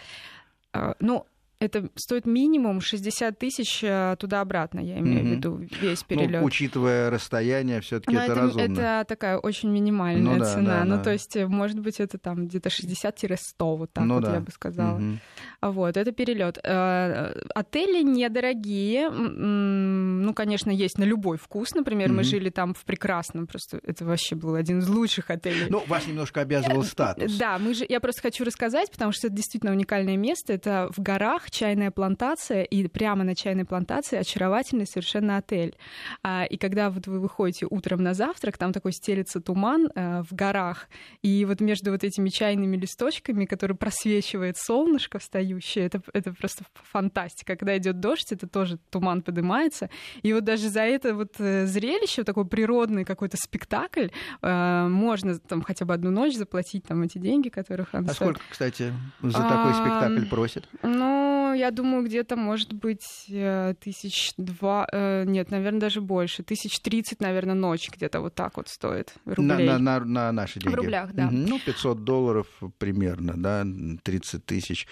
А, 0.73 0.95
ну, 1.01 1.27
это 1.61 1.90
стоит 1.94 2.25
минимум 2.25 2.81
60 2.81 3.38
тысяч 3.38 3.85
э, 3.85 4.16
туда-обратно, 4.18 4.81
я 4.81 4.99
имею 4.99 5.20
mm-hmm. 5.20 5.23
в 5.23 5.31
виду 5.31 5.57
весь 5.83 6.03
перелет. 6.03 6.40
Ну, 6.40 6.46
учитывая 6.46 7.11
расстояние, 7.11 7.83
все-таки 7.83 8.16
это, 8.16 8.25
это 8.25 8.35
разумно. 8.35 8.81
Это 8.81 9.05
такая 9.07 9.37
очень 9.37 9.68
минимальная 9.68 10.33
ну, 10.35 10.38
да, 10.38 10.44
цена. 10.46 10.79
Да, 10.79 10.85
ну, 10.85 10.96
да. 10.96 11.03
то 11.03 11.12
есть, 11.12 11.37
э, 11.37 11.46
может 11.46 11.79
быть, 11.79 12.01
это 12.01 12.16
там 12.16 12.46
где-то 12.46 12.70
60-100, 12.70 13.37
вот 13.59 13.92
так 13.92 14.05
ну, 14.05 14.14
вот 14.14 14.25
да. 14.25 14.35
я 14.37 14.40
бы 14.40 14.51
сказала. 14.51 14.99
Mm-hmm. 14.99 15.18
Вот, 15.62 15.96
это 15.96 16.12
перелет. 16.12 16.59
Э, 16.62 17.33
отели 17.55 18.03
недорогие. 18.03 19.11
Ну, 19.11 20.33
конечно, 20.33 20.70
есть 20.70 20.99
на 20.99 21.05
любой 21.05 21.37
вкус. 21.37 21.75
Например, 21.75 22.09
mm-hmm. 22.09 22.14
мы 22.14 22.25
жили 22.25 22.51
там 22.51 22.75
в 22.75 22.85
прекрасном, 22.85 23.46
просто 23.46 23.81
это 23.83 24.05
вообще 24.05 24.37
был 24.37 24.55
один 24.55 24.79
из 24.79 24.88
лучших 24.88 25.31
отелей. 25.31 25.66
Ну, 25.68 25.83
вас 25.87 26.07
немножко 26.07 26.40
обязывал 26.40 26.83
статус. 26.85 27.37
Да, 27.37 27.59
мы 27.59 27.75
же, 27.75 27.85
я 27.88 28.01
просто 28.01 28.23
хочу 28.23 28.44
рассказать, 28.44 28.90
потому 28.90 29.12
что 29.12 29.27
это 29.27 29.37
действительно 29.37 29.73
уникальное 29.73 30.16
место. 30.16 30.53
Это 30.53 30.88
в 30.96 31.01
горах, 31.01 31.51
чайная 31.51 31.90
плантация, 31.90 32.62
и 32.62 32.87
прямо 32.88 33.25
на 33.25 33.35
чайной 33.35 33.64
плантации 33.64 34.18
очаровательный 34.18 34.87
совершенно 34.87 35.37
отель. 35.37 35.77
А, 36.23 36.44
и 36.44 36.57
когда 36.57 36.90
вот 36.90 37.07
вы 37.07 37.20
выходите 37.20 37.66
утром 37.68 38.03
на 38.03 38.14
завтрак, 38.14 38.57
там 38.57 38.73
такой 38.73 38.92
стелится 38.92 39.40
туман 39.40 39.90
а, 39.94 40.23
в 40.23 40.35
горах, 40.35 40.88
и 41.23 41.44
вот 41.44 41.61
между 41.61 41.90
вот 41.90 42.05
этими 42.05 42.31
чайными 42.31 42.77
листочками, 42.77 43.44
которые 43.44 43.77
просвечивает 43.77 44.57
солнышко 44.57 45.18
встающее, 45.59 45.87
это, 45.87 46.03
это 46.13 46.33
просто 46.33 46.65
фантастика. 46.75 47.57
Когда 47.57 47.77
идет 47.77 48.01
дождь, 48.01 48.33
это 48.33 48.47
тоже 48.47 48.79
туман 48.91 49.23
поднимается. 49.23 49.89
И 50.23 50.33
вот 50.33 50.45
даже 50.45 50.69
за 50.69 50.83
это 50.83 51.15
вот 51.15 51.35
э, 51.39 51.67
зрелище, 51.67 52.25
такой 52.25 52.47
природный 52.47 53.05
какой-то 53.05 53.37
спектакль, 53.37 54.09
а, 54.43 54.89
можно 54.89 55.39
там 55.39 55.63
хотя 55.63 55.85
бы 55.85 55.95
одну 55.95 56.11
ночь 56.11 56.37
заплатить 56.37 56.85
там 56.85 57.03
эти 57.03 57.19
деньги, 57.19 57.49
которых 57.49 57.95
он 57.95 58.09
А 58.09 58.15
сколько, 58.15 58.41
кстати, 58.51 58.93
за 59.23 59.39
такой 59.39 59.75
спектакль 59.75 60.27
просит? 60.27 60.69
Ну, 60.83 61.55
я 61.55 61.71
думаю, 61.71 62.05
где-то, 62.05 62.37
может 62.37 62.73
быть, 62.73 63.27
э, 63.29 63.75
тысяч 63.81 64.33
два, 64.37 64.87
э, 64.93 65.25
нет, 65.27 65.51
наверное, 65.51 65.81
даже 65.81 66.01
больше, 66.01 66.43
тысяч 66.43 66.81
тридцать, 66.81 67.21
наверное, 67.21 67.55
ночь 67.55 67.89
где-то 67.91 68.21
вот 68.21 68.35
так 68.35 68.57
вот 68.57 68.69
стоит 68.69 69.15
рублей. 69.25 69.67
На, 69.67 69.79
на, 69.79 70.01
на, 70.01 70.05
на 70.05 70.33
наши 70.33 70.61
деньги? 70.61 70.75
В 70.75 70.79
рублях, 70.79 71.13
да. 71.13 71.29
Ну, 71.31 71.59
500 71.59 72.05
долларов 72.05 72.47
примерно, 72.79 73.35
да, 73.37 73.67
30 74.03 74.45
тысяч. 74.45 74.87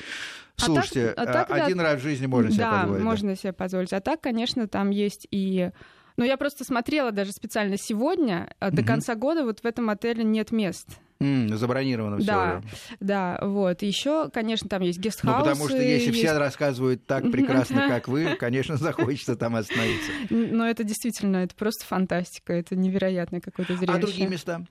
Слушайте, 0.59 1.11
а 1.11 1.27
так, 1.27 1.51
а 1.51 1.55
так, 1.55 1.66
один 1.66 1.79
да, 1.79 1.85
раз 1.85 2.01
в 2.01 2.03
жизни 2.03 2.27
можно 2.27 2.51
себе 2.51 2.64
да, 2.64 2.81
позволить. 2.83 3.05
можно 3.05 3.37
себе 3.37 3.53
позволить. 3.53 3.92
А 3.92 4.01
так, 4.01 4.21
конечно, 4.21 4.68
там 4.68 4.90
есть 4.90 5.27
и... 5.31 5.71
Но 6.16 6.25
я 6.25 6.37
просто 6.37 6.64
смотрела 6.64 7.12
даже 7.12 7.33
специально 7.33 7.77
сегодня, 7.77 8.53
угу. 8.61 8.77
до 8.77 8.83
конца 8.83 9.14
года 9.14 9.44
вот 9.44 9.61
в 9.61 9.64
этом 9.64 9.88
отеле 9.88 10.25
нет 10.25 10.51
мест. 10.51 10.88
Mm, 11.20 11.57
забронировано 11.57 12.18
все. 12.18 12.26
Да, 12.26 12.62
да, 13.00 13.38
вот. 13.42 13.83
Еще, 13.83 14.31
конечно, 14.31 14.68
там 14.68 14.83
есть 14.83 15.00
гестхаусы. 15.00 15.38
Ну, 15.38 15.44
потому 15.44 15.68
что 15.68 15.83
если 15.83 16.09
есть... 16.09 16.18
все 16.18 16.38
рассказывают 16.38 17.07
так 17.07 17.28
прекрасно, 17.33 17.88
как 17.88 18.07
вы, 18.07 18.37
конечно, 18.38 18.76
захочется 18.76 19.35
там 19.35 19.57
остановиться. 19.57 20.12
Но 20.31 20.68
это 20.68 20.85
действительно, 20.85 21.38
это 21.38 21.57
просто 21.57 21.85
фантастика, 21.87 22.52
это 22.52 22.76
невероятное 22.76 23.40
какое-то 23.40 23.76
зрелище. 23.76 23.98
А 23.98 24.00
другие 24.00 24.28
места? 24.28 24.64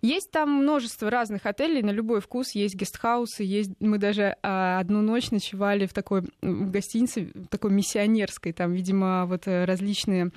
Есть 0.00 0.30
там 0.32 0.50
множество 0.50 1.10
разных 1.10 1.44
отелей 1.44 1.82
на 1.82 1.90
любой 1.90 2.20
вкус. 2.20 2.54
Есть 2.54 2.74
гестхаусы, 2.74 3.44
есть... 3.44 3.70
Мы 3.78 3.98
даже 3.98 4.36
а, 4.42 4.80
одну 4.80 5.02
ночь 5.02 5.30
ночевали 5.30 5.86
в 5.86 5.92
такой 5.92 6.22
в 6.40 6.70
гостинице, 6.70 7.30
такой 7.50 7.70
миссионерской. 7.70 8.52
Там, 8.52 8.72
видимо, 8.72 9.26
вот 9.26 9.46
э, 9.46 9.64
различные 9.64 10.32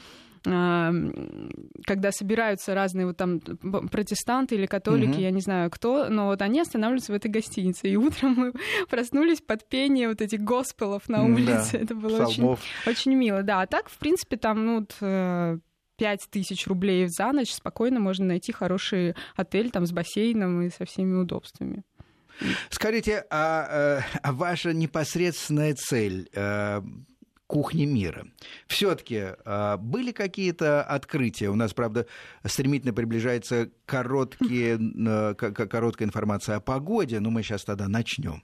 когда 0.46 2.12
собираются 2.12 2.76
разные 2.76 3.08
вот 3.08 3.18
там 3.18 3.40
протестанты 3.40 4.56
или 4.56 4.66
католики, 4.66 5.16
угу. 5.16 5.22
я 5.22 5.32
не 5.32 5.42
знаю 5.42 5.72
кто, 5.72 6.08
но 6.10 6.28
вот 6.28 6.42
они 6.42 6.62
останавливаются 6.62 7.12
в 7.12 7.16
этой 7.16 7.32
гостинице. 7.32 7.90
И 7.90 7.96
утром 7.96 8.34
мы 8.36 8.54
проснулись 8.90 9.42
под 9.42 9.68
пение 9.68 10.08
вот 10.10 10.22
этих 10.22 10.42
госпелов 10.42 11.10
на 11.10 11.24
улице. 11.24 11.74
Да. 11.74 11.78
Это 11.84 11.96
было 11.96 12.26
очень, 12.26 12.58
очень 12.86 13.16
мило. 13.16 13.44
Да, 13.44 13.62
а 13.62 13.68
так, 13.68 13.90
в 13.90 13.98
принципе, 13.98 14.38
там, 14.38 14.66
ну, 14.66 14.80
вот, 14.80 14.96
э, 15.02 15.58
пять 15.98 16.28
тысяч 16.30 16.68
рублей 16.68 17.08
за 17.08 17.32
ночь 17.32 17.52
спокойно 17.52 18.00
можно 18.00 18.26
найти 18.26 18.52
хороший 18.52 19.16
отель 19.36 19.72
там 19.72 19.86
с 19.86 19.92
бассейном 19.92 20.62
и 20.62 20.70
со 20.70 20.86
всеми 20.86 21.16
удобствами. 21.16 21.84
Скажите, 22.70 23.26
а, 23.30 24.00
э, 24.00 24.20
а 24.22 24.34
ваша 24.34 24.74
непосредственная 24.74 25.74
цель 25.74 26.30
э, 26.34 26.82
кухни 27.48 27.86
мира. 27.86 28.28
Все-таки 28.68 29.34
э, 29.46 29.78
были 29.78 30.12
какие-то 30.12 30.84
открытия? 30.84 31.50
У 31.50 31.56
нас, 31.56 31.74
правда, 31.74 32.08
стремительно 32.46 32.94
приближается 32.94 33.70
короткие, 33.86 34.78
короткая 35.36 36.08
информация 36.08 36.58
о 36.58 36.60
погоде, 36.60 37.20
но 37.20 37.30
мы 37.30 37.44
сейчас 37.44 37.64
тогда 37.64 37.88
начнем. 37.88 38.44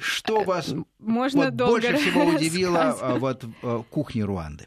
Что 0.00 0.42
вас 0.42 0.74
Можно 0.98 1.44
вот, 1.44 1.54
больше 1.54 1.96
всего 1.96 2.24
удивило 2.34 2.96
вот, 3.18 3.44
в 3.62 3.84
кухне 3.84 4.24
Руанды? 4.24 4.66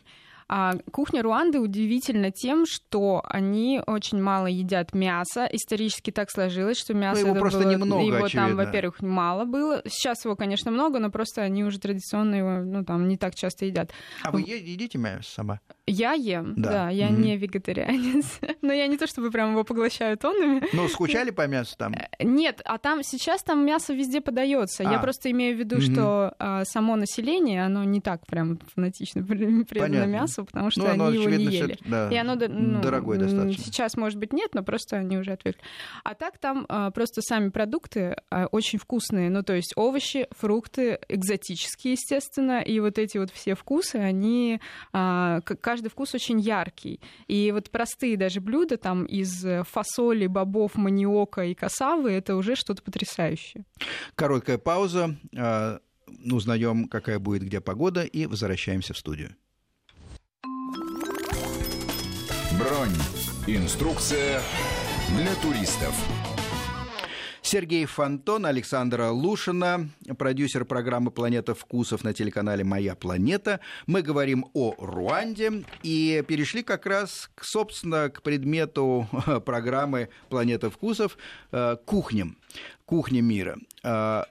А 0.49 0.75
кухня 0.91 1.21
Руанды 1.21 1.59
удивительна 1.59 2.31
тем, 2.31 2.65
что 2.65 3.21
они 3.25 3.81
очень 3.85 4.21
мало 4.21 4.47
едят 4.47 4.93
мяса. 4.93 5.47
Исторически 5.51 6.11
так 6.11 6.31
сложилось, 6.31 6.77
что 6.77 6.93
мясо 6.93 7.21
ну, 7.21 7.27
его 7.27 7.39
просто 7.39 7.63
было... 7.63 7.71
немного, 7.71 8.03
его 8.03 8.25
очевидно. 8.25 8.47
там, 8.47 8.55
во-первых, 8.55 9.01
мало 9.01 9.43
было. 9.43 9.81
Сейчас 9.85 10.23
его, 10.23 10.35
конечно, 10.35 10.71
много, 10.71 10.99
но 10.99 11.09
просто 11.09 11.41
они 11.41 11.65
уже 11.65 11.79
традиционно 11.79 12.35
его, 12.35 12.59
ну 12.63 12.85
там 12.85 13.07
не 13.07 13.17
так 13.17 13.35
часто 13.35 13.65
едят. 13.65 13.91
А 14.23 14.31
вы 14.31 14.41
едите 14.41 14.97
мясо 14.97 15.29
сама? 15.29 15.59
Я 15.85 16.13
ем, 16.13 16.53
да, 16.55 16.71
да 16.71 16.89
я 16.89 17.09
mm-hmm. 17.09 17.17
не 17.17 17.37
вегетарианец. 17.37 18.39
но 18.61 18.71
я 18.71 18.87
не 18.87 18.97
то 18.97 19.07
чтобы 19.07 19.31
прям 19.31 19.51
его 19.51 19.63
поглощаю 19.63 20.17
тоннами. 20.17 20.63
Ну, 20.73 20.87
скучали 20.87 21.31
по 21.31 21.45
мясу 21.47 21.75
там? 21.77 21.93
Э, 21.93 22.23
нет, 22.23 22.61
а 22.63 22.77
там 22.77 23.03
сейчас 23.03 23.43
там 23.43 23.65
мясо 23.65 23.93
везде 23.93 24.21
подается. 24.21 24.83
А. 24.87 24.91
Я 24.91 24.99
просто 24.99 25.29
имею 25.31 25.55
в 25.55 25.59
виду, 25.59 25.77
mm-hmm. 25.77 25.93
что 25.93 26.35
а, 26.39 26.63
само 26.65 26.95
население, 26.95 27.65
оно 27.65 27.83
не 27.83 28.01
так 28.01 28.25
прям 28.25 28.59
фанатично 28.75 29.23
предано 29.69 30.05
мясу 30.05 30.36
мясо, 30.37 30.43
потому 30.45 30.71
что 30.71 30.81
ну, 30.81 31.07
они 31.07 31.17
его 31.17 31.29
не 31.29 31.45
ели. 31.45 31.77
Да, 31.85 32.09
и 32.09 32.15
оно 32.15 32.35
ну, 32.35 32.81
дорогое 32.81 33.17
достаточно. 33.17 33.63
Сейчас, 33.63 33.95
может 33.95 34.19
быть, 34.19 34.33
нет, 34.33 34.53
но 34.53 34.63
просто 34.63 34.97
они 34.97 35.17
уже 35.17 35.31
отвыкли. 35.31 35.61
А 36.03 36.13
так 36.13 36.37
там 36.37 36.65
а, 36.69 36.91
просто 36.91 37.21
сами 37.21 37.49
продукты 37.49 38.15
а, 38.29 38.47
очень 38.47 38.79
вкусные. 38.79 39.29
Ну, 39.29 39.43
то 39.43 39.53
есть 39.53 39.73
овощи, 39.75 40.27
фрукты, 40.31 40.99
экзотические, 41.07 41.93
естественно, 41.93 42.61
и 42.61 42.79
вот 42.79 42.97
эти 42.97 43.17
вот 43.17 43.31
все 43.31 43.55
вкусы, 43.55 43.97
они... 43.97 44.59
А, 44.93 45.41
каждый 45.41 45.89
вкус 45.89 46.13
очень 46.13 46.39
яркий. 46.39 47.01
И 47.27 47.51
вот 47.51 47.69
простые 47.69 48.17
даже 48.17 48.41
блюда 48.41 48.77
там 48.77 49.05
из 49.05 49.45
фасоли, 49.67 50.27
бобов, 50.27 50.75
маниока 50.75 51.43
и 51.45 51.53
касавы, 51.53 52.11
это 52.11 52.35
уже 52.35 52.55
что-то 52.55 52.81
потрясающее. 52.81 53.65
Короткая 54.15 54.57
пауза. 54.57 55.15
А, 55.35 55.79
узнаем, 56.31 56.87
какая 56.87 57.19
будет 57.19 57.43
где 57.43 57.61
погода, 57.61 58.03
и 58.03 58.25
возвращаемся 58.25 58.93
в 58.93 58.97
студию. 58.97 59.35
Бронь. 62.57 62.89
Инструкция 63.45 64.41
для 65.15 65.35
туристов. 65.35 65.93
Сергей 67.41 67.85
Фонтон, 67.85 68.45
Александра 68.45 69.09
Лушина, 69.11 69.89
продюсер 70.17 70.65
программы 70.65 71.11
«Планета 71.11 71.53
вкусов» 71.53 72.03
на 72.03 72.13
телеканале 72.13 72.63
«Моя 72.63 72.95
планета». 72.95 73.59
Мы 73.85 74.01
говорим 74.01 74.47
о 74.53 74.73
Руанде 74.79 75.63
и 75.83 76.23
перешли 76.27 76.63
как 76.63 76.85
раз, 76.87 77.29
собственно, 77.39 78.09
к 78.09 78.21
предмету 78.23 79.07
программы 79.45 80.09
«Планета 80.29 80.69
вкусов» 80.69 81.17
э,– 81.51 81.77
кухням, 81.85 82.37
кухне 82.85 83.21
мира. 83.21 83.57
Э, 83.83 84.23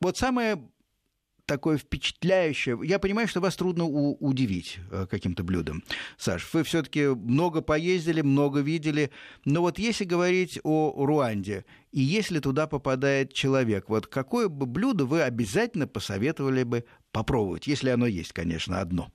вот 0.00 0.18
самое 0.18 0.62
такое 1.46 1.78
впечатляющее. 1.78 2.78
Я 2.82 2.98
понимаю, 2.98 3.28
что 3.28 3.40
вас 3.40 3.56
трудно 3.56 3.84
у- 3.84 4.16
удивить 4.20 4.78
э, 4.90 5.06
каким-то 5.08 5.42
блюдом. 5.44 5.82
Саш, 6.18 6.52
вы 6.52 6.64
все-таки 6.64 7.06
много 7.06 7.62
поездили, 7.62 8.20
много 8.20 8.60
видели. 8.60 9.10
Но 9.44 9.62
вот 9.62 9.78
если 9.78 10.04
говорить 10.04 10.58
о 10.64 11.06
Руанде, 11.06 11.64
и 11.92 12.00
если 12.00 12.40
туда 12.40 12.66
попадает 12.66 13.32
человек, 13.32 13.88
вот 13.88 14.06
какое 14.06 14.48
бы 14.48 14.66
блюдо 14.66 15.06
вы 15.06 15.22
обязательно 15.22 15.86
посоветовали 15.86 16.64
бы 16.64 16.84
попробовать, 17.12 17.66
если 17.66 17.90
оно 17.90 18.06
есть, 18.06 18.32
конечно, 18.32 18.80
одно? 18.80 19.10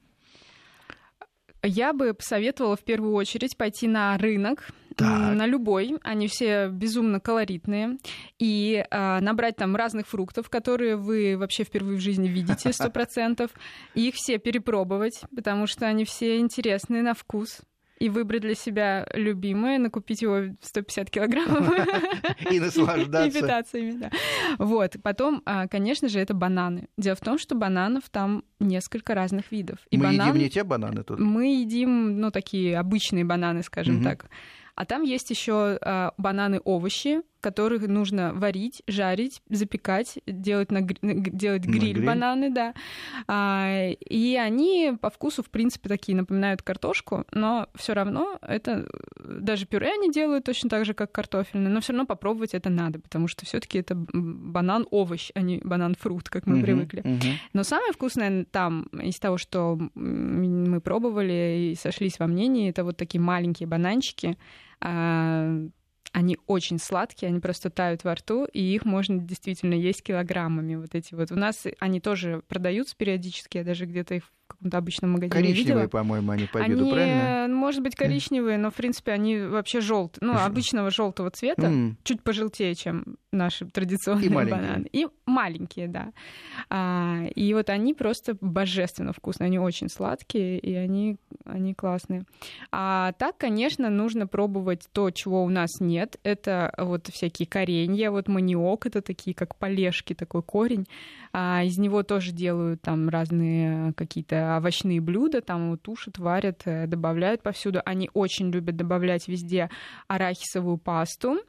Я 1.64 1.93
бы 1.93 2.14
посоветовала 2.14 2.76
в 2.76 2.84
первую 2.84 3.14
очередь 3.14 3.55
пойти 3.55 3.88
на 3.88 4.18
рынок, 4.18 4.70
так. 4.95 5.36
на 5.36 5.45
любой, 5.45 5.97
они 6.03 6.28
все 6.28 6.70
безумно 6.70 7.20
колоритные, 7.20 7.97
и 8.39 8.84
э, 8.89 9.20
набрать 9.20 9.57
там 9.57 9.76
разных 9.76 10.07
фруктов, 10.07 10.49
которые 10.49 10.95
вы 10.95 11.38
вообще 11.38 11.64
впервые 11.64 11.97
в 11.97 12.01
жизни 12.01 12.28
видите, 12.28 12.74
сто 12.74 12.89
процентов, 12.89 13.51
и 13.93 14.07
их 14.07 14.16
все 14.16 14.38
перепробовать, 14.39 15.22
потому 15.36 15.68
что 15.68 15.86
они 15.86 16.03
все 16.05 16.39
интересные 16.39 17.03
на 17.03 17.14
вкус 17.14 17.62
и 18.02 18.10
выбрать 18.10 18.41
для 18.41 18.56
себя 18.56 19.08
любимое, 19.14 19.78
накупить 19.78 20.24
его 20.24 20.56
150 20.62 21.12
килограммов. 21.12 21.72
И 22.49 22.60
наслаждаться. 22.60 23.38
И 23.38 23.41
питаться 23.41 23.78
ими, 23.78 23.91
да. 23.91 24.10
Вот. 24.58 24.95
Потом, 25.04 25.43
а, 25.45 25.68
конечно 25.68 26.10
же, 26.10 26.20
это 26.20 26.34
бананы. 26.34 26.88
Дело 26.97 27.16
в 27.16 27.20
том, 27.20 27.38
что 27.38 27.54
бананов 27.54 28.10
там 28.10 28.43
несколько 28.60 29.14
разных 29.14 29.52
видов. 29.52 29.78
И 29.91 29.97
Мы 29.97 30.14
едим 30.14 30.36
не 30.36 30.49
те 30.49 30.64
бананы 30.64 31.04
тут? 31.04 31.20
Мы 31.20 31.62
едим, 31.62 32.20
ну, 32.20 32.32
такие 32.32 32.80
обычные 32.80 33.24
бананы, 33.24 33.62
скажем 33.62 34.04
так. 34.04 34.32
А 34.74 34.86
там 34.86 35.04
есть 35.04 35.30
еще 35.30 35.78
а, 35.82 36.14
бананы-овощи, 36.18 37.22
которых 37.42 37.88
нужно 37.88 38.34
варить, 38.34 38.84
жарить, 38.88 39.42
запекать, 39.50 40.20
делать, 40.26 40.72
на, 40.72 40.82
делать 40.82 41.64
гриль, 41.64 41.94
гриль 41.94 42.06
бананы, 42.06 42.52
да. 42.52 42.74
А, 43.28 43.89
и 43.89 44.36
они 44.36 44.94
по 45.02 45.10
вкусу, 45.10 45.44
в 45.44 45.50
принципе, 45.50 45.89
такие 45.89 46.16
напоминают 46.16 46.62
картошку, 46.62 47.26
но 47.32 47.68
все 47.76 47.94
равно 47.94 48.38
это 48.42 48.88
даже 49.20 49.66
пюре 49.66 49.94
они 49.94 50.12
делают 50.12 50.46
точно 50.46 50.70
так 50.70 50.86
же, 50.86 50.94
как 50.94 51.12
картофельное, 51.12 51.72
но 51.72 51.82
все 51.82 51.94
равно 51.94 52.06
попробовать 52.06 52.54
это 52.54 52.70
надо, 52.70 53.00
потому 53.00 53.28
что 53.28 53.46
все-таки 53.46 53.80
это 53.80 53.96
банан-овощ, 53.96 55.32
а 55.34 55.42
не 55.42 55.60
банан-фрукт, 55.64 56.30
как 56.30 56.46
мы 56.46 56.60
uh-huh, 56.60 56.62
привыкли. 56.62 57.02
Uh-huh. 57.02 57.34
Но 57.54 57.64
самое 57.64 57.92
вкусное 57.92 58.46
там 58.46 58.84
из 59.02 59.20
того, 59.20 59.38
что 59.38 59.80
мы 59.96 60.80
пробовали 60.82 61.72
и 61.72 61.76
сошлись 61.76 62.20
во 62.20 62.28
мнении, 62.28 62.70
это 62.70 62.84
вот 62.84 62.98
такие 62.98 63.20
маленькие 63.20 63.68
бананчики 63.68 64.38
а, 64.80 65.68
они 66.12 66.38
очень 66.47 66.78
сладкие, 66.78 67.30
они 67.30 67.39
просто 67.39 67.70
тают 67.70 68.03
во 68.03 68.16
рту, 68.16 68.45
и 68.45 68.62
их 68.62 68.86
можно 68.86 69.18
действительно 69.18 69.74
есть 69.74 70.03
килограммами. 70.03 70.76
Вот 70.76 70.93
эти 70.93 71.14
вот. 71.14 71.32
У 71.32 71.36
нас 71.36 71.66
они 71.80 71.99
тоже 71.99 72.43
продаются 72.47 72.95
периодически, 72.95 73.57
я 73.57 73.64
даже 73.64 73.86
где-то 73.86 74.16
их 74.16 74.32
каком-то 74.54 74.78
обычном 74.78 75.12
магазине 75.12 75.32
коричневые, 75.32 75.88
по-моему, 75.88 76.32
они 76.32 76.45
по 76.45 76.60
виду, 76.60 76.84
они, 76.84 76.91
правильно? 76.91 77.56
Может 77.56 77.82
быть, 77.82 77.95
коричневые, 77.95 78.58
но, 78.58 78.72
в 78.72 78.76
принципе, 78.76 79.12
они 79.12 79.39
вообще 79.39 79.82
желтые, 79.82 80.28
ну, 80.28 80.38
обычного 80.38 80.91
желтого 80.91 81.30
цвета, 81.32 81.68
mm. 81.68 81.95
чуть 82.04 82.24
пожелтее, 82.24 82.76
чем 82.76 83.18
наши 83.32 83.66
традиционные 83.66 84.26
и 84.26 84.30
бананы. 84.30 84.88
И 84.91 85.08
маленькие, 85.26 85.88
да. 85.88 86.12
А, 86.70 87.24
и 87.34 87.54
вот 87.54 87.70
они 87.70 87.93
просто 87.93 88.38
божественно 88.41 89.14
вкусные, 89.14 89.47
они 89.47 89.60
очень 89.60 89.89
сладкие, 89.89 90.60
и 90.60 90.74
они, 90.74 91.18
они 91.45 91.74
классные. 91.74 92.24
А 92.72 93.14
так, 93.14 93.38
конечно, 93.38 93.89
нужно 93.89 94.28
пробовать 94.28 94.88
то, 94.91 95.12
чего 95.12 95.43
у 95.43 95.49
нас 95.49 95.80
нет. 95.80 96.20
Это 96.24 96.74
вот 96.78 97.08
всякие 97.08 97.47
коренья, 97.47 98.12
вот 98.12 98.28
маниок, 98.28 98.86
это 98.86 99.02
такие, 99.02 99.34
как 99.34 99.56
полежки, 99.56 100.14
такой 100.14 100.43
корень. 100.43 100.88
А, 101.34 101.64
из 101.64 101.78
него 101.78 102.04
тоже 102.04 102.32
делают 102.32 102.82
там 102.82 103.08
разные 103.08 103.93
какие-то 103.93 104.41
овощные 104.42 105.02
блюда, 105.02 105.42
там 105.42 105.72
вот 105.72 105.82
тушат, 105.82 106.18
варят, 106.18 106.62
э, 106.66 106.88
добавляют 106.88 107.42
повсюду. 107.42 107.82
Они 107.86 108.10
очень 108.14 108.52
любят 108.52 108.76
добавлять 108.76 109.28
везде 109.28 109.70
арахисовую 110.08 110.78
пасту 110.78 111.39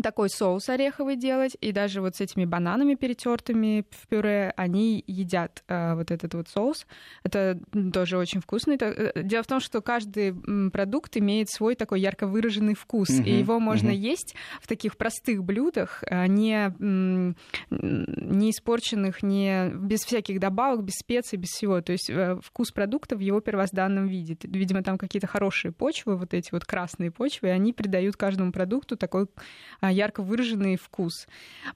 такой 0.00 0.30
соус 0.30 0.68
ореховый 0.68 1.16
делать, 1.16 1.56
и 1.60 1.72
даже 1.72 2.00
вот 2.00 2.16
с 2.16 2.20
этими 2.20 2.44
бананами 2.44 2.94
перетертыми 2.94 3.84
в 3.90 4.08
пюре 4.08 4.54
они 4.56 5.02
едят 5.06 5.62
э, 5.68 5.94
вот 5.94 6.10
этот 6.10 6.34
вот 6.34 6.48
соус. 6.48 6.86
Это 7.24 7.58
тоже 7.92 8.16
очень 8.16 8.40
вкусно. 8.40 8.76
Э, 8.80 9.22
дело 9.22 9.42
в 9.42 9.46
том, 9.46 9.60
что 9.60 9.82
каждый 9.82 10.34
продукт 10.70 11.16
имеет 11.16 11.50
свой 11.50 11.74
такой 11.74 12.00
ярко 12.00 12.26
выраженный 12.26 12.74
вкус, 12.74 13.10
uh-huh, 13.10 13.24
и 13.24 13.38
его 13.38 13.60
можно 13.60 13.88
uh-huh. 13.88 14.12
есть 14.12 14.34
в 14.60 14.66
таких 14.66 14.96
простых 14.96 15.44
блюдах, 15.44 16.02
э, 16.06 16.26
не, 16.26 16.72
не 17.70 18.50
испорченных, 18.50 19.22
не 19.22 19.70
без 19.74 20.00
всяких 20.00 20.40
добавок, 20.40 20.84
без 20.84 20.94
специй, 20.94 21.38
без 21.38 21.50
всего. 21.50 21.80
То 21.82 21.92
есть 21.92 22.08
э, 22.08 22.38
вкус 22.42 22.70
продукта 22.70 23.16
в 23.16 23.20
его 23.20 23.40
первозданном 23.40 24.08
виде. 24.08 24.38
Видимо, 24.42 24.82
там 24.82 24.96
какие-то 24.96 25.26
хорошие 25.26 25.72
почвы, 25.72 26.16
вот 26.16 26.32
эти 26.34 26.50
вот 26.52 26.64
красные 26.64 27.10
почвы, 27.10 27.48
и 27.48 27.50
они 27.50 27.72
придают 27.72 28.16
каждому 28.16 28.52
продукту 28.52 28.96
такой 28.96 29.26
ярко 29.90 30.22
выраженный 30.22 30.76
вкус. 30.76 31.26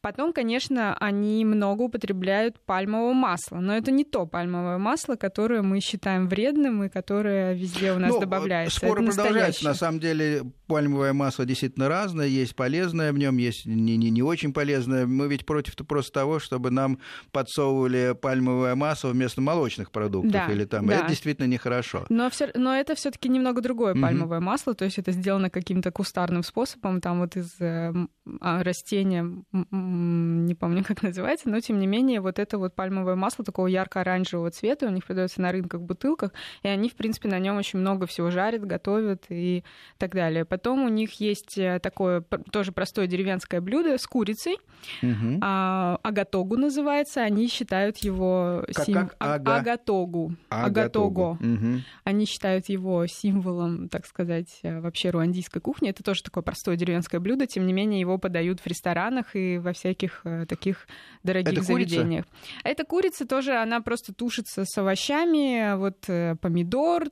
Потом, 0.01 0.33
конечно, 0.33 0.97
они 0.99 1.45
много 1.45 1.83
употребляют 1.83 2.61
пальмового 2.61 3.13
масла, 3.13 3.59
но 3.59 3.77
это 3.77 3.91
не 3.91 4.05
то 4.05 4.27
пальмовое 4.27 4.79
масло, 4.79 5.17
которое 5.17 5.63
мы 5.63 5.81
считаем 5.81 6.29
вредным 6.29 6.85
и 6.85 6.89
которое 6.89 7.55
везде 7.55 7.93
у 7.93 7.99
нас 7.99 8.13
ну, 8.13 8.21
добавляется. 8.21 8.79
Споры 8.79 9.05
продолжаются. 9.05 9.65
На 9.65 9.75
самом 9.75 10.01
деле 10.01 10.43
пальмовое 10.67 11.13
масло 11.13 11.45
действительно 11.45 11.89
разное, 11.89 12.27
есть 12.27 12.55
полезное 12.55 13.13
в 13.13 13.19
нем, 13.19 13.37
есть 13.37 13.67
не, 13.67 13.97
не, 13.97 14.11
не 14.11 14.23
очень 14.23 14.53
полезное. 14.53 15.07
Мы 15.07 15.29
ведь 15.29 15.47
против 15.47 15.77
просто 15.77 16.13
того, 16.13 16.39
чтобы 16.39 16.71
нам 16.71 16.99
подсовывали 17.33 18.15
пальмовое 18.21 18.75
масло 18.75 19.11
вместо 19.11 19.41
молочных 19.41 19.91
продуктов 19.91 20.33
да, 20.33 20.47
или 20.53 20.65
там. 20.65 20.87
Да. 20.87 20.97
Это 20.97 21.09
действительно 21.09 21.47
нехорошо. 21.47 22.07
Но, 22.09 22.31
все, 22.31 22.51
но 22.55 22.75
это 22.75 22.95
все-таки 22.95 23.29
немного 23.29 23.61
другое 23.61 23.95
пальмовое 23.95 24.39
mm-hmm. 24.39 24.43
масло, 24.43 24.75
то 24.75 24.85
есть 24.85 24.99
это 24.99 25.13
сделано 25.13 25.51
каким-то 25.51 25.91
кустарным 25.91 26.43
способом, 26.43 27.01
там 27.01 27.21
вот 27.21 27.37
из 27.37 27.55
э, 27.61 27.93
а, 28.41 28.63
растения, 28.63 29.23
не 29.53 30.55
помню, 30.55 30.85
как 30.87 31.03
называется, 31.03 31.49
но 31.49 31.61
тем 31.61 31.79
не 31.79 31.87
менее 31.87 32.21
вот 32.21 32.39
это 32.39 32.59
вот 32.59 32.75
пальмовое 32.75 33.15
масло 33.15 33.45
такого 33.45 33.67
ярко-оранжевого 33.67 34.51
цвета, 34.51 34.87
у 34.87 34.91
них 34.91 35.05
продается 35.05 35.41
на 35.41 35.53
рынках 35.53 35.81
в 35.81 35.85
бутылках, 35.85 36.33
и 36.63 36.69
они, 36.69 36.89
в 36.89 36.95
принципе, 36.95 37.29
на 37.29 37.39
нем 37.39 37.57
очень 37.57 37.79
много 37.79 38.07
всего 38.07 38.31
жарят, 38.31 38.65
готовят 38.65 39.25
и 39.29 39.65
так 39.99 40.15
далее. 40.15 40.45
Потом 40.45 40.85
у 40.85 40.89
них 40.89 41.21
есть 41.21 41.57
э, 41.59 41.79
такое 41.81 42.23
тоже 42.51 42.73
простое 42.73 43.07
деревенское 43.07 43.61
блюдо 43.61 43.97
с 43.99 44.07
курицей, 44.07 44.57
угу. 45.03 45.39
а, 45.43 45.99
агатогу 46.03 46.57
называется, 46.57 47.23
они 47.23 47.49
считают 47.49 47.99
его... 47.99 48.65
Как, 48.75 48.85
сим... 48.85 48.95
как? 48.95 49.17
Ага. 49.19 49.57
Агатогу. 49.57 50.35
Агатого. 50.49 51.39
Угу. 51.41 51.83
Они 52.05 52.27
считают 52.27 52.69
его 52.69 53.07
символом, 53.07 53.89
так 53.89 54.07
сказать, 54.07 54.59
э, 54.63 54.81
вообще 54.81 55.11
руандийской 55.11 55.61
кухни. 55.61 55.91
Это 55.91 56.03
тоже 56.03 56.23
такое 56.23 56.43
простое 56.43 56.77
деревенское 56.77 57.21
блюдо, 57.21 57.47
тем 57.47 57.67
не 57.67 57.73
менее 57.73 57.86
его 57.95 58.19
подают 58.19 58.61
в 58.61 58.67
ресторанах 58.67 59.35
и 59.35 59.59
во 59.59 59.73
всяких 59.73 60.21
э, 60.25 60.47
таких 60.47 60.87
дорогих 61.23 61.53
Это 61.53 61.63
заведениях. 61.63 62.25
Курица? 62.25 62.61
Это 62.65 62.85
курица 62.85 63.27
тоже, 63.27 63.57
она 63.57 63.81
просто 63.81 64.13
тушится 64.13 64.65
с 64.65 64.79
овощами, 64.79 65.77
вот 65.77 66.05
э, 66.09 66.37
помидор, 66.41 67.05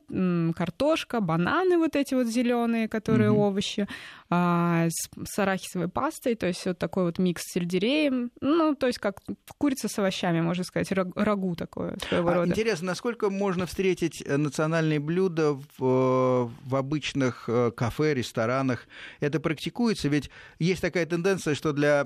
картошка, 0.55 1.21
бананы 1.21 1.77
вот 1.77 1.95
эти 1.95 2.13
вот 2.13 2.27
зеленые, 2.27 2.87
которые 2.87 3.31
угу. 3.31 3.41
овощи, 3.41 3.87
а, 4.29 4.87
с, 4.89 5.09
с 5.23 5.39
арахисовой 5.39 5.87
пастой, 5.87 6.35
то 6.35 6.47
есть 6.47 6.65
вот 6.65 6.79
такой 6.79 7.03
вот 7.03 7.19
микс 7.19 7.43
с 7.43 7.53
сельдереем, 7.53 8.31
ну, 8.41 8.73
то 8.75 8.87
есть 8.87 8.97
как 8.97 9.21
курица 9.59 9.87
с 9.87 9.99
овощами, 9.99 10.41
можно 10.41 10.63
сказать, 10.63 10.91
рагу 10.91 11.55
такое 11.55 11.95
своего 12.07 12.29
а, 12.29 12.33
рода. 12.33 12.49
Интересно, 12.49 12.87
насколько 12.87 13.29
можно 13.29 13.67
встретить 13.67 14.23
э, 14.25 14.37
национальные 14.37 14.99
блюда 14.99 15.53
в, 15.53 15.63
э, 15.79 16.49
в 16.65 16.75
обычных 16.75 17.45
э, 17.47 17.71
кафе, 17.71 18.15
ресторанах? 18.15 18.87
Это 19.19 19.39
практикуется? 19.39 20.07
Ведь 20.07 20.31
есть 20.57 20.81
такая 20.81 21.05
тенденция, 21.05 21.53
что 21.53 21.71
для 21.71 22.05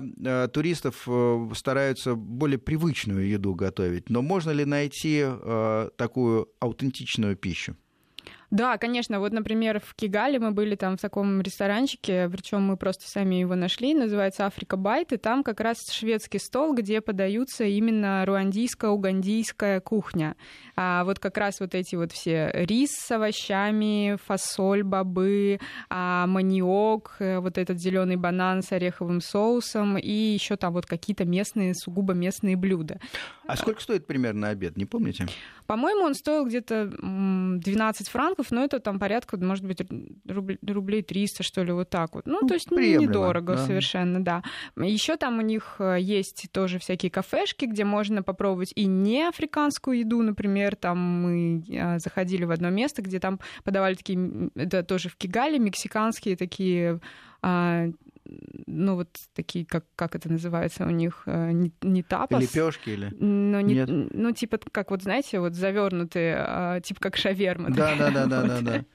туристов 0.52 1.08
стараются 1.56 2.14
более 2.14 2.58
привычную 2.58 3.28
еду 3.28 3.54
готовить, 3.54 4.10
но 4.10 4.20
можно 4.20 4.50
ли 4.50 4.64
найти 4.64 5.24
такую 5.96 6.48
аутентичную 6.60 7.36
пищу? 7.36 7.76
Да, 8.50 8.78
конечно. 8.78 9.20
Вот, 9.20 9.32
например, 9.32 9.80
в 9.80 9.94
Кигале 9.94 10.40
мы 10.40 10.50
были 10.50 10.74
там 10.74 10.96
в 10.96 11.00
таком 11.00 11.40
ресторанчике, 11.40 12.28
причем 12.28 12.62
мы 12.62 12.76
просто 12.76 13.08
сами 13.08 13.36
его 13.36 13.54
нашли, 13.54 13.94
называется 13.94 14.44
Африка 14.46 14.76
Байт, 14.76 15.12
и 15.12 15.18
там 15.18 15.44
как 15.44 15.60
раз 15.60 15.78
шведский 15.90 16.38
стол, 16.38 16.74
где 16.74 17.00
подаются 17.00 17.64
именно 17.64 18.24
руандийская, 18.26 18.90
угандийская 18.90 19.80
кухня. 19.80 20.36
А 20.74 21.04
вот 21.04 21.20
как 21.20 21.38
раз 21.38 21.60
вот 21.60 21.74
эти 21.76 21.94
вот 21.94 22.10
все 22.10 22.50
рис 22.52 22.90
с 22.90 23.10
овощами, 23.12 24.18
фасоль, 24.24 24.82
бобы, 24.82 25.60
а, 25.88 26.26
маниок, 26.26 27.16
э, 27.20 27.38
вот 27.38 27.56
этот 27.56 27.78
зеленый 27.78 28.16
банан 28.16 28.62
с 28.62 28.72
ореховым 28.72 29.20
соусом 29.20 29.96
и 29.96 30.10
еще 30.10 30.56
там 30.56 30.72
вот 30.72 30.86
какие-то 30.86 31.24
местные, 31.24 31.74
сугубо 31.74 32.14
местные 32.14 32.56
блюда. 32.56 32.98
А 33.46 33.56
сколько 33.56 33.80
стоит 33.80 34.06
примерно 34.06 34.48
обед, 34.48 34.76
не 34.76 34.86
помните? 34.86 35.26
По-моему, 35.66 36.04
он 36.04 36.14
стоил 36.14 36.46
где-то 36.46 36.86
12 36.86 38.08
франков, 38.08 38.39
но 38.50 38.64
это 38.64 38.80
там 38.80 38.98
порядка, 38.98 39.36
может 39.36 39.64
быть, 39.64 39.80
рублей 40.26 41.02
300, 41.02 41.42
что 41.42 41.62
ли, 41.62 41.72
вот 41.72 41.90
так 41.90 42.14
вот. 42.14 42.26
Ну, 42.26 42.40
то 42.46 42.54
есть 42.54 42.68
Приемлемо, 42.68 43.02
недорого 43.02 43.56
да. 43.56 43.66
совершенно, 43.66 44.22
да. 44.22 44.42
Еще 44.76 45.16
там 45.16 45.38
у 45.38 45.42
них 45.42 45.76
э, 45.78 45.96
есть 46.00 46.48
тоже 46.52 46.78
всякие 46.78 47.10
кафешки, 47.10 47.64
где 47.66 47.84
можно 47.84 48.22
попробовать 48.22 48.72
и 48.74 48.86
не 48.86 49.28
африканскую 49.28 49.98
еду, 49.98 50.22
например, 50.22 50.76
там 50.76 50.98
мы 50.98 51.64
а, 51.78 51.98
заходили 51.98 52.44
в 52.44 52.50
одно 52.50 52.70
место, 52.70 53.02
где 53.02 53.20
там 53.20 53.40
подавали 53.64 53.94
такие, 53.94 54.50
это 54.54 54.82
тоже 54.82 55.08
в 55.08 55.16
Кигале, 55.16 55.58
мексиканские 55.58 56.36
такие 56.36 57.00
а, 57.42 57.86
ну 58.66 58.96
вот 58.96 59.08
такие, 59.34 59.64
как, 59.66 59.84
как 59.96 60.14
это 60.14 60.30
называется 60.30 60.84
у 60.86 60.90
них, 60.90 61.22
э, 61.26 61.52
не, 61.52 61.72
не 61.82 62.02
тапас. 62.02 62.40
Лепешки 62.40 62.90
или? 62.90 63.14
Но 63.18 63.60
не, 63.60 63.74
Нет. 63.74 63.88
Ну, 63.90 64.32
типа, 64.32 64.58
как 64.72 64.90
вот, 64.90 65.02
знаете, 65.02 65.40
вот 65.40 65.54
завернутые, 65.54 66.36
а, 66.38 66.80
типа 66.80 67.00
как 67.00 67.16
шаверма. 67.16 67.70
Да, 67.70 67.94
да, 67.96 68.10
да, 68.10 68.26
да, 68.26 68.42
да, 68.42 68.60
да. 68.60 68.84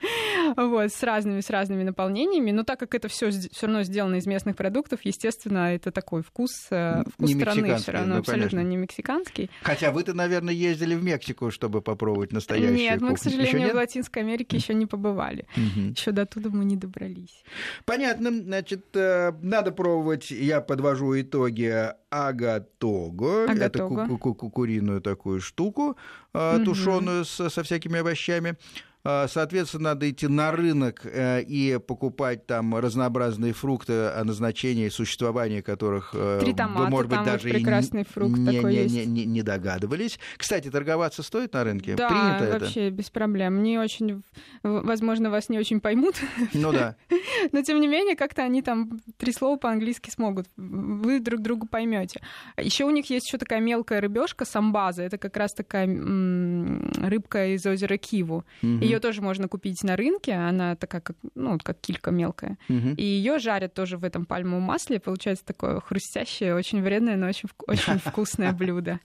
Вот, 0.57 0.91
с 0.93 1.01
разными, 1.03 1.41
с 1.41 1.49
разными 1.49 1.83
наполнениями. 1.83 2.51
Но 2.51 2.63
так 2.63 2.79
как 2.79 2.93
это 2.93 3.07
все 3.07 3.31
все 3.31 3.65
равно 3.65 3.83
сделано 3.83 4.15
из 4.15 4.27
местных 4.27 4.55
продуктов, 4.55 4.99
естественно, 5.03 5.73
это 5.73 5.91
такой 5.91 6.21
вкус, 6.21 6.67
э, 6.69 7.03
вкус 7.13 7.29
не 7.29 7.41
страны 7.41 7.75
все 7.77 7.91
равно 7.91 8.15
ну, 8.15 8.19
абсолютно 8.19 8.49
конечно. 8.49 8.69
не 8.69 8.77
мексиканский. 8.77 9.49
Хотя 9.63 9.91
вы-то, 9.91 10.13
наверное, 10.13 10.53
ездили 10.53 10.95
в 10.95 11.03
Мексику, 11.03 11.51
чтобы 11.51 11.81
попробовать 11.81 12.31
настоящую 12.31 12.75
Нет, 12.75 12.99
кухню. 12.99 13.09
мы, 13.09 13.15
к 13.15 13.19
сожалению, 13.19 13.71
в 13.71 13.75
Латинской 13.75 14.21
Америке 14.21 14.57
еще 14.57 14.73
не 14.73 14.85
побывали. 14.85 15.47
Еще 15.55 16.11
до 16.11 16.25
туда 16.25 16.49
мы 16.49 16.65
не 16.65 16.77
добрались. 16.77 17.43
Понятно. 17.85 18.31
Значит, 18.31 18.85
э, 18.95 19.24
надо 19.41 19.71
пробовать, 19.71 20.31
я 20.31 20.61
подвожу 20.61 21.19
итоги 21.19 21.93
агатого. 22.09 23.47
Это 23.47 23.87
ку- 23.87 24.17
ку- 24.17 24.33
ку- 24.35 24.49
куриную 24.49 25.01
такую 25.01 25.41
штуку, 25.41 25.97
угу. 26.33 26.65
тушеную 26.65 27.25
со, 27.25 27.49
со 27.49 27.63
всякими 27.63 27.99
овощами. 27.99 28.55
А, 29.07 29.27
соответственно, 29.27 29.89
надо 29.89 30.09
идти 30.09 30.27
на 30.27 30.51
рынок 30.51 31.05
э, 31.05 31.43
и 31.43 31.77
покупать 31.77 32.47
там 32.47 32.75
разнообразные 32.75 33.53
фрукты, 33.53 33.93
о 34.07 34.23
назначении 34.23 34.89
существования 34.89 35.61
которых 35.61 36.09
э, 36.13 36.39
Три 36.41 36.55
томата, 36.55 36.79
вы, 36.81 36.89
может 36.89 37.11
быть, 37.11 37.23
даже 37.23 37.49
прекрасный 37.49 38.01
и 38.01 38.03
фрукт 38.03 38.35
не, 38.35 38.55
такой 38.55 38.71
не, 38.73 38.77
есть. 38.79 38.95
Не, 38.95 39.05
не, 39.05 39.25
не 39.25 39.43
догадывались. 39.43 40.19
Кстати, 40.37 40.71
торговаться 40.71 41.21
стоит 41.21 41.53
на 41.53 41.63
рынке? 41.63 41.93
Да, 41.93 42.09
Принято 42.09 42.57
вообще 42.59 42.87
это? 42.87 42.95
без 42.95 43.11
проблем. 43.11 43.61
Не 43.61 43.77
очень, 43.77 44.23
возможно, 44.63 45.29
вас 45.29 45.49
не 45.49 45.59
очень 45.59 45.81
поймут. 45.81 46.15
Ну 46.55 46.71
да. 46.71 46.95
Но 47.51 47.61
тем 47.61 47.79
не 47.79 47.87
менее, 47.87 48.15
как-то 48.15 48.41
они 48.41 48.63
там 48.63 48.99
три 49.17 49.31
слова 49.33 49.57
по-английски 49.57 50.09
смогут. 50.09 50.47
Вы 50.57 51.19
друг 51.19 51.41
друга 51.41 51.67
поймете. 51.67 52.21
Еще 52.57 52.85
у 52.85 52.89
них 52.89 53.07
есть 53.11 53.27
еще 53.27 53.37
такая 53.37 53.59
мелкая 53.59 54.01
рыбешка 54.01 54.45
самбаза. 54.45 55.03
Это 55.03 55.19
как 55.19 55.37
раз 55.37 55.53
такая 55.53 55.85
рыбка 55.85 57.53
из 57.53 57.63
озера 57.67 57.97
Киву. 57.97 58.43
Ее 58.61 58.94
ее 58.95 58.99
тоже 58.99 59.21
можно 59.21 59.47
купить 59.47 59.83
на 59.83 59.95
рынке, 59.95 60.33
она 60.33 60.75
такая, 60.75 61.01
как, 61.01 61.15
ну, 61.35 61.57
как 61.61 61.79
килька 61.79 62.11
мелкая. 62.11 62.57
Угу. 62.69 62.95
И 62.97 63.03
ее 63.03 63.39
жарят 63.39 63.73
тоже 63.73 63.97
в 63.97 64.03
этом 64.03 64.25
пальмовом 64.25 64.63
масле, 64.63 64.99
получается 64.99 65.45
такое 65.45 65.79
хрустящее, 65.79 66.55
очень 66.55 66.81
вредное, 66.81 67.15
но 67.15 67.27
очень, 67.27 67.49
очень 67.67 67.99
вкусное 68.05 68.51
блюдо. 68.51 68.99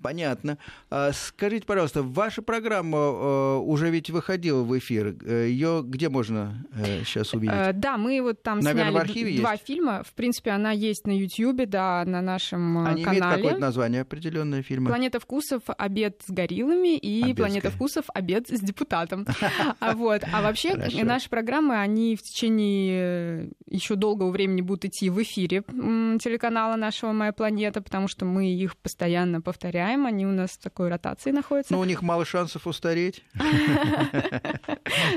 Понятно. 0.00 0.58
А 0.90 1.12
скажите, 1.12 1.66
пожалуйста, 1.66 2.02
ваша 2.02 2.42
программа 2.42 2.98
э, 2.98 3.56
уже 3.58 3.90
ведь 3.90 4.10
выходила 4.10 4.62
в 4.62 4.76
эфир. 4.78 5.16
Э, 5.24 5.46
Ее 5.48 5.82
где 5.84 6.08
можно 6.08 6.66
сейчас 7.04 7.32
э, 7.34 7.36
увидеть? 7.36 7.80
Да, 7.80 7.96
мы 7.96 8.20
вот 8.22 8.42
там 8.42 8.60
Наверное, 8.60 8.90
сняли 8.90 8.94
в 8.94 8.96
архиве 8.98 9.38
два 9.40 9.52
есть? 9.52 9.66
фильма. 9.66 10.02
В 10.04 10.12
принципе, 10.12 10.50
она 10.50 10.72
есть 10.72 11.06
на 11.06 11.12
YouTube, 11.12 11.68
да, 11.68 12.04
на 12.04 12.20
нашем 12.20 12.78
Они 12.86 13.04
канале. 13.04 13.22
Они 13.22 13.36
какое-то 13.36 13.60
название 13.60 14.02
определенное 14.02 14.62
фильма? 14.62 14.88
«Планета 14.88 15.20
вкусов. 15.20 15.62
Обед 15.66 16.20
с 16.26 16.30
гориллами» 16.30 16.96
и 16.96 17.22
Обед 17.22 17.36
«Планета 17.36 17.70
вкусов. 17.70 18.06
Обед 18.14 18.48
с 18.48 18.60
депутатом». 18.60 19.26
А 19.80 19.94
вот. 19.94 20.22
А 20.32 20.42
вообще 20.42 20.74
наши 21.02 21.28
программы, 21.28 21.78
они 21.78 22.16
в 22.16 22.22
течение 22.22 23.50
еще 23.68 23.96
долгого 23.96 24.30
времени 24.30 24.60
будут 24.60 24.84
идти 24.86 25.10
в 25.10 25.22
эфире 25.22 25.62
телеканала 25.62 26.76
нашего 26.76 27.12
«Моя 27.12 27.32
планета», 27.32 27.80
потому 27.80 28.08
что 28.08 28.24
мы 28.24 28.52
их 28.52 28.76
постоянно 28.76 29.40
повторяем, 29.52 30.06
они 30.06 30.26
у 30.26 30.32
нас 30.32 30.52
в 30.52 30.58
такой 30.58 30.88
ротации 30.88 31.30
находятся. 31.30 31.74
Но 31.74 31.80
у 31.80 31.84
них 31.84 32.00
мало 32.02 32.24
шансов 32.24 32.66
устареть. 32.66 33.22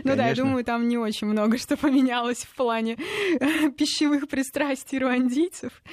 Ну 0.04 0.16
да, 0.16 0.28
я 0.28 0.36
думаю, 0.36 0.64
там 0.64 0.88
не 0.88 0.98
очень 0.98 1.28
много 1.28 1.58
что 1.58 1.78
поменялось 1.78 2.44
в 2.44 2.56
плане 2.56 2.96
пищевых 3.78 4.28
пристрастий 4.28 5.00
руандийцев. 5.00 5.84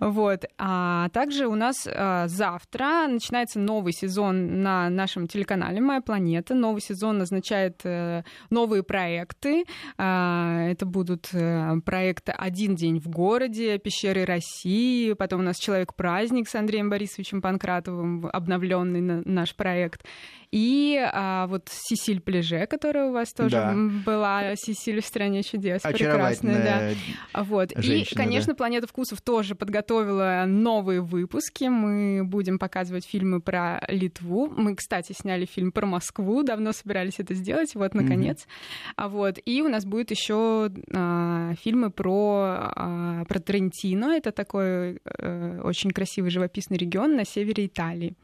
Вот. 0.00 0.44
А 0.58 1.08
также 1.10 1.46
у 1.46 1.54
нас 1.54 1.86
а, 1.86 2.28
завтра 2.28 3.06
начинается 3.08 3.58
новый 3.58 3.92
сезон 3.92 4.62
на 4.62 4.88
нашем 4.88 5.26
телеканале 5.26 5.80
«Моя 5.80 6.00
планета». 6.00 6.54
Новый 6.54 6.80
сезон 6.80 7.22
означает 7.22 7.80
э, 7.84 8.22
новые 8.50 8.82
проекты. 8.82 9.64
А, 9.98 10.62
это 10.68 10.86
будут 10.86 11.28
э, 11.32 11.80
проекты 11.84 12.32
«Один 12.32 12.76
день 12.76 13.00
в 13.00 13.08
городе», 13.08 13.78
«Пещеры 13.78 14.24
России», 14.24 15.12
потом 15.14 15.40
у 15.40 15.44
нас 15.44 15.56
«Человек-праздник» 15.56 16.48
с 16.48 16.54
Андреем 16.54 16.90
Борисовичем 16.90 17.42
Панкратовым, 17.42 17.85
Ахматовым, 17.86 18.28
обновленный 18.32 19.22
наш 19.24 19.54
проект. 19.54 20.04
И 20.50 20.98
а, 21.12 21.46
вот 21.46 21.68
Сисиль 21.70 22.20
Плеже, 22.20 22.66
которая 22.66 23.06
у 23.06 23.12
вас 23.12 23.32
тоже 23.32 23.50
да. 23.50 23.74
была, 23.74 24.54
Сисиль 24.56 25.00
в 25.00 25.06
стране 25.06 25.42
чудес. 25.42 25.82
прекрасная, 25.82 26.94
да. 27.34 27.42
Вот. 27.42 27.72
И, 27.72 28.04
конечно, 28.14 28.52
да. 28.52 28.56
«Планета 28.56 28.86
вкусов» 28.86 29.20
тоже 29.20 29.54
подготовила 29.54 30.44
новые 30.46 31.00
выпуски. 31.00 31.64
Мы 31.64 32.24
будем 32.24 32.58
показывать 32.58 33.06
фильмы 33.06 33.40
про 33.40 33.82
Литву. 33.88 34.48
Мы, 34.48 34.74
кстати, 34.74 35.12
сняли 35.12 35.44
фильм 35.44 35.72
про 35.72 35.86
Москву, 35.86 36.42
давно 36.42 36.72
собирались 36.72 37.18
это 37.18 37.34
сделать, 37.34 37.74
вот, 37.74 37.94
наконец. 37.94 38.38
Mm-hmm. 38.38 38.92
А 38.96 39.08
вот. 39.08 39.38
И 39.44 39.62
у 39.62 39.68
нас 39.68 39.84
будет 39.84 40.10
еще 40.10 40.70
а, 40.94 41.54
фильмы 41.62 41.90
про, 41.90 42.72
а, 42.74 43.24
про 43.24 43.40
Трентино. 43.40 44.16
Это 44.16 44.32
такой 44.32 45.00
а, 45.04 45.60
очень 45.64 45.90
красивый 45.90 46.30
живописный 46.30 46.78
регион 46.78 47.16
на 47.16 47.24
севере 47.24 47.66
Италии. 47.66 48.16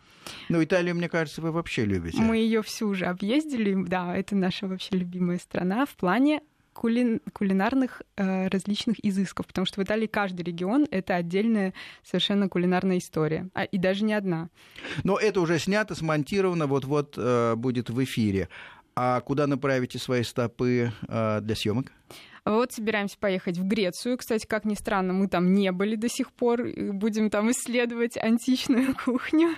Ну, 0.49 0.63
Италию, 0.63 0.95
мне 0.95 1.09
кажется, 1.09 1.41
вы 1.41 1.53
вообще 1.53 1.85
любите. 1.85 2.21
Мы 2.21 2.37
ее 2.39 2.63
всю 2.63 2.89
уже 2.89 3.07
объездили. 3.07 3.75
Да, 3.87 4.17
это 4.17 4.37
наша 4.37 4.67
вообще 4.67 4.97
любимая 4.97 5.39
страна 5.39 5.87
в 5.87 5.95
плане 5.97 6.41
кулин, 6.73 7.21
кулинарных 7.33 8.03
э, 8.17 8.49
различных 8.49 9.05
изысков, 9.05 9.47
потому 9.47 9.67
что 9.67 9.81
в 9.81 9.85
Италии 9.85 10.07
каждый 10.07 10.43
регион— 10.43 10.87
это 10.91 11.17
отдельная 11.17 11.75
совершенно 12.03 12.49
кулинарная 12.49 12.99
история, 12.99 13.49
а, 13.55 13.65
и 13.65 13.79
даже 13.79 14.05
не 14.05 14.15
одна. 14.15 14.49
Но 15.05 15.19
это 15.19 15.41
уже 15.41 15.59
снято, 15.59 15.95
смонтировано, 15.95 16.67
вот-вот 16.67 17.15
э, 17.17 17.55
будет 17.57 17.91
в 17.91 18.03
эфире. 18.05 18.49
А 18.95 19.21
куда 19.21 19.47
направите 19.47 19.99
свои 19.99 20.23
стопы 20.23 20.93
э, 21.09 21.41
для 21.43 21.55
съемок? 21.55 21.93
Вот 22.45 22.73
собираемся 22.73 23.17
поехать 23.19 23.57
в 23.57 23.65
Грецию. 23.65 24.19
Кстати, 24.19 24.47
как 24.47 24.65
ни 24.65 24.75
странно, 24.75 25.13
мы 25.13 25.29
там 25.29 25.55
не 25.55 25.71
были 25.71 25.95
до 25.95 26.09
сих 26.09 26.33
пор. 26.33 26.65
Будем 26.77 27.31
там 27.31 27.51
исследовать 27.53 28.17
античную 28.17 28.97
кухню. 29.05 29.51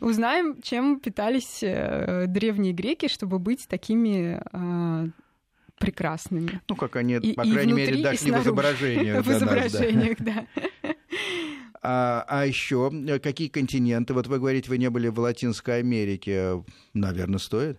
Узнаем, 0.00 0.60
чем 0.62 0.98
питались 0.98 1.62
э, 1.62 2.24
древние 2.26 2.72
греки, 2.72 3.06
чтобы 3.06 3.38
быть 3.38 3.68
такими 3.68 4.42
э, 4.52 5.08
прекрасными. 5.78 6.60
Ну, 6.68 6.74
как 6.74 6.96
они, 6.96 7.14
и, 7.14 7.34
по 7.34 7.44
крайней 7.44 7.72
мере, 7.72 8.02
дошли 8.02 8.32
в 8.32 8.42
изображениях. 8.42 9.24
В 9.24 9.30
изображениях, 9.30 10.18
да. 10.18 10.46
А, 11.86 12.24
а 12.26 12.46
еще 12.46 12.90
э, 12.92 13.18
какие 13.20 13.48
континенты? 13.48 14.14
Вот 14.14 14.26
вы 14.26 14.38
говорите, 14.38 14.70
вы 14.70 14.78
не 14.78 14.90
были 14.90 15.08
в 15.08 15.20
Латинской 15.20 15.80
Америке. 15.80 16.64
Наверное, 16.94 17.38
стоит? 17.38 17.78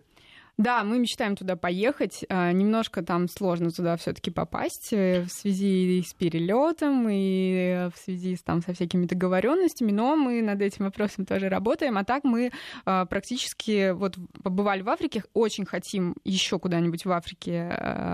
Да, 0.58 0.86
мы 0.86 1.00
мечтаем 1.00 1.36
туда 1.36 1.58
поехать. 1.58 2.26
А, 2.30 2.52
немножко 2.54 3.02
там 3.02 3.28
сложно 3.28 3.72
туда 3.72 3.98
все-таки 3.98 4.32
попасть 4.32 4.94
э, 4.94 5.24
в 5.24 5.30
связи 5.30 6.02
с 6.02 6.14
перелетом 6.14 7.08
и 7.10 7.90
в 7.94 7.98
связи 7.98 8.38
с, 8.38 8.42
там, 8.42 8.62
со 8.62 8.74
всякими 8.74 9.06
договоренностями, 9.06 9.92
но 9.92 10.16
мы 10.16 10.42
над 10.42 10.62
этим 10.62 10.86
вопросом 10.86 11.26
тоже 11.26 11.50
работаем. 11.50 11.98
А 11.98 12.06
так 12.06 12.24
мы 12.24 12.52
а, 12.86 13.06
практически 13.06 13.92
вот 13.92 14.16
побывали 14.44 14.82
в 14.82 14.90
Африке, 14.90 15.24
очень 15.34 15.66
хотим 15.66 16.16
еще 16.24 16.58
куда-нибудь 16.58 17.04
в 17.04 17.12
Африке, 17.12 17.68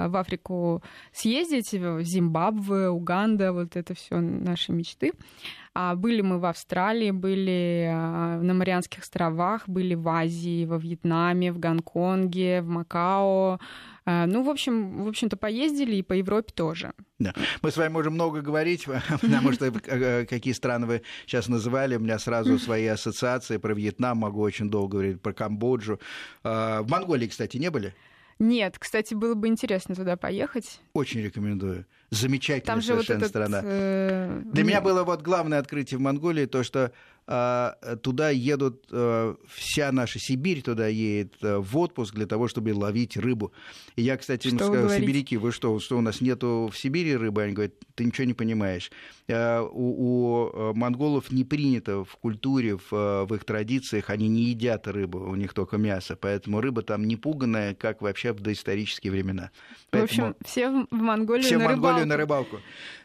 в 0.08 0.18
Африку 0.18 0.82
съездить, 1.14 1.74
в 1.74 2.02
Зимбабве, 2.04 2.89
Уганда, 2.89 3.54
вот 3.54 3.76
это 3.76 3.94
все 3.94 4.20
наши 4.20 4.72
мечты. 4.72 5.12
А, 5.74 5.96
были 5.96 6.22
мы 6.22 6.40
в 6.40 6.46
Австралии, 6.46 7.12
были 7.12 7.90
а, 7.90 8.42
на 8.42 8.54
Марианских 8.54 9.04
островах, 9.04 9.70
были 9.70 9.96
в 9.96 10.08
Азии, 10.10 10.66
во 10.66 10.78
Вьетнаме, 10.78 11.54
в 11.54 11.60
Гонконге, 11.60 12.62
в 12.62 12.68
Макао. 12.68 13.60
А, 14.06 14.26
ну, 14.26 14.44
в 14.44 14.50
общем, 14.50 15.04
в 15.04 15.08
общем-то, 15.08 15.38
поездили 15.38 15.96
и 15.96 16.02
по 16.02 16.12
Европе 16.12 16.52
тоже. 16.54 16.92
Да. 17.20 17.34
Мы 17.62 17.72
с 17.72 17.78
вами 17.78 17.94
можем 17.94 18.16
много 18.16 18.42
говорить, 18.42 18.86
потому 19.22 19.54
что 19.54 19.68
э, 19.68 20.26
какие 20.26 20.54
страны 20.54 20.88
вы 20.88 21.02
сейчас 21.26 21.48
называли, 21.48 21.96
у 21.96 22.00
меня 22.00 22.20
сразу 22.20 22.60
свои 22.60 22.88
ассоциации 22.88 23.56
про 23.56 23.74
Вьетнам, 23.74 24.18
могу 24.18 24.42
очень 24.42 24.70
долго 24.70 24.98
говорить, 24.98 25.22
про 25.22 25.32
Камбоджу. 25.32 26.00
В 26.44 26.86
Монголии, 26.90 27.28
кстати, 27.28 27.56
не 27.58 27.70
были? 27.70 27.94
Нет, 28.40 28.78
кстати, 28.80 29.14
было 29.14 29.36
бы 29.36 29.48
интересно 29.48 29.94
туда 29.94 30.18
поехать. 30.18 30.82
Очень 30.94 31.22
рекомендую. 31.22 31.86
Замечательная 32.12 32.76
Там 32.76 32.82
совершенно 32.82 33.20
вот 33.20 33.26
этот, 33.26 33.30
страна. 33.30 33.62
Э... 33.64 34.41
Для 34.43 34.64
меня 34.66 34.82
было 34.82 35.03
вот 35.03 35.22
главное 35.22 35.59
открытие 35.59 35.97
в 35.97 36.01
Монголии 36.01 36.45
то, 36.45 36.62
что 36.62 36.91
туда 37.26 38.30
едут, 38.30 38.86
а, 38.92 39.36
вся 39.48 39.92
наша 39.92 40.20
Сибирь 40.20 40.62
туда 40.62 40.88
едет 40.88 41.34
а, 41.42 41.60
в 41.60 41.78
отпуск 41.78 42.16
для 42.16 42.26
того, 42.26 42.48
чтобы 42.48 42.74
ловить 42.74 43.16
рыбу. 43.16 43.54
И 43.96 44.02
я, 44.02 44.18
кстати, 44.18 44.48
им 44.48 44.60
сказал, 44.60 44.90
сибиряки, 44.90 45.38
вы 45.38 45.52
что, 45.52 45.80
что 45.80 45.98
у 45.98 46.02
нас 46.02 46.20
нету 46.22 46.70
в 46.72 46.78
Сибири 46.78 47.16
рыбы? 47.16 47.44
Они 47.44 47.54
говорят, 47.54 47.74
ты 47.96 48.06
ничего 48.06 48.26
не 48.26 48.34
понимаешь. 48.34 48.92
У, 49.30 49.34
у 49.34 50.74
монголов 50.74 51.32
не 51.32 51.44
принято 51.46 52.04
в 52.04 52.18
культуре, 52.18 52.78
в, 52.78 53.26
в 53.26 53.36
их 53.36 53.46
традициях, 53.46 54.10
они 54.10 54.28
не 54.28 54.44
едят 54.44 54.88
рыбу, 54.88 55.20
у 55.20 55.36
них 55.36 55.54
только 55.54 55.78
мясо, 55.78 56.18
поэтому 56.20 56.60
рыба 56.60 56.82
там 56.82 57.08
не 57.08 57.16
пуганная, 57.16 57.76
как 57.76 58.02
вообще 58.02 58.34
в 58.34 58.42
доисторические 58.42 59.12
времена. 59.12 59.52
Поэтому... 59.90 60.28
В 60.28 60.30
общем, 60.32 60.36
все 60.44 60.70
в 60.70 61.02
Монголию 61.02 61.46
все 61.46 61.58
на 61.58 61.66
в 61.66 61.68
Монголию 61.68 62.04
рыбалку. 62.04 62.10
на 62.10 62.18
рыбалку. 62.18 62.60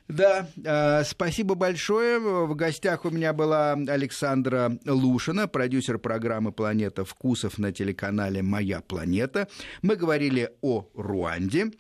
Да, 0.09 0.49
э, 0.65 1.03
спасибо 1.05 1.57
большое. 1.57 2.19
В 2.19 2.55
гостях 2.55 3.05
у 3.05 3.11
меня 3.11 3.33
была 3.33 3.73
Александра 3.73 4.79
Лушина, 4.85 5.49
продюсер 5.49 5.99
программы 5.99 6.53
«Планета 6.53 7.05
вкусов» 7.05 7.59
на 7.59 7.73
телеканале 7.73 8.43
«Моя 8.43 8.81
планета». 8.81 9.49
Мы 9.83 9.97
говорили 9.97 10.53
о 10.63 10.89
Руанде. 10.95 11.73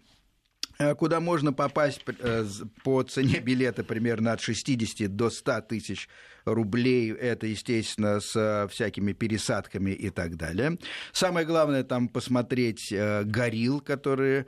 Э, 0.78 0.94
куда 0.94 1.20
можно 1.20 1.52
попасть 1.52 2.02
э, 2.06 2.44
по 2.84 3.02
цене 3.02 3.40
билета 3.40 3.82
примерно 3.82 4.32
от 4.32 4.40
60 4.40 5.14
до 5.14 5.30
100 5.30 5.60
тысяч 5.62 6.08
рублей. 6.44 7.12
Это, 7.12 7.46
естественно, 7.46 8.20
с 8.20 8.36
э, 8.36 8.68
всякими 8.68 9.12
пересадками 9.12 9.90
и 9.90 10.10
так 10.10 10.36
далее. 10.36 10.78
Самое 11.12 11.46
главное 11.46 11.82
там 11.82 12.08
посмотреть 12.08 12.92
горилл, 12.92 13.80
которые 13.80 14.46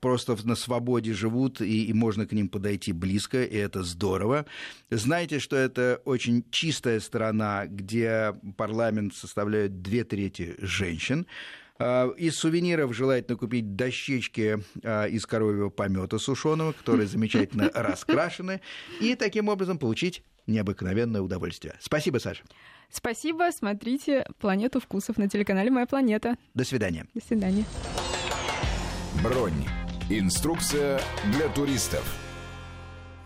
просто 0.00 0.36
на 0.44 0.54
свободе 0.54 1.12
живут, 1.12 1.60
и, 1.60 1.92
можно 1.92 2.26
к 2.26 2.32
ним 2.32 2.48
подойти 2.48 2.92
близко, 2.92 3.42
и 3.42 3.56
это 3.56 3.82
здорово. 3.82 4.46
Знаете, 4.90 5.38
что 5.38 5.56
это 5.56 6.00
очень 6.04 6.44
чистая 6.50 7.00
страна, 7.00 7.66
где 7.66 8.34
парламент 8.56 9.14
составляет 9.14 9.82
две 9.82 10.04
трети 10.04 10.56
женщин. 10.58 11.26
А, 11.80 12.10
из 12.10 12.36
сувениров 12.36 12.94
желательно 12.94 13.38
купить 13.38 13.74
дощечки 13.74 14.62
а, 14.84 15.06
из 15.06 15.24
коровьего 15.24 15.70
помета 15.70 16.18
сушеного, 16.18 16.72
которые 16.72 17.06
замечательно 17.08 17.70
раскрашены, 17.74 18.60
и 19.00 19.14
таким 19.14 19.48
образом 19.48 19.78
получить 19.78 20.22
необыкновенное 20.46 21.22
удовольствие. 21.22 21.74
Спасибо, 21.80 22.18
Саша. 22.18 22.42
Спасибо. 22.90 23.48
Смотрите 23.52 24.26
«Планету 24.38 24.80
вкусов» 24.80 25.16
на 25.16 25.28
телеканале 25.28 25.70
«Моя 25.70 25.86
планета». 25.86 26.36
До 26.54 26.64
свидания. 26.64 27.06
До 27.14 27.24
свидания. 27.24 27.64
Бронь. 29.22 29.64
Инструкция 30.10 31.00
для 31.32 31.48
туристов. 31.48 32.29